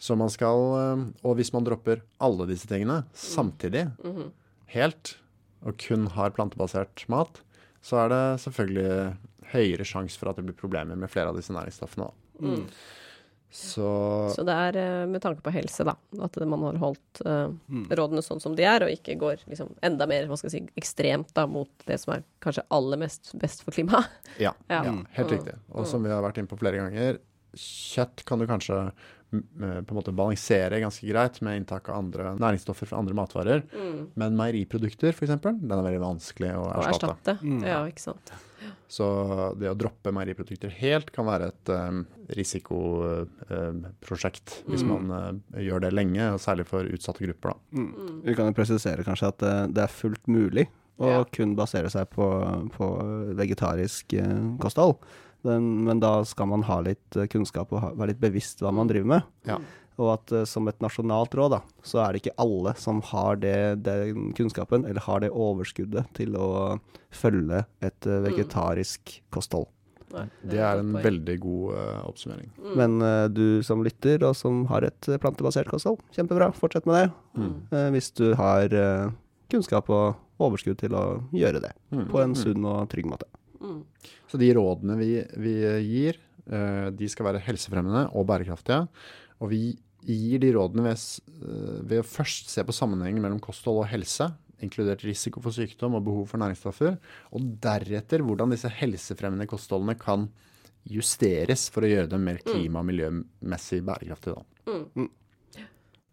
[0.00, 4.30] Så man skal uh, Og hvis man dropper alle disse tingene samtidig, -hmm.
[4.74, 5.18] helt,
[5.62, 7.42] og kun har plantebasert mat,
[7.82, 9.16] så er det selvfølgelig
[9.52, 12.08] høyere sjanse for at det blir problemer med flere av disse næringsstoffene.
[12.10, 12.46] da.
[12.46, 12.66] Mm.
[13.50, 17.48] Så Så det er eh, med tanke på helse, da, at man har holdt uh,
[17.68, 17.88] Mm.
[17.90, 21.68] rådene sånn som de er, og ikke går liksom enda mer si, ekstremt da, mot
[21.86, 24.06] det som er kanskje aller mest best for klimaet.
[24.38, 24.84] ja, Ja.
[24.84, 25.38] ja helt Mm.
[25.38, 25.58] riktig.
[25.72, 27.18] Og som vi har vært inne på flere ganger,
[27.56, 28.92] kjøtt kan du kanskje
[29.30, 33.62] på en måte balansere ganske greit med inntak av andre næringsstoffer fra andre matvarer.
[34.18, 37.14] Men meieriprodukter, f.eks., den er veldig vanskelig å Å erstatte.
[37.14, 37.36] erstatte.
[37.46, 37.62] Mm.
[37.68, 38.32] Ja, ikke sant.
[38.90, 39.06] Så
[39.56, 42.02] det å droppe meieriprodukter helt kan være et um,
[43.20, 44.88] risikoprosjekt hvis Mm.
[45.06, 47.48] man uh, gjør det lenge, og særlig for utsatte grupper.
[47.54, 47.56] Da.
[47.80, 48.22] Mm.
[48.26, 50.66] Vi kan jo presisere kanskje at uh, det er fullt mulig
[51.00, 51.24] å Ja.
[51.32, 52.26] kun basere seg på,
[52.76, 52.86] på
[53.38, 54.96] vegetarisk eh, kosthold.
[55.44, 58.72] Men, men da skal man ha litt eh, kunnskap og ha, være litt bevisst hva
[58.76, 59.22] man driver med.
[59.48, 59.58] Ja.
[60.00, 63.36] Og at eh, som et nasjonalt råd, da, så er det ikke alle som har
[63.40, 66.78] det, den kunnskapen, eller har det overskuddet til å
[67.10, 69.68] følge et eh, vegetarisk kosthold.
[70.10, 71.04] Nei, Det er en point.
[71.06, 72.48] veldig god uh, oppsummering.
[72.58, 72.70] Mm.
[72.80, 77.12] Men uh, du som lytter, og som har et plantebasert kosthold, kjempebra, fortsett med det.
[77.38, 77.52] Mm.
[77.70, 78.74] Uh, hvis du har
[79.50, 82.08] kunnskap og overskudd til å gjøre det Mm.
[82.10, 82.38] på en Mm.
[82.42, 83.26] sunn og trygg måte.
[84.30, 85.54] Så de rådene vi, vi
[85.86, 88.86] gir, eh, de skal være helsefremmende og bærekraftige.
[89.40, 89.62] Og vi
[90.06, 91.02] gir de rådene ved,
[91.40, 94.30] eh, ved å først se på sammenhengen mellom kosthold og helse,
[94.60, 96.98] inkludert risiko for sykdom og behov for næringsstoffer,
[97.32, 100.28] og deretter hvordan disse helsefremmende kostholdene kan
[100.88, 104.36] justeres for å gjøre dem mer klima- og miljømessig bærekraftige.
[104.40, 105.08] Da.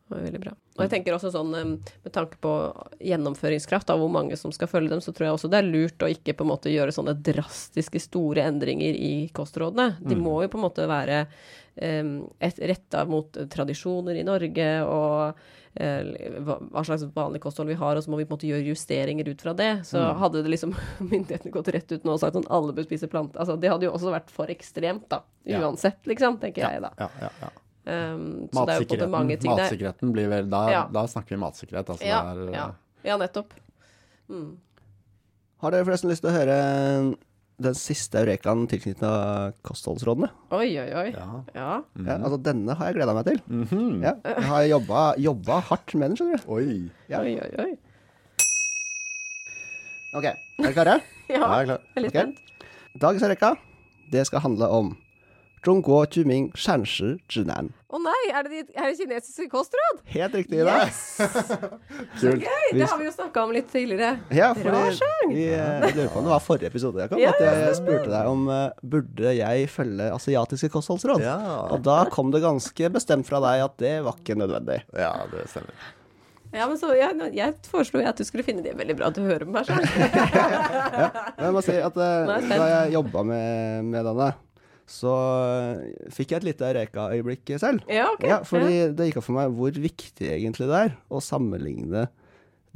[0.08, 0.54] Det var veldig bra.
[0.78, 2.52] Og jeg tenker også sånn, med tanke på
[3.04, 6.06] gjennomføringskraft av hvor mange som skal følge dem, så tror jeg også det er lurt
[6.06, 9.98] å ikke på en måte gjøre sånne drastiske store endringer i kostrådene.
[10.00, 11.26] De må jo på en måte være
[11.82, 15.44] um, retta mot tradisjoner i Norge og
[15.76, 18.50] eh, hva hva slags vanlig kosthold vi har, og så må vi på en måte
[18.50, 19.72] gjøre justeringer ut fra det.
[19.92, 20.72] Så hadde det liksom
[21.12, 23.90] myndighetene gått rett ut nå og sagt sånn alle bør spise plante, altså det hadde
[23.90, 25.26] jo også vært for ekstremt, da.
[25.48, 26.96] Uansett, liksom, tenker jeg da.
[27.00, 27.56] Ja, ja, ja.
[27.88, 29.62] Um, så det er jo mange ting der.
[29.64, 30.82] matsikkerheten blir vel Da, Ja.
[30.92, 31.88] da snakker vi matsikkerhet.
[31.94, 32.66] Altså Ja, det er, ja.
[33.08, 33.54] ja, nettopp.
[34.30, 34.58] Mm.
[35.62, 36.58] Har dere forresten lyst til å høre
[37.60, 40.28] den siste eurekaen tilknyttet kostholdsrådene?
[40.52, 41.08] Oi, oi, oi.
[41.16, 41.30] Ja.
[41.56, 41.70] Ja.
[42.06, 43.40] Ja, altså Denne har jeg gleda meg til.
[43.48, 44.04] Mhm.
[44.04, 44.68] Ja, jeg har
[45.24, 46.52] jobba, hardt med den, skjønner du.
[46.54, 46.92] Oi.
[47.10, 47.22] Ja.
[47.24, 47.72] Oi, oi, oi.
[50.18, 50.98] Ok, er dere klare?
[51.28, 51.82] Ja, Ja, jeg er klar.
[51.96, 52.20] veldig litt Ok.
[52.22, 52.38] spent.
[53.02, 53.50] Dagens eureka
[54.12, 54.94] det skal handle om
[55.63, 57.69] 中国居民膳食指南.
[57.93, 60.01] Å nei, er det, de, er det kinesiske kostråd?
[60.11, 60.89] Helt riktig, Ida.
[62.19, 62.43] Kult.
[62.43, 62.73] Gøy!
[62.75, 64.17] Det har vi jo snakka om litt tidligere.
[64.35, 65.31] Ja, Bra fordi sang.
[65.37, 68.11] vi, eh, jeg lurer på om det var forrige episode, Jakob, Ja, at jeg spurte
[68.11, 71.23] deg om eh, burde jeg følge asiatiske kostholdsråd.
[71.23, 71.37] Ja.
[71.77, 74.81] Og da kom det ganske bestemt fra deg at det var ikke nødvendig.
[74.99, 75.77] ja, det stemmer.
[76.53, 79.17] Ja, men så jeg, jeg foreslo jo at du skulle finne det veldig bra at
[79.17, 79.87] du hører på meg sjøl.
[79.87, 82.59] Men jeg må si at eh, Nå er jeg spent.
[82.61, 84.27] da jeg jobba med, med denne,
[84.88, 85.14] så
[85.52, 87.84] eh, fikk jeg et lite Eureka-øyeblikk selv.
[87.92, 88.30] Ja, okay.
[88.32, 92.08] Ja, fordi det gikk opp for meg hvor viktig egentlig det er å sammenligne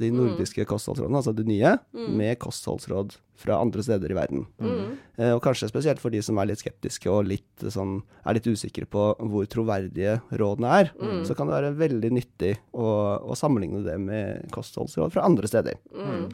[0.00, 0.16] de Mm.
[0.18, 4.40] nordiske kostholdsrådene, altså de nye, med kostholdsråd fra andre steder i verden.
[4.58, 4.96] Mm.
[5.20, 8.48] Eh, og kanskje spesielt for de som er litt skeptiske og litt, sånn, er litt
[8.50, 11.22] usikre på hvor troverdige rådene er, Mm.
[11.28, 12.88] så kan det være veldig nyttig å,
[13.22, 15.78] å sammenligne det med kostholdsråd fra andre steder.
[15.94, 16.26] Mm.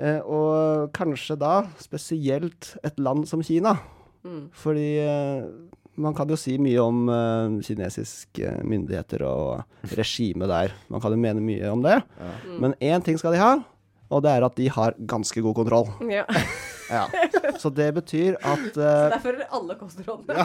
[0.00, 3.76] Eh, og kanskje da spesielt et land som Kina.
[4.26, 4.46] Mm.
[4.52, 5.44] Fordi eh,
[6.00, 9.62] man kan jo si mye om uh, kinesiske myndigheter og
[9.98, 10.74] regimet der.
[10.92, 12.00] Man kan jo mene mye om det.
[12.60, 13.54] Men én ting skal de ha,
[14.10, 15.90] og det er at de har ganske god kontroll.
[16.10, 16.26] Ja.
[16.90, 17.04] Ja.
[17.62, 20.42] Så det betyr at Så Derfor er alle kostrådene.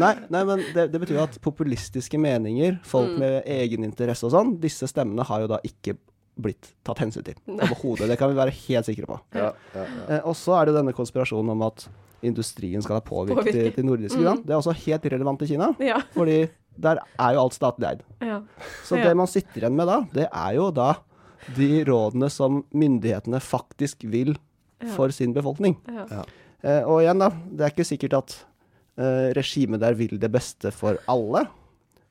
[0.00, 4.54] Nei, nei men det, det betyr jo at populistiske meninger, folk med egeninteresse og sånn,
[4.62, 5.98] disse stemmene har jo da ikke
[6.38, 8.08] blitt tatt hensyn til overhodet.
[8.08, 9.18] Det kan vi være helt sikre på.
[9.34, 10.04] Ja, ja, ja.
[10.16, 11.88] Eh, og så er det denne konspirasjonen om at
[12.22, 13.70] industrien skal ha påvirket Påvirke.
[13.76, 14.42] de, de nordiske land.
[14.44, 16.00] Det er også helt irrelevant i Kina, Ja.
[16.14, 16.48] fordi
[16.80, 18.02] der er jo alt statlig eid.
[18.20, 18.40] ja.
[18.84, 19.08] Så Ja.
[19.08, 20.94] det man sitter igjen med da, det er jo da
[21.56, 24.36] de rådene som myndighetene faktisk vil
[24.94, 25.76] for sin befolkning.
[25.88, 26.06] ja.
[26.10, 26.24] Ja.
[26.62, 28.44] Eh, og igjen, da, det er ikke sikkert at
[28.98, 31.46] eh, regimet der vil det beste for alle.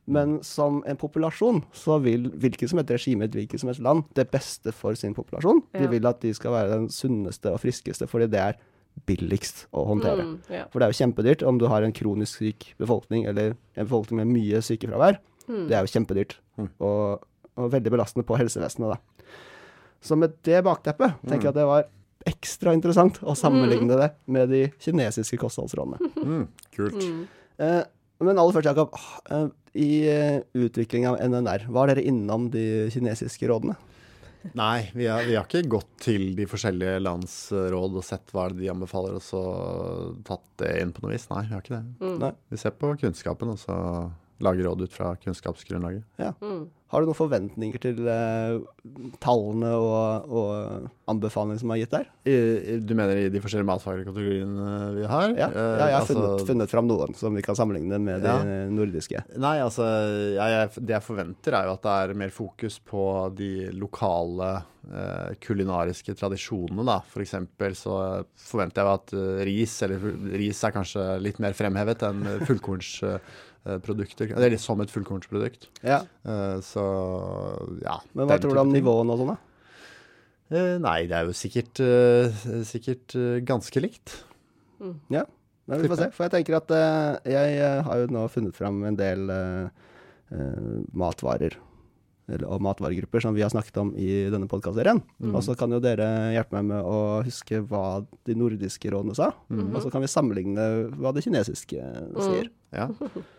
[0.10, 4.30] Men som en populasjon så vil hvilket som helst regime hvilket som helst land det
[4.34, 5.62] beste for sin populasjon.
[5.74, 5.84] Ja.
[5.84, 8.60] De vil at de skal være den sunneste og friskeste, fordi det er
[9.07, 10.26] billigst å håndtere.
[10.26, 10.66] Mm, ja.
[10.72, 14.24] For det er jo kjempedyrt om du har en kronisk syk befolkning, eller en befolkning
[14.24, 15.22] med mye sykefravær.
[15.45, 15.68] Mm.
[15.70, 16.36] Det er jo kjempedyrt,
[16.66, 17.24] og,
[17.55, 19.30] og veldig belastende på helsevesenet, da.
[20.03, 21.88] Så med det bakteppet tenker jeg at det var
[22.30, 26.12] ekstra interessant å sammenligne det med de kinesiske kostholdsrådene.
[26.20, 26.45] Mm,
[26.76, 26.99] kult.
[27.60, 27.82] Eh,
[28.28, 28.98] men aller først, Jakob.
[29.32, 29.48] eh,
[29.80, 33.78] I uh, utvikling av NNR, var dere innom de kinesiske rådene?
[34.56, 38.32] Nei, vi har, vi har ikke gått til de forskjellige lands eh, råd og sett
[38.36, 39.42] hva de anbefaler, og så
[40.28, 41.28] tatt det inn på noe vis.
[41.32, 41.84] Nei, vi har ikke det.
[42.00, 42.28] Mm.
[42.54, 43.76] Vi ser på kunnskapen, og så
[44.40, 46.06] lager råd ut fra kunnskapsgrunnlaget.
[46.22, 46.32] Ja.
[46.40, 46.70] Mm.
[46.90, 48.58] Har du noen forventninger til uh,
[49.22, 52.08] tallene og, og anbefalingene som er gitt der?
[52.26, 55.36] I, du mener i de forskjellige matfaglige kategoriene vi har?
[55.38, 58.26] Ja, Eh, ja jeg har altså- funnet, funnet fram noen som vi kan sammenligne med
[58.26, 59.22] de nordiske.
[59.38, 59.86] Nei, altså
[60.36, 63.06] jeg, Det jeg forventer, er jo at det er mer fokus på
[63.38, 64.50] de lokale
[64.90, 67.00] uh, kulinariske tradisjonene, da.
[67.12, 70.06] For eksempel så forventer jeg at eh, ris, eller
[70.42, 72.26] ris er kanskje litt mer fremhevet enn
[73.64, 74.32] fullkornsprodukter.
[74.38, 75.68] Eller som et fullkornsprodukt.
[75.84, 76.01] Ja.
[76.26, 76.86] Eh, så
[77.84, 77.99] ja.
[78.14, 79.39] Men hva tror du om nivåene og sånn, da?
[80.49, 84.16] Eh, nei, det er jo sikkert, eh, sikkert eh, ganske likt.
[85.12, 85.26] Ja,
[85.70, 86.12] men vi får se.
[86.16, 89.89] For jeg tenker at eh, jeg eh, har jo nå funnet fram en del eh,
[90.34, 91.60] eh, matvarer.
[92.30, 94.99] Og matvaregrupper som vi har snakket om i denne podkastserien.
[95.32, 99.32] Og så kan jo dere hjelpe meg med å huske hva de nordiske rådene sa.
[99.49, 101.82] Og så kan vi sammenligne hva det kinesiske
[102.22, 102.51] sier.
[102.70, 102.86] Ja,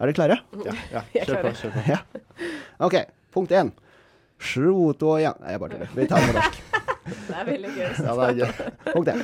[0.00, 0.40] Er dere klare?
[0.64, 0.74] ja,
[1.12, 1.24] ja.
[1.28, 1.54] Kjør på.
[1.60, 1.82] kjør på.
[1.92, 1.98] Ja.
[2.86, 2.94] OK.
[3.36, 3.70] Punkt én.
[4.40, 5.90] Sju to yang Nei, jeg bare tuller.
[5.94, 6.60] Vi tar det på norsk.
[7.10, 7.88] Det er veldig gøy.
[8.06, 8.70] Ja, det er gøy.
[8.94, 9.20] Punkt én.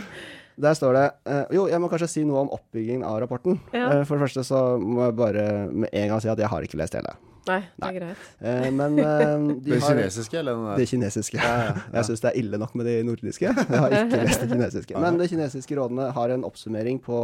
[0.67, 3.59] Der står det eh, Jo, jeg må kanskje si noe om oppbyggingen av rapporten.
[3.77, 3.91] Ja.
[3.93, 6.65] Eh, for det første så må jeg bare med en gang si at jeg har
[6.67, 7.13] ikke lest hele.
[7.47, 8.23] Nei, det er greit.
[8.41, 9.35] Eh, men eh,
[9.65, 11.41] de Den har kinesiske, eller den Det er kinesiske.
[11.41, 13.53] Jeg syns det er ille nok med de nordiske.
[13.53, 14.97] Jeg har ikke lest det kinesiske.
[15.07, 17.21] Men de kinesiske rådene har en oppsummering på,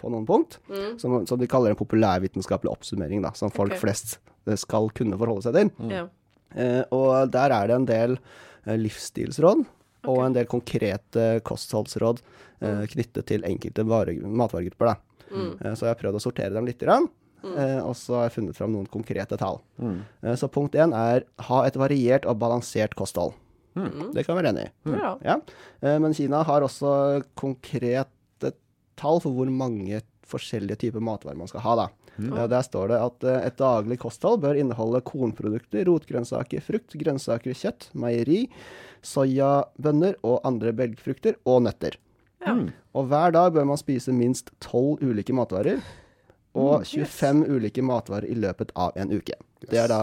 [0.00, 0.58] på noen punkt,
[1.00, 3.84] som, som de kaller en populærvitenskapelig oppsummering, da, som folk okay.
[3.84, 5.70] flest eh, skal kunne forholde seg til.
[5.78, 6.10] Mm.
[6.52, 8.18] Eh, og der er det en del
[8.66, 8.82] livsstilsråd.
[8.82, 9.64] livsstilsråd
[10.10, 12.22] og en del konkrete kostholdsråd
[12.62, 14.92] eh, knyttet til enkelte vare, matvaregrupper.
[14.92, 15.28] Da.
[15.30, 15.52] Mm.
[15.60, 17.06] Eh, så jeg har prøvd å sortere dem litt, grann,
[17.44, 19.60] eh, og så har jeg funnet fram noen konkrete tall.
[19.82, 23.34] Eh, så punkt én er ha et variert og balansert kosthold.
[24.12, 24.72] Det kan vi være enig i.
[24.98, 25.12] Ja.
[25.24, 25.36] Ja.
[25.80, 28.52] Eh, men Kina har også konkrete
[29.00, 31.74] tall for hvor mange forskjellige typer matvarer man skal ha.
[31.80, 31.86] da.
[32.20, 37.56] Eh, Der står det at eh, et daglig kosthold bør inneholde kornprodukter, rotgrønnsaker, frukt, grønnsaker,
[37.56, 38.42] kjøtt, meieri,
[39.02, 41.96] soyabønner og andre belgfrukter og nøtter.
[42.44, 42.56] Ja.
[42.98, 45.80] Og hver dag bør man spise minst 12 ulike matvarer
[46.54, 49.38] og 25 ulike matvarer i løpet av en uke.
[49.68, 50.02] Det er da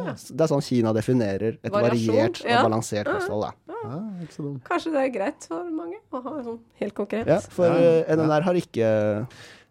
[0.00, 2.60] det er sånn Kina definerer et Variasjon, variert og ja.
[2.64, 3.50] balansert kosthold.
[3.68, 3.96] Ja,
[4.38, 4.54] dum.
[4.64, 7.28] Kanskje det er greit for mange å ha sånn helt konkret.
[7.28, 7.98] Ja, for Ja.
[8.06, 8.86] eh, NNR har ikke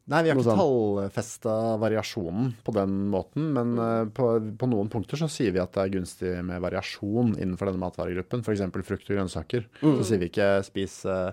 [0.10, 0.58] Nei, vi har ikke sånn.
[0.58, 5.72] tallfesta variasjonen på den måten, men eh, på, på noen punkter så sier vi at
[5.74, 8.42] det er gunstig med variasjon innenfor denne matvaregruppen.
[8.42, 8.64] F.eks.
[8.86, 9.68] frukt og grønnsaker.
[9.82, 11.30] Så sier vi ikke spis eh,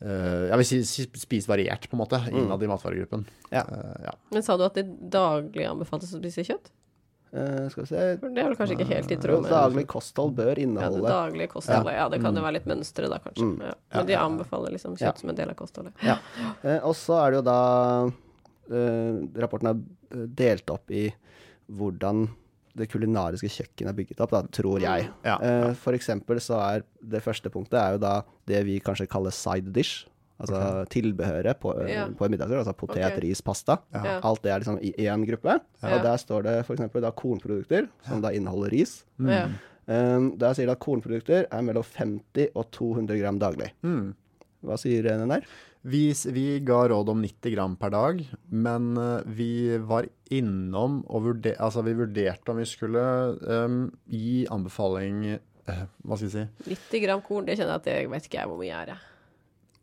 [0.00, 0.82] eh, Ja, vi si,
[1.18, 3.26] spis variert, på en måte, innad i matvaregruppen.
[3.50, 3.64] Ja.
[3.64, 4.16] Eh, ja.
[4.34, 6.72] Men sa du at det daglig anbefales å spise kjøtt?
[7.28, 10.30] Uh, Skal vi se det er vel kanskje ikke helt i tråd med Daglig kosthold
[10.38, 11.60] bør ja, det inneholde daglige.
[11.92, 13.48] Ja, det kan jo være litt mønstre da, kanskje.
[13.66, 13.74] Ja.
[13.98, 15.10] Men de anbefaler liksom Ja.
[15.10, 15.92] kjøtt som en del av kostholdet.
[16.00, 16.16] Ja.
[16.62, 17.58] Eh, og så er det jo da
[18.72, 21.10] eh, Rapporten er delt opp i
[21.68, 22.30] hvordan
[22.78, 25.08] det kulinariske kjøkkenet er bygget opp, da, tror jeg.
[25.26, 28.14] Ja, Eh, for eksempel så er det første punktet er jo da
[28.46, 30.06] det vi kanskje kaller side dish.
[30.38, 32.04] Altså tilbehøret på, Ja.
[32.14, 32.60] på en middagsrett.
[32.62, 33.20] Altså potet, okay.
[33.24, 33.80] ris, pasta.
[33.92, 34.20] Ja.
[34.22, 35.56] Alt det er liksom i én gruppe.
[35.82, 35.96] Ja.
[35.96, 36.82] Og der står det f.eks.
[37.18, 39.04] kornprodukter, som da inneholder ris.
[39.18, 39.56] Mm.
[39.88, 43.72] Um, der sier det at kornprodukter er mellom 50 og 200 gram daglig.
[43.82, 44.14] Mm.
[44.66, 45.44] Hva sier NNR?
[45.88, 46.02] Vi,
[46.34, 51.54] vi ga råd om 90 gram per dag, men eh, vi var innom og vurder,
[51.62, 53.04] altså vi vurderte om vi skulle
[53.38, 56.42] um, gi anbefaling uh, Hva skal vi si?
[56.74, 58.92] 90 gram korn, det kjenner jeg at jeg vet ikke jeg hvor mye er.
[58.92, 59.14] jeg.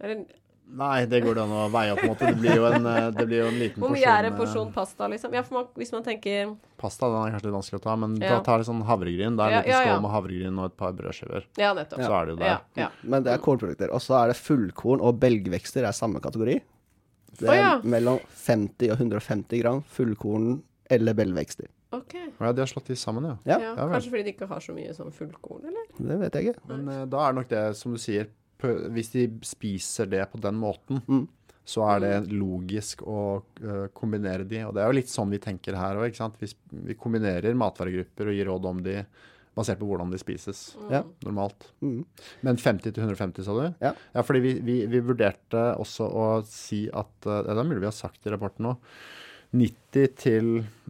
[0.04, 0.26] Eller,
[0.76, 2.26] Nei, det går det an å veie opp, måte.
[2.34, 4.38] Det blir jo en, eh, det blir jo en liten hvor mye er en eh,
[4.39, 5.34] porsjon pasta, liksom?
[5.38, 8.16] Ja, for man, hvis man tenker Pasta den er kanskje litt vanskelig å ta, men
[8.20, 8.30] Ja.
[8.34, 9.38] da tar litt sånn havregryn.
[9.38, 9.93] Det er en Ja, liten ja, ja.
[9.93, 11.45] skål med havregryn og et par brødskiver.
[11.61, 11.99] Ja, nettopp.
[12.01, 12.45] Så er det jo der.
[12.45, 12.89] Ja, ja.
[13.03, 13.93] Men det er kornprodukter.
[13.93, 16.59] Og så er det fullkorn og belgvekster er samme kategori.
[17.38, 17.72] Det er ja.
[17.84, 21.68] mellom 50 og 150 gram fullkorn eller belgvekster.
[21.95, 22.13] Ok.
[22.41, 23.38] Ja, de har slått de sammen, ja.
[23.45, 25.86] Ja, Ja, kanskje fordi de ikke har så mye sånn fullkorn, eller?
[25.97, 26.68] det vet jeg ikke.
[26.68, 28.28] Men uh, da er nok det, som du sier,
[28.95, 31.28] hvis de spiser det på den måten, Mm.
[31.66, 34.63] så er det logisk å uh, kombinere de.
[34.68, 36.13] Og det er jo litt sånn vi tenker her òg.
[36.39, 36.49] Vi,
[36.91, 38.99] vi kombinerer matvaregrupper og gir råd om de
[39.55, 40.99] basert på hvordan de spises Ja.
[41.24, 41.70] normalt.
[41.82, 42.03] Mm.
[42.43, 43.74] Men 50 til 150, sa du?
[43.82, 43.93] Ja.
[44.22, 47.95] fordi vi, vi, vi vurderte også å si at eh, Det er mulig vi har
[47.95, 48.76] sagt i rapporten nå.
[49.55, 50.49] 90 til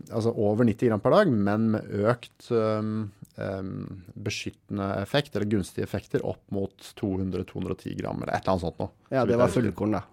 [0.09, 6.23] Altså over 90 gram per dag, men med økt um, beskyttende effekt, eller gunstige effekter,
[6.25, 8.93] opp mot 200-210 gram, eller et eller annet sånt noe.
[9.11, 10.03] Ja, det var fullkorn, da.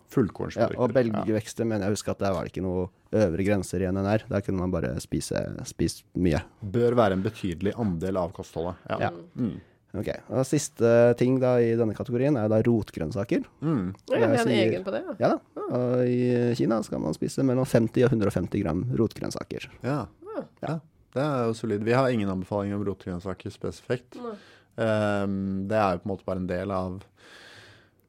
[0.59, 3.89] Ja, og belgvekster men jeg husker at der var det ikke noe øvre grenser i
[3.89, 4.27] NNR.
[4.29, 6.43] Der kunne man bare spise, spise mye.
[6.63, 8.83] Bør være en betydelig andel av kostholdet.
[8.91, 9.09] Ja.
[9.09, 9.13] Ja.
[9.39, 9.61] Mm.
[9.93, 13.45] Ok, og Siste ting da i denne kategorien er da rotgrønnsaker.
[13.61, 13.91] Mm.
[14.09, 15.17] Ja, vi er en egen på det, ja.
[15.21, 15.67] Ja da.
[15.69, 19.69] Og i Kina skal man spise mellom 50 og 150 gram rotgrønnsaker.
[19.85, 19.99] Ja.
[20.65, 20.79] ja.
[21.13, 21.83] Det er jo solid.
[21.85, 24.17] Vi har ingen anbefaling om rotgrønnsaker spesifikt.
[24.77, 27.03] Um, det er jo på en måte bare en del av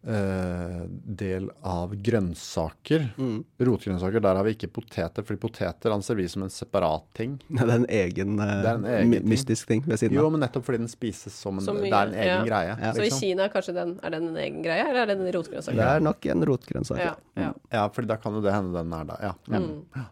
[0.08, 3.10] uh, del av grønnsaker.
[3.18, 3.42] Mm.
[3.68, 7.36] Rotgrønnsaker, der har vi ikke poteter, fordi poteter anser vi som en separat ting.
[7.54, 10.24] Det er en egen, eh, er en egen my- mystisk ting ved siden av.
[10.24, 12.42] Jo, men nettopp fordi den spises som en mye, Det er en egen ja.
[12.48, 12.74] greie.
[12.80, 12.92] Ja.
[12.96, 13.24] Så i Liksom.
[13.28, 15.76] Kina kanskje den, er den en egen greie, eller er den en rotgrønnsak?
[15.80, 17.00] Det er nok en rotgrønnsak.
[17.04, 17.54] Ja, ja.
[17.72, 19.28] Ja, fordi da kan jo det hende den er der.
[19.32, 19.34] Ja.
[19.52, 19.60] ja.
[19.60, 20.06] Mm.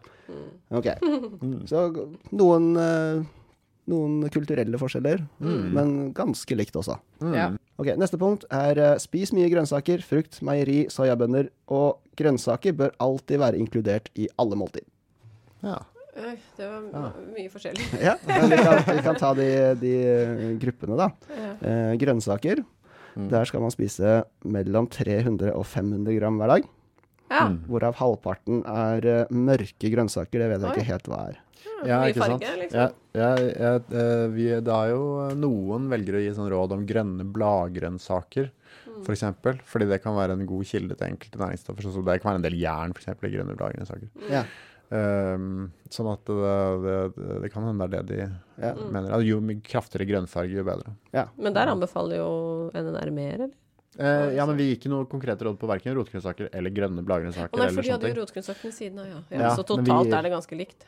[0.72, 0.86] Ok,
[1.68, 1.82] så
[2.32, 3.22] noen, eh,
[3.92, 6.98] noen kulturelle forskjeller, men ganske likt også.
[7.34, 7.50] ja.
[7.82, 11.48] Ok, Neste punkt er eh, spis mye grønnsaker, frukt, meieri, soyabønner.
[11.72, 14.84] Og grønnsaker bør alltid være inkludert i alle måltid.
[15.64, 15.78] ja.
[16.12, 17.12] Det var Ja.
[17.34, 17.86] mye forskjellig.
[18.04, 19.46] Ja, men vi kan, vi kan ta de,
[19.80, 21.06] de eh, gruppene, da.
[21.32, 21.52] Ja.
[21.64, 22.60] Eh, grønnsaker.
[23.16, 26.68] Der skal man spise mellom 300 og 500 gram hver dag.
[27.32, 27.46] Ja.
[27.70, 30.42] Hvorav halvparten er eh, mørke grønnsaker.
[30.44, 30.74] Det vet jeg Oi.
[30.76, 31.38] ikke helt hva er.
[31.86, 32.42] Ja, ikke sant?
[32.44, 32.78] liksom.
[32.78, 32.88] Ja,
[33.18, 36.84] ja, ja, eh, vi, det er jo eh, Noen velger å gi sånn råd om
[36.86, 38.50] grønne bladgrønnsaker.
[39.02, 41.82] for eksempel, fordi det kan være en god kilde til enkelte næringsstoffer.
[41.82, 44.10] sånn som det kan være en del jern for eksempel, i grønne bladgrønnsaker.
[44.30, 44.44] Ja.
[44.92, 46.36] Um, sånn at det,
[46.84, 48.26] det, det, det kan hende det er det de
[48.62, 48.74] Ja.
[48.76, 49.08] mener.
[49.16, 50.92] Altså, jo kraftigere grønnfarge, jo bedre.
[51.40, 52.30] Men der anbefaler jo
[52.76, 53.54] NNR mer, eller?
[53.98, 57.52] Eh, ja, men vi gir ikke noe konkrete råd på verken rotgrønnsaker eller grønne bladgrønnsaker.
[57.52, 59.20] Og nei, for de hadde jo rotgrønnsakene siden av, ja.
[59.30, 59.40] ja.
[59.42, 60.86] Ja, Så totalt gir- er det ganske likt.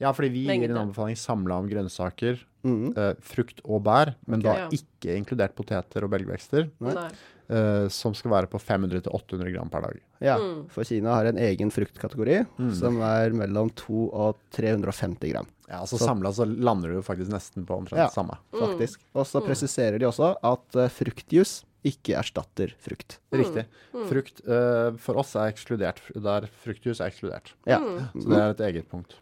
[0.00, 2.96] Ja, fordi vi gir en anbefaling samla om grønnsaker, mm.
[2.98, 4.68] eh, frukt og bær, men okay, da ja.
[4.74, 10.00] ikke inkludert poteter og belgvekster, eh, som skal være på 500-800 gram per dag.
[10.20, 10.36] ja.
[10.38, 10.64] Mm.
[10.70, 12.72] For Kina har en egen fruktkategori Mm.
[12.74, 17.30] som er mellom 2 og 350 gram, Ja, altså Så- samla så lander du faktisk
[17.30, 18.06] nesten på omtrent Ja.
[18.06, 18.36] det samme.
[18.52, 18.98] faktisk.
[19.14, 19.46] Og så Mm.
[19.48, 23.18] presiserer de også at uh, fruktjus ikke erstatter frukt.
[23.34, 23.66] Riktig.
[23.92, 24.06] Mm.
[24.08, 27.52] Frukt uh, for oss er ekskludert, der fruktjus er ekskludert.
[27.68, 27.80] Ja.
[27.82, 28.06] Mm.
[28.16, 29.18] Så det er et eget punkt.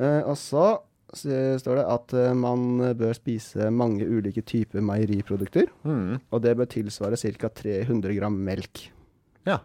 [0.00, 0.80] Eh, og så
[1.12, 6.20] står det at eh, man bør spise mange ulike typer meieriprodukter, Mm.
[6.32, 7.50] og det bør tilsvare ca.
[7.52, 8.86] 300 gram melk.
[9.44, 9.58] Ja.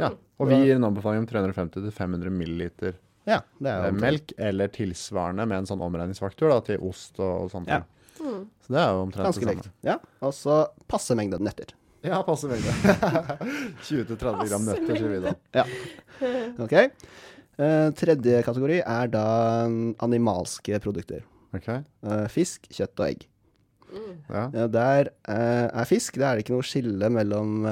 [0.00, 0.14] ja.
[0.40, 2.96] Og vi gir en anbefaling om 350-500 milliliter
[3.28, 7.52] Ja, det jo melk, eller tilsvarende med en sånn omregningsfaktor da, til ost og, og
[7.52, 7.68] sånt.
[7.68, 7.82] Ja.
[8.20, 8.44] Mm.
[8.64, 9.64] Så det er jo omtrent ganske det samme.
[9.64, 9.86] likt.
[9.88, 9.96] Ja.
[10.24, 10.58] Og så
[10.90, 11.74] passe mengde nøtter.
[12.04, 12.72] Ja, passe mengde.
[13.88, 15.34] 20-30 gram nøtter, sier vi da.
[16.64, 16.74] Ok.
[17.54, 19.26] Uh, tredje kategori er da
[19.70, 21.22] mm, animalske produkter.
[21.54, 21.68] Ok,
[22.02, 23.22] Uh, fisk, kjøtt og egg.
[23.94, 24.40] ja.
[24.50, 26.16] Ja, der uh, er fisk.
[26.18, 27.62] Der er det ikke noe skille mellom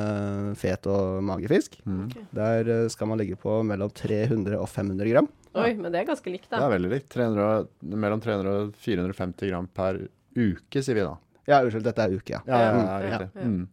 [0.59, 1.81] fet og magefisk.
[1.85, 2.05] Mm.
[2.39, 5.29] Der eh, skal man ligge på mellom 300 og 500 gram.
[5.59, 7.11] Oi, men det er ganske likt, Det er veldig likt.
[7.13, 7.67] 300,
[8.01, 9.99] mellom 300 og 450 gram per
[10.37, 11.17] uke, sier vi da.
[11.49, 12.41] Ja, unnskyld, dette er uke, ja.
[12.47, 13.31] Ja, ja, ja, Ja, riktig.
[13.35, 13.49] ja.
[13.49, 13.69] Mm.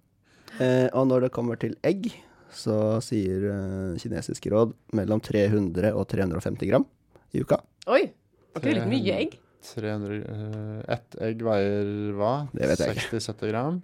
[0.59, 2.09] Eh, og når det kommer til egg,
[2.51, 6.85] så sier eh, kinesiske råd mellom 300 og 350 gram
[7.33, 7.59] i uka.
[7.87, 8.07] Oi!
[8.55, 9.37] Var ikke det litt mye egg?
[9.69, 12.47] 300 eh, Ett egg veier hva?
[12.55, 13.81] Det vet jeg 60-70 gram.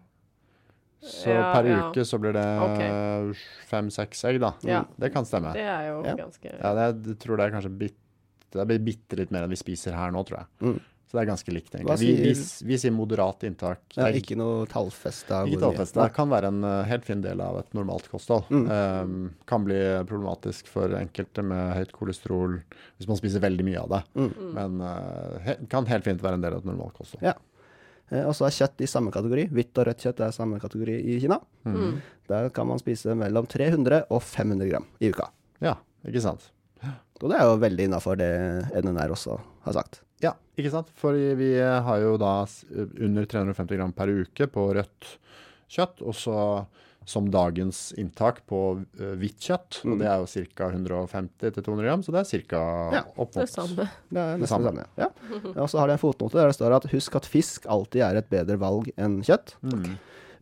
[1.05, 1.77] Så Ja, per ja.
[1.91, 3.35] uke så blir det Ok.
[3.69, 4.53] fem-seks egg, da.
[4.65, 4.85] Ja.
[4.97, 5.51] Det kan stemme.
[5.53, 6.15] Det er jo Ja.
[6.15, 8.01] ganske Ja, det, jeg tror det er kanskje bitte
[8.55, 10.47] Det blir bitte litt mer enn vi spiser her nå, tror jeg.
[10.61, 10.79] Mm.
[11.15, 11.95] Så det er ganske likt, egentlig.
[12.01, 12.17] Sier?
[12.19, 13.79] Vi, vi, vi sier moderat inntak.
[13.95, 15.45] Ja, ikke noe tallfesta.
[15.47, 16.01] Ikke tallfesta.
[16.03, 18.49] Det kan være en eh, helt fin del av et normalt kosthold.
[18.51, 18.65] Mm.
[18.67, 19.79] Um, kan bli
[20.09, 22.57] problematisk for enkelte med høyt kolesterol
[22.97, 24.01] hvis man spiser veldig mye av det.
[24.19, 24.31] Mm.
[24.57, 27.23] Men uh, he kan helt fint være en del av et normalt kosthold.
[27.23, 27.37] Ja.
[28.11, 29.47] Eh, og så er kjøtt i samme kategori.
[29.55, 31.39] Hvitt og rødt kjøtt er samme kategori i Kina.
[31.63, 32.01] Mm.
[32.29, 35.29] Der kan man spise mellom 300 og 500 gram i uka.
[35.63, 36.49] Ja, ikke sant.
[37.23, 38.31] Og det er jo veldig innafor det
[38.83, 40.01] NNR også har sagt.
[40.23, 40.89] Ja, ikke sant.
[40.95, 42.45] For vi har jo da
[42.99, 45.13] under 350 gram per uke på rødt
[45.71, 46.39] kjøtt, og så
[47.05, 48.59] som dagens inntak på
[48.99, 49.77] eh, hvitt kjøtt.
[49.85, 49.99] Og Mm.
[49.99, 50.69] det er jo ca.
[50.73, 52.61] 150-200 gram, så det er ca.
[52.95, 53.85] Ja, opp det samme.
[54.09, 54.71] Det er Det nesten det samme.
[54.73, 54.85] samme.
[54.97, 55.09] Ja.
[55.61, 58.17] Og så har de en fotnote der det står at husk at fisk alltid er
[58.17, 59.53] et bedre valg enn kjøtt.
[59.61, 59.97] Mm.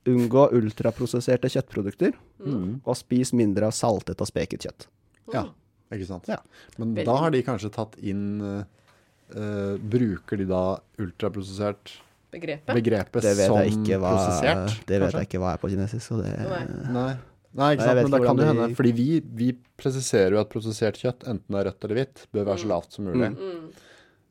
[0.07, 2.14] Unngå ultraprosesserte kjøttprodukter,
[2.44, 2.82] Mm.
[2.86, 4.88] og spis mindre av saltet og speket kjøtt.
[5.34, 5.45] Ja,
[5.99, 6.30] ikke sant.
[6.32, 6.40] Ja.
[6.78, 7.06] Men Veldig.
[7.10, 8.64] da har de kanskje tatt inn uh,
[9.34, 10.64] eh, Bruker de da
[11.02, 11.98] ultraprosessert
[12.34, 12.74] Begrepet.
[12.74, 14.80] begrepet Det vet som jeg ikke hva, prosessert?
[14.90, 15.22] det vet kanskje?
[15.22, 16.06] jeg ikke hva er på kinesisk.
[16.07, 16.64] Så det, Nei.
[16.95, 17.11] Nei.
[17.53, 18.68] Nei, ikke sant, men det kan jo hende.
[18.78, 19.07] Fordi vi,
[19.38, 22.70] vi presiserer jo at prosessert kjøtt, enten det er rødt eller hvitt, bør være så
[22.72, 23.30] lavt som mulig.
[23.30, 23.68] Mm.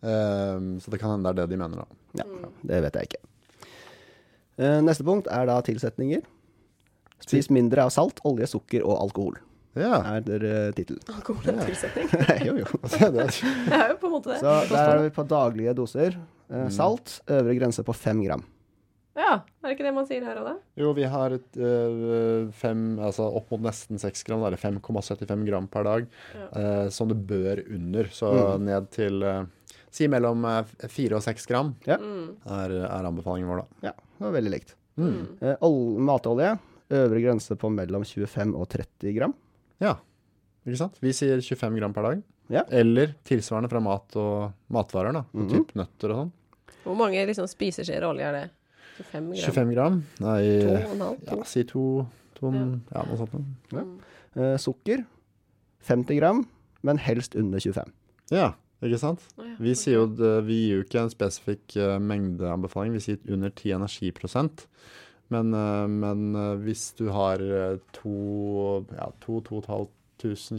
[0.02, 2.00] Um, så det kan hende det er det de mener, da.
[2.18, 3.20] ja, det vet jeg ikke.
[4.58, 6.26] Uh, neste punkt er da tilsetninger.
[7.22, 9.38] Spis mindre av salt, olje, sukker og alkohol,
[9.74, 10.02] Ja.
[10.18, 11.00] er uh, tittelen.
[11.66, 12.08] tilsetning?
[12.48, 12.66] jo, jo.
[12.92, 14.40] det er- er jo på en måte det.
[14.42, 16.18] Så der er vi på daglige doser.
[16.52, 18.42] Uh, salt, øvre grense på fem gram.
[19.16, 20.52] Ja, er det ikke det man sier her og da?
[20.80, 25.66] jo, vi har et, øh, fem, altså opp mot nesten 6 gram, eller 5,75 gram
[25.68, 26.46] per dag, Ja.
[26.56, 28.08] eh, som det bør under.
[28.08, 28.64] Så Mm.
[28.64, 29.42] ned til eh,
[29.92, 31.98] Si mellom eh, 4 og 6 gram Ja.
[32.00, 32.38] Mm.
[32.48, 33.90] er, er anbefalingen vår, da.
[33.90, 34.74] Ja, det var veldig likt.
[34.96, 35.26] Mm.
[35.42, 35.68] Eh,
[36.00, 36.58] matolje,
[36.90, 39.34] øvre grense på mellom 25 og 30 gram.
[39.82, 39.96] Ja,
[40.66, 40.98] ikke sant?
[41.02, 42.22] Vi sier 25 gram per dag.
[42.52, 42.62] Ja.
[42.70, 45.24] Eller tilsvarende fra mat og matvarer, da.
[45.32, 45.48] Mhm.
[45.50, 46.32] Typ nøtter og sånn.
[46.82, 48.44] Hvor mange liksom spiseskjeer olje er det?
[49.12, 49.52] 25 gram?
[49.54, 50.00] 25 gram.
[50.22, 51.84] Nei, To og ja, si to,
[52.36, 52.64] to ja.
[53.06, 53.36] noe sånt.
[53.72, 53.84] Ja.
[53.84, 53.94] Mm.
[54.36, 55.04] Eh, sukker,
[55.88, 56.42] 50 gram,
[56.82, 57.92] men helst under 25.
[58.32, 58.52] Ja,
[58.82, 59.24] ikke sant?
[59.38, 60.06] Ja, Vi sier jo
[60.46, 64.66] vi gir jo ikke en spesifikk eh, mengdeanbefaling, vi sier under 10 energiprosent.
[65.32, 69.08] Men, eh, men eh, hvis du har eh, to, ja,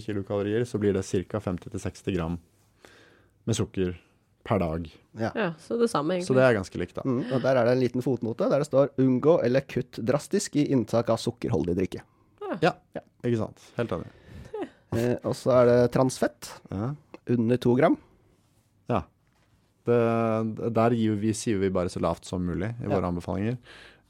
[0.04, 1.40] kilokalorier, så blir det ca.
[1.40, 2.40] 50-60 gram
[3.48, 3.94] med sukker
[4.44, 4.88] per dag.
[5.20, 5.30] Ja.
[5.36, 6.28] Ja, så det samme, egentlig.
[6.28, 7.04] Så det er ganske likt, da.
[7.08, 10.56] Mm, og der er det en liten fotnote der det står 'unngå eller kutt drastisk
[10.60, 12.02] i inntak av sukkerholdig drikke'.
[12.62, 12.74] Ja,
[13.24, 13.62] ikke sant.
[13.78, 14.10] Helt enig.
[14.94, 16.94] Eh, og så er det transfett, Ja.
[17.28, 17.98] under to gram.
[19.84, 22.90] Det, der gir vi, sier vi bare så lavt som mulig i Ja.
[22.95, 23.58] våre anbefalinger.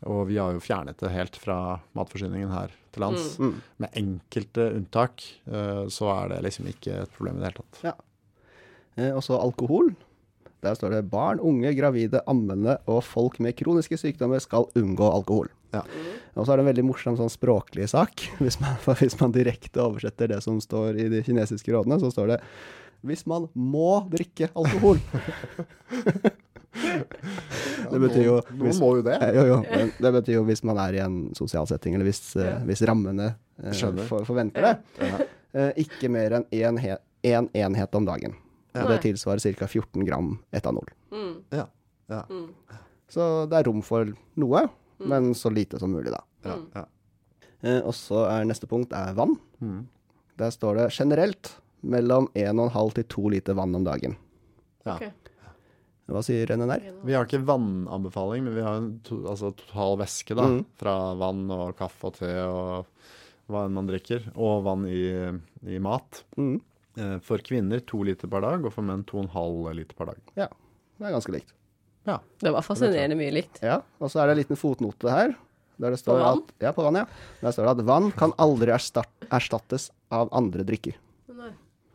[0.09, 1.57] Og vi har jo fjernet det helt fra
[1.97, 3.35] matforsyningen her til lands.
[3.39, 3.53] Mm.
[3.83, 8.03] Med enkelte unntak eh, så er det liksom ikke et problem i det hele tatt.
[8.97, 9.93] Eh, og så alkohol.
[10.63, 15.51] Der står det barn, unge, gravide, ammende og folk med kroniske sykdommer skal unngå alkohol.
[15.73, 15.81] Ja.
[16.37, 18.27] Og så er det en veldig morsom sånn språklig sak.
[18.43, 22.35] Hvis man, hvis man direkte oversetter det som står i de kinesiske rådene, så står
[22.35, 22.39] det
[23.03, 25.01] hvis man må drikke alkohol.
[26.73, 29.17] det betyr jo Noen hvis, må jo det.
[29.35, 32.21] Jo, jo, men det betyr jo hvis man er i en sosial setting, eller hvis,
[32.39, 32.55] eh, Ja.
[32.67, 33.27] hvis rammene
[33.63, 34.73] eh, for, forventer det.
[35.03, 35.19] Ja.
[35.53, 38.33] Eh, ikke mer enn én he en enhet om dagen.
[38.73, 38.87] Ja.
[38.89, 39.67] Det tilsvarer ca.
[39.69, 40.87] 14 gram etanol.
[41.13, 41.35] Mm.
[41.53, 41.67] Ja.
[42.09, 42.23] Ja.
[42.29, 42.49] Mm.
[43.07, 44.65] Så det er rom for noe,
[44.99, 46.23] men så lite som mulig, da.
[46.43, 46.57] Ja.
[46.75, 46.85] Ja.
[47.63, 49.37] Eh, og så er neste punkt er vann.
[49.61, 49.85] Mm.
[50.41, 54.17] Der står det generelt mellom 1,5 til 2 liter vann om dagen.
[54.87, 54.97] Ja.
[54.97, 55.22] Ok.
[56.11, 56.83] Hva sier NNR?
[57.07, 60.47] Vi har ikke vannanbefaling, men vi har en to, altså total væske, da.
[60.51, 60.61] Mm.
[60.79, 62.89] Fra vann og kaffe og te og
[63.51, 64.25] hva enn man drikker.
[64.35, 65.05] Og vann i,
[65.71, 66.23] i mat.
[66.39, 66.57] Mm.
[66.99, 69.95] Eh, For kvinner to liter per dag, og for menn to og en halv liter
[69.97, 70.19] per dag.
[70.43, 70.49] Ja,
[70.99, 71.55] det er ganske likt.
[72.07, 72.17] Ja.
[72.43, 73.61] Det var fascinerende mye likt.
[73.63, 75.37] Ja, Og så er det en liten fotnote her.
[75.79, 76.41] Der det står På vann?
[76.43, 77.05] At, ja, på vann, ja.
[77.39, 80.99] Der står det at vann kan aldri erstattes av andre drikker.
[81.33, 81.49] Nei.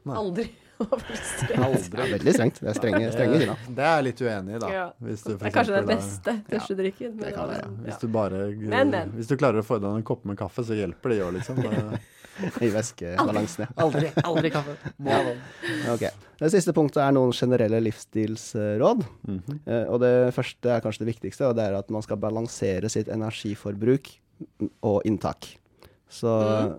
[0.08, 0.16] Nei.
[0.16, 0.48] Aldri.
[0.78, 1.56] Det.
[1.90, 2.60] Det er veldig strengt.
[2.62, 3.54] Det er strenge, strenge Kina.
[3.66, 4.68] Det er jeg litt uenig i, da.
[4.70, 4.84] Ja.
[5.02, 7.16] Hvis du Det er kanskje den beste tørstedrikken.
[7.18, 7.64] det kan være.
[7.64, 7.72] ja.
[7.88, 9.10] Hvis du bare Men, men.
[9.16, 11.32] Hvis du klarer å få i deg en kopp med kaffe, så hjelper det jo,
[11.34, 11.58] liksom.
[12.62, 13.68] I væskebalansen, ja.
[13.82, 14.76] Aldri, aldri kaffe.
[15.02, 15.42] Må ha vann.
[15.96, 16.06] Ok.
[16.38, 19.02] Det siste punktet er noen generelle livsstilsråd.
[19.26, 19.88] Mm -hmm.
[19.88, 23.08] og det første er kanskje det viktigste, og det er at man skal balansere sitt
[23.08, 24.12] energiforbruk
[24.82, 25.58] og inntak.
[26.08, 26.30] Så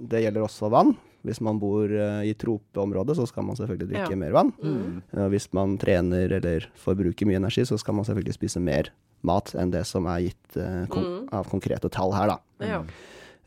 [0.01, 0.95] det gjelder også vann.
[1.25, 4.15] Hvis man bor eh, i tropeområdet, så skal man selvfølgelig drikke Ja.
[4.15, 4.53] mer vann.
[4.63, 5.01] Mm.
[5.13, 8.89] Eh, hvis man trener eller forbruker mye energi, så skal man selvfølgelig spise mer
[9.23, 11.29] mat enn det som er gitt eh, kon Mm.
[11.33, 12.37] av konkrete tall her, da.
[12.65, 12.83] Ja.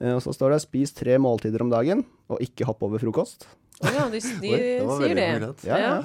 [0.01, 3.47] Eh, og så står det 'spis tre måltider om dagen', og ikke hopp over frokost.
[3.83, 5.65] Å ja, de, de Oi, det sier det.
[5.65, 6.03] Ja, ja.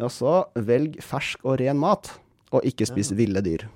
[0.00, 2.10] Og så velg fersk og ren mat,
[2.50, 3.68] og ikke spis ville dyr.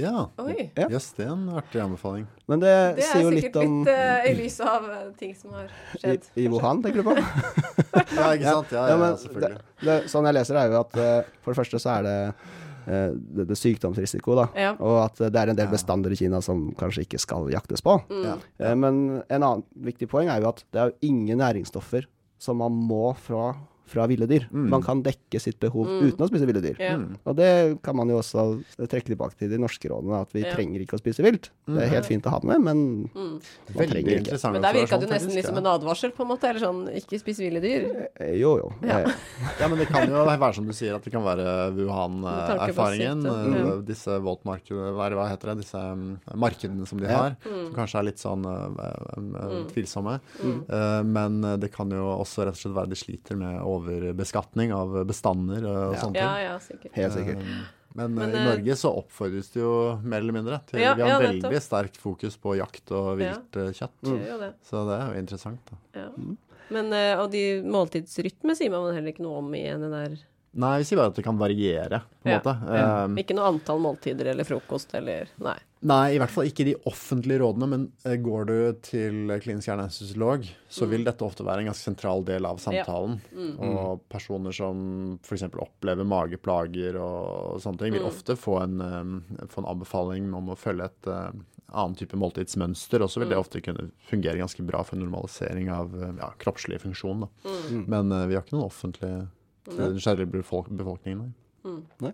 [0.00, 0.24] Ja.
[0.42, 0.70] Oi.
[0.74, 0.88] Ja.
[0.90, 2.24] Jøss, det er en artig anbefaling.
[2.50, 5.04] Men det, Det sier er jo sikkert litt om litt uh, i lys av eh,
[5.20, 5.68] ting som har
[6.00, 6.26] skjedd.
[6.40, 7.14] I Wuhan, tenker du på?
[7.14, 8.74] Ja, ikke sant?
[8.74, 9.60] Ja, ja, men ja selvfølgelig.
[9.62, 12.06] Det, det, sånn jeg leser det, er jo at uh, for det første så er
[12.08, 14.48] det eh, det, det sykdomsrisiko, da.
[14.58, 14.72] Ja.
[14.82, 15.74] Og at det er en del Ja.
[15.76, 17.94] bestander i Kina som kanskje ikke skal jaktes på.
[18.10, 18.26] Mm.
[18.26, 18.74] Ja.
[18.74, 18.98] Men
[19.28, 22.10] en annen viktig poeng er jo at det er jo ingen næringsstoffer
[22.42, 23.52] som man må fra,
[23.86, 24.46] fra ville dyr.
[24.50, 24.68] Mm.
[24.70, 26.08] Man kan dekke sitt behov Mm.
[26.08, 26.76] uten å spise ville dyr.
[26.80, 26.96] Yeah.
[26.96, 27.16] Mm.
[27.26, 30.54] Og det kan man jo også trekke tilbake til de norske rådene, at vi yeah.
[30.56, 31.50] trenger ikke å spise vilt.
[31.68, 32.84] Det er helt fint å ha med, men
[33.14, 33.14] Mm.
[33.14, 33.40] man
[33.76, 34.52] Veldig trenger ikke.
[34.52, 36.48] Men der virka det jo nesten litt som en advarsel, på en måte.
[36.48, 38.08] Eller sånn, ikke spis ville dyr.
[38.20, 38.72] Eh, Jo, jo.
[38.82, 39.00] Ja.
[39.00, 39.12] Eh,
[39.60, 43.24] Ja, men det kan jo være som du sier, at det kan være Wuhan-erfaringen.
[43.26, 47.36] Eh, Disse våtmarkene, hva er heter det, disse mm, markedene som de har.
[47.44, 47.66] Mm.
[47.68, 49.68] Som kanskje er litt sånn Mm.
[49.70, 50.20] tvilsomme.
[50.42, 51.06] Mm.
[51.12, 55.64] Men det kan jo også rett og slett være de sliter med overbeskatning av bestander
[55.64, 56.00] eh, og Ja.
[56.00, 56.44] sånne ting.
[56.44, 56.92] ja, sikkert.
[56.98, 57.42] Helt sikkert.
[57.42, 57.64] Eh,
[57.96, 60.94] Men, Men, eh, i eh, Norge så oppfordres det jo mer eller mindre til Ja,
[60.98, 63.34] Vi har ja, veldig sterkt fokus på jakt og Ja.
[63.38, 64.00] vilt ja, kjøtt.
[64.02, 64.54] Det.
[64.66, 65.76] Så det er jo interessant, da.
[66.00, 66.08] Ja.
[66.18, 66.36] Mm.
[66.70, 70.18] Men, og de måltidsrytme sier man heller ikke noe om i NNR.
[70.56, 72.52] Nei, vi sier bare at det kan variere, på en Ja, måte.
[72.70, 73.04] ja.
[73.04, 75.56] Eh, Ikke noe antall måltider eller frokost eller Nei.
[75.84, 80.46] Nei, i hvert fall ikke de offentlige rådene, men eh, går du til klinisk ernæringsfysiolog,
[80.70, 83.18] så vil dette ofte være en ganske sentral del av samtalen.
[83.34, 83.58] Mm.
[83.60, 85.42] Og personer som f.eks.
[85.52, 88.08] opplever mageplager og sånne ting, vil Mm.
[88.08, 91.30] ofte få en, eh, få en anbefaling om å følge et eh,
[91.74, 93.02] annen type måltidsmønster.
[93.02, 93.44] Og så vil det Mm.
[93.44, 97.20] ofte kunne fungere ganske bra for normalisering av eh, ja, kroppslig funksjon.
[97.20, 97.28] Da.
[97.44, 97.86] Mm.
[97.88, 99.28] Men vi har ikke noen offentlige
[99.64, 101.32] til den skjære befolk befolkningen.
[101.64, 101.70] der.
[101.70, 102.12] Mm.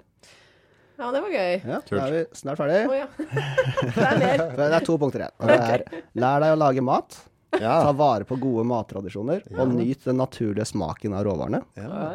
[1.00, 1.54] Ja, det var gøy.
[1.64, 1.90] Ja, Kult.
[1.96, 2.80] da er vi snart ferdig.
[2.86, 3.06] Oh, ja.
[3.16, 5.34] Det er Det er to punkter igjen.
[5.40, 5.84] Og det er
[6.20, 7.16] lær deg å lage mat.
[7.56, 9.62] Ta vare på gode mattradisjoner, Ja.
[9.64, 11.62] og nyt den naturlige smaken av råvarene.
[11.76, 12.12] ja.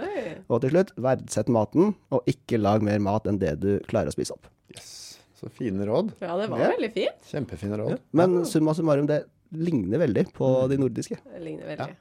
[0.47, 4.15] Og til slutt, verdsett maten, og ikke lag mer mat enn det du klarer å
[4.15, 4.45] spise opp.
[4.71, 5.17] Yes.
[5.35, 6.13] Så fine råd.
[6.21, 6.69] Ja, det var Ja.
[6.77, 7.25] veldig fint.
[7.27, 7.97] Kjempefine råd.
[8.13, 11.17] Men summa summarum, det ligner veldig på de nordiske.
[11.25, 11.95] Det ligner veldig.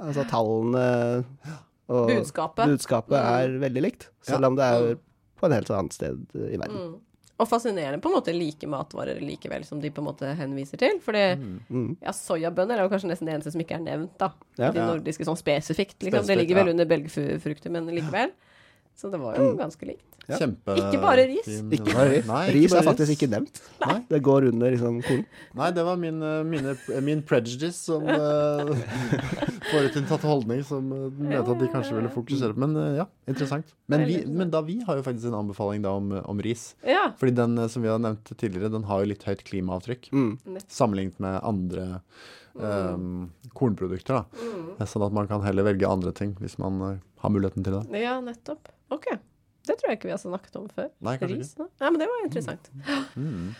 [0.00, 1.54] Altså tallene
[1.92, 2.66] og Budskapet.
[2.72, 4.48] budskapet er veldig likt, selv Ja.
[4.48, 4.94] om det er
[5.40, 6.76] på en helt annet sted i verden.
[6.92, 7.00] Mm.
[7.42, 11.00] Og fascinerende på en måte like matvarer likevel, som de på en måte henviser til.
[11.02, 11.96] For mm, Mm.
[12.00, 14.28] ja, soyabønner er jo kanskje nesten det eneste som ikke er nevnt, da.
[14.58, 14.70] Ja.
[14.70, 14.86] De Ja.
[14.94, 16.22] nordiske sånn spesifikt, liksom.
[16.22, 16.62] Spesifikt, det ligger ja.
[16.64, 18.30] vel under belgfrukter, men likevel.
[18.94, 20.04] Så det var jo ganske likt.
[20.28, 20.36] Ja.
[20.38, 20.74] Kjempe...
[20.78, 21.46] Ikke bare ris.
[21.48, 22.26] fin- Ikke bare ris.
[22.28, 23.56] Nei, ikke ris bare er faktisk ikke nevnt.
[23.82, 23.96] Nei.
[24.08, 25.24] Det går under liksom korn.
[25.58, 28.70] Nei, det var min, eh, mine, min prejudice som uh,
[29.72, 32.62] forutinntatt holdning som uh, mente at de kanskje ville fokusere på.
[32.64, 33.74] Men eh, ja, interessant.
[33.90, 36.68] Men, vi, men da vi har jo faktisk en anbefaling da om, om ris.
[36.86, 37.08] Ja.
[37.18, 40.08] Fordi den eh, som vi har nevnt tidligere, den har jo litt høyt klimaavtrykk.
[40.14, 40.30] Mm.
[40.68, 41.88] Sammenlignet med andre
[42.52, 44.12] Um, kornprodukter.
[44.12, 44.84] da.
[44.84, 48.02] Sånn at man kan heller velge andre ting hvis man eh, har muligheten til det.
[48.02, 48.68] ja, nettopp.
[48.92, 49.06] OK.
[49.66, 50.88] Det tror jeg ikke vi har snakket om før.
[51.00, 51.52] Nei, kanskje Ris?
[51.58, 52.70] Nei, men det var interessant.
[53.16, 53.52] Mm.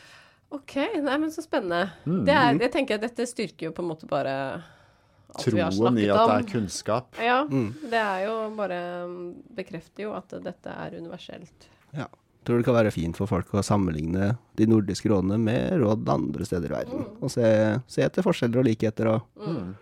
[0.53, 1.93] OK, nei, men så spennende.
[2.05, 2.25] Mm.
[2.27, 4.35] Det er, jeg tenker at dette styrker jo på en måte bare
[5.33, 7.15] alt vi har Troen i at det er kunnskap.
[7.23, 7.71] Ja, Mm.
[7.89, 8.81] det er jo bare
[9.57, 11.69] Bekrefter jo at dette er universelt.
[11.97, 12.09] Ja.
[12.45, 16.45] Tror det kan være fint for folk å sammenligne de nordiske rådene med råd andre
[16.45, 17.05] steder i verden.
[17.23, 17.47] Og se,
[17.87, 19.75] se etter forskjeller og likheter og Mm.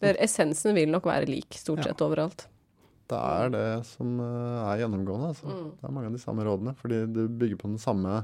[0.00, 1.88] Der essensen vil nok være lik stort Ja.
[1.92, 2.46] sett overalt.
[3.08, 5.32] Det er det som eh, er gjennomgående.
[5.32, 5.48] Altså.
[5.48, 5.68] Mm.
[5.78, 6.74] Det er mange av de samme rådene.
[6.78, 8.22] Fordi det bygger på den samme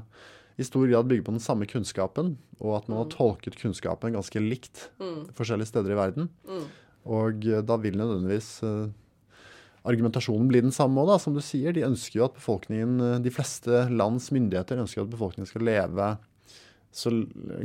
[0.55, 4.39] i stor grad bygger på den samme kunnskapen, og at man har tolket kunnskapen ganske
[4.39, 5.25] likt Mm.
[5.35, 6.29] forskjellige steder i verden.
[6.47, 6.67] Mm.
[7.11, 8.93] Og eh, da vil nødvendigvis eh,
[9.85, 11.73] argumentasjonen bli den samme òg, som du sier.
[11.75, 16.07] De ønsker jo at befolkningen, de fleste lands myndigheter ønsker at befolkningen skal leve
[16.95, 17.11] så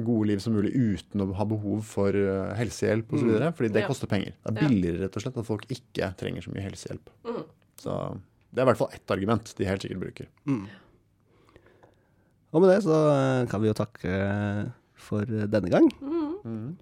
[0.02, 3.28] gode liv som mulig uten å ha behov for eh, helsehjelp osv.
[3.38, 3.52] Mm.
[3.54, 3.88] Fordi det Ja.
[3.90, 4.34] koster penger.
[4.42, 7.10] Det er billigere rett og slett at folk ikke trenger så mye helsehjelp.
[7.28, 7.44] Mm.
[7.80, 7.96] Så
[8.50, 10.26] det er i hvert fall ett argument de helt sikkert bruker.
[12.50, 14.14] Og med det så eh, kan vi jo takke
[15.00, 15.86] for denne gang.
[16.02, 16.76] Mm.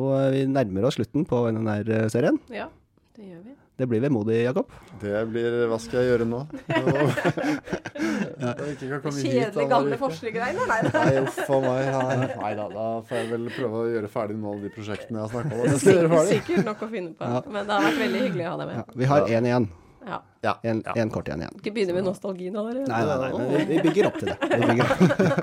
[0.00, 1.76] Og eh, vi nærmer oss slutten på denne
[2.12, 2.40] serien.
[2.48, 2.70] Ja,
[3.18, 3.56] det gjør vi.
[3.80, 4.68] Det blir vemodig, Jakob.
[5.00, 6.40] Det blir Hva skal jeg gjøre nå?
[6.68, 8.50] ja.
[8.60, 9.98] Kjedelige, gamle Marike.
[10.02, 10.58] forskergreier.
[10.68, 11.90] Nei, Nei, uff a meg.
[11.94, 12.28] Nei.
[12.42, 15.24] Nei da, da får jeg vel prøve å gjøre ferdig noen av de prosjektene jeg
[15.24, 15.60] har snakka om.
[15.84, 16.26] ferdig.
[16.34, 17.30] Sikkert nok å finne på.
[17.34, 17.42] Ja.
[17.56, 18.96] Men det har vært veldig hyggelig å ha deg Ja, med.
[19.00, 19.68] vi har én igjen.
[20.00, 20.18] Ja.
[20.42, 20.54] Ja.
[20.64, 20.92] En, Ja.
[20.96, 21.56] en kort igjen igjen.
[21.60, 22.88] Ikke begynne med nostalgien allerede.
[22.88, 23.48] Nei, nei, nei, nei.
[23.56, 24.38] vi, vi bygger opp til det.
[24.40, 25.00] Vi opp.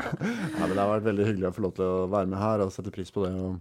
[0.58, 2.64] Ja, men det har vært veldig hyggelig å få lov til å være med her
[2.66, 3.34] og sette pris på det.
[3.38, 3.60] Og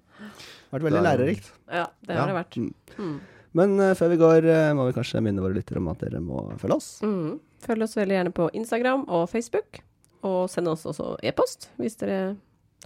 [0.73, 1.51] Vært veldig Det er- lærerikt.
[1.71, 2.33] Ja, det har Ja.
[2.33, 2.57] det vært.
[2.99, 3.21] Mm.
[3.57, 6.21] Men uh, før vi går, uh, må vi kanskje minne våre lyttere om at dere
[6.25, 6.91] må følge oss.
[7.07, 7.39] Mm.
[7.67, 9.81] Følg oss veldig gjerne på Instagram og Facebook.
[10.27, 12.37] Og send oss også e-post hvis dere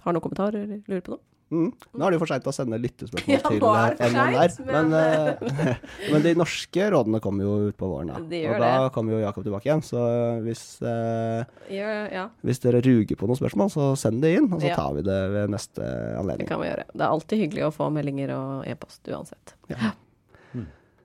[0.05, 1.23] har noen kommentarer eller lurer på noe.
[1.51, 1.65] Mm.
[1.99, 4.93] Nå er det jo for seint å sende lyttespørsmål Ja, til eh, NNR, sent, men,
[4.93, 5.81] men- eh,
[6.13, 8.07] men de norske rådene kommer jo ut på våren.
[8.13, 8.21] Da.
[8.31, 8.93] De og da det.
[8.95, 9.83] kommer jo Jakob tilbake igjen.
[9.83, 9.99] Så
[10.45, 11.41] hvis, eh,
[11.75, 14.77] Ja, ja, hvis dere ruger på noen spørsmål, så send det inn, og så Ja.
[14.79, 15.83] tar vi det ved neste
[16.21, 16.45] anledning.
[16.47, 16.87] det kan vi gjøre.
[16.93, 19.55] Det er alltid hyggelig å få meldinger og e-post uansett.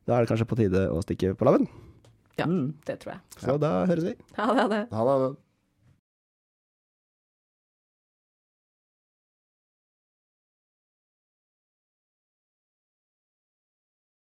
[0.06, 1.66] Da er det kanskje på tide å stikke på labben.
[2.38, 2.74] Ja, Mm.
[2.84, 3.20] det tror jeg.
[3.40, 4.14] Så da høres vi.
[4.36, 4.62] Ha det.
[4.62, 4.88] Ha det.
[4.92, 5.36] ha det.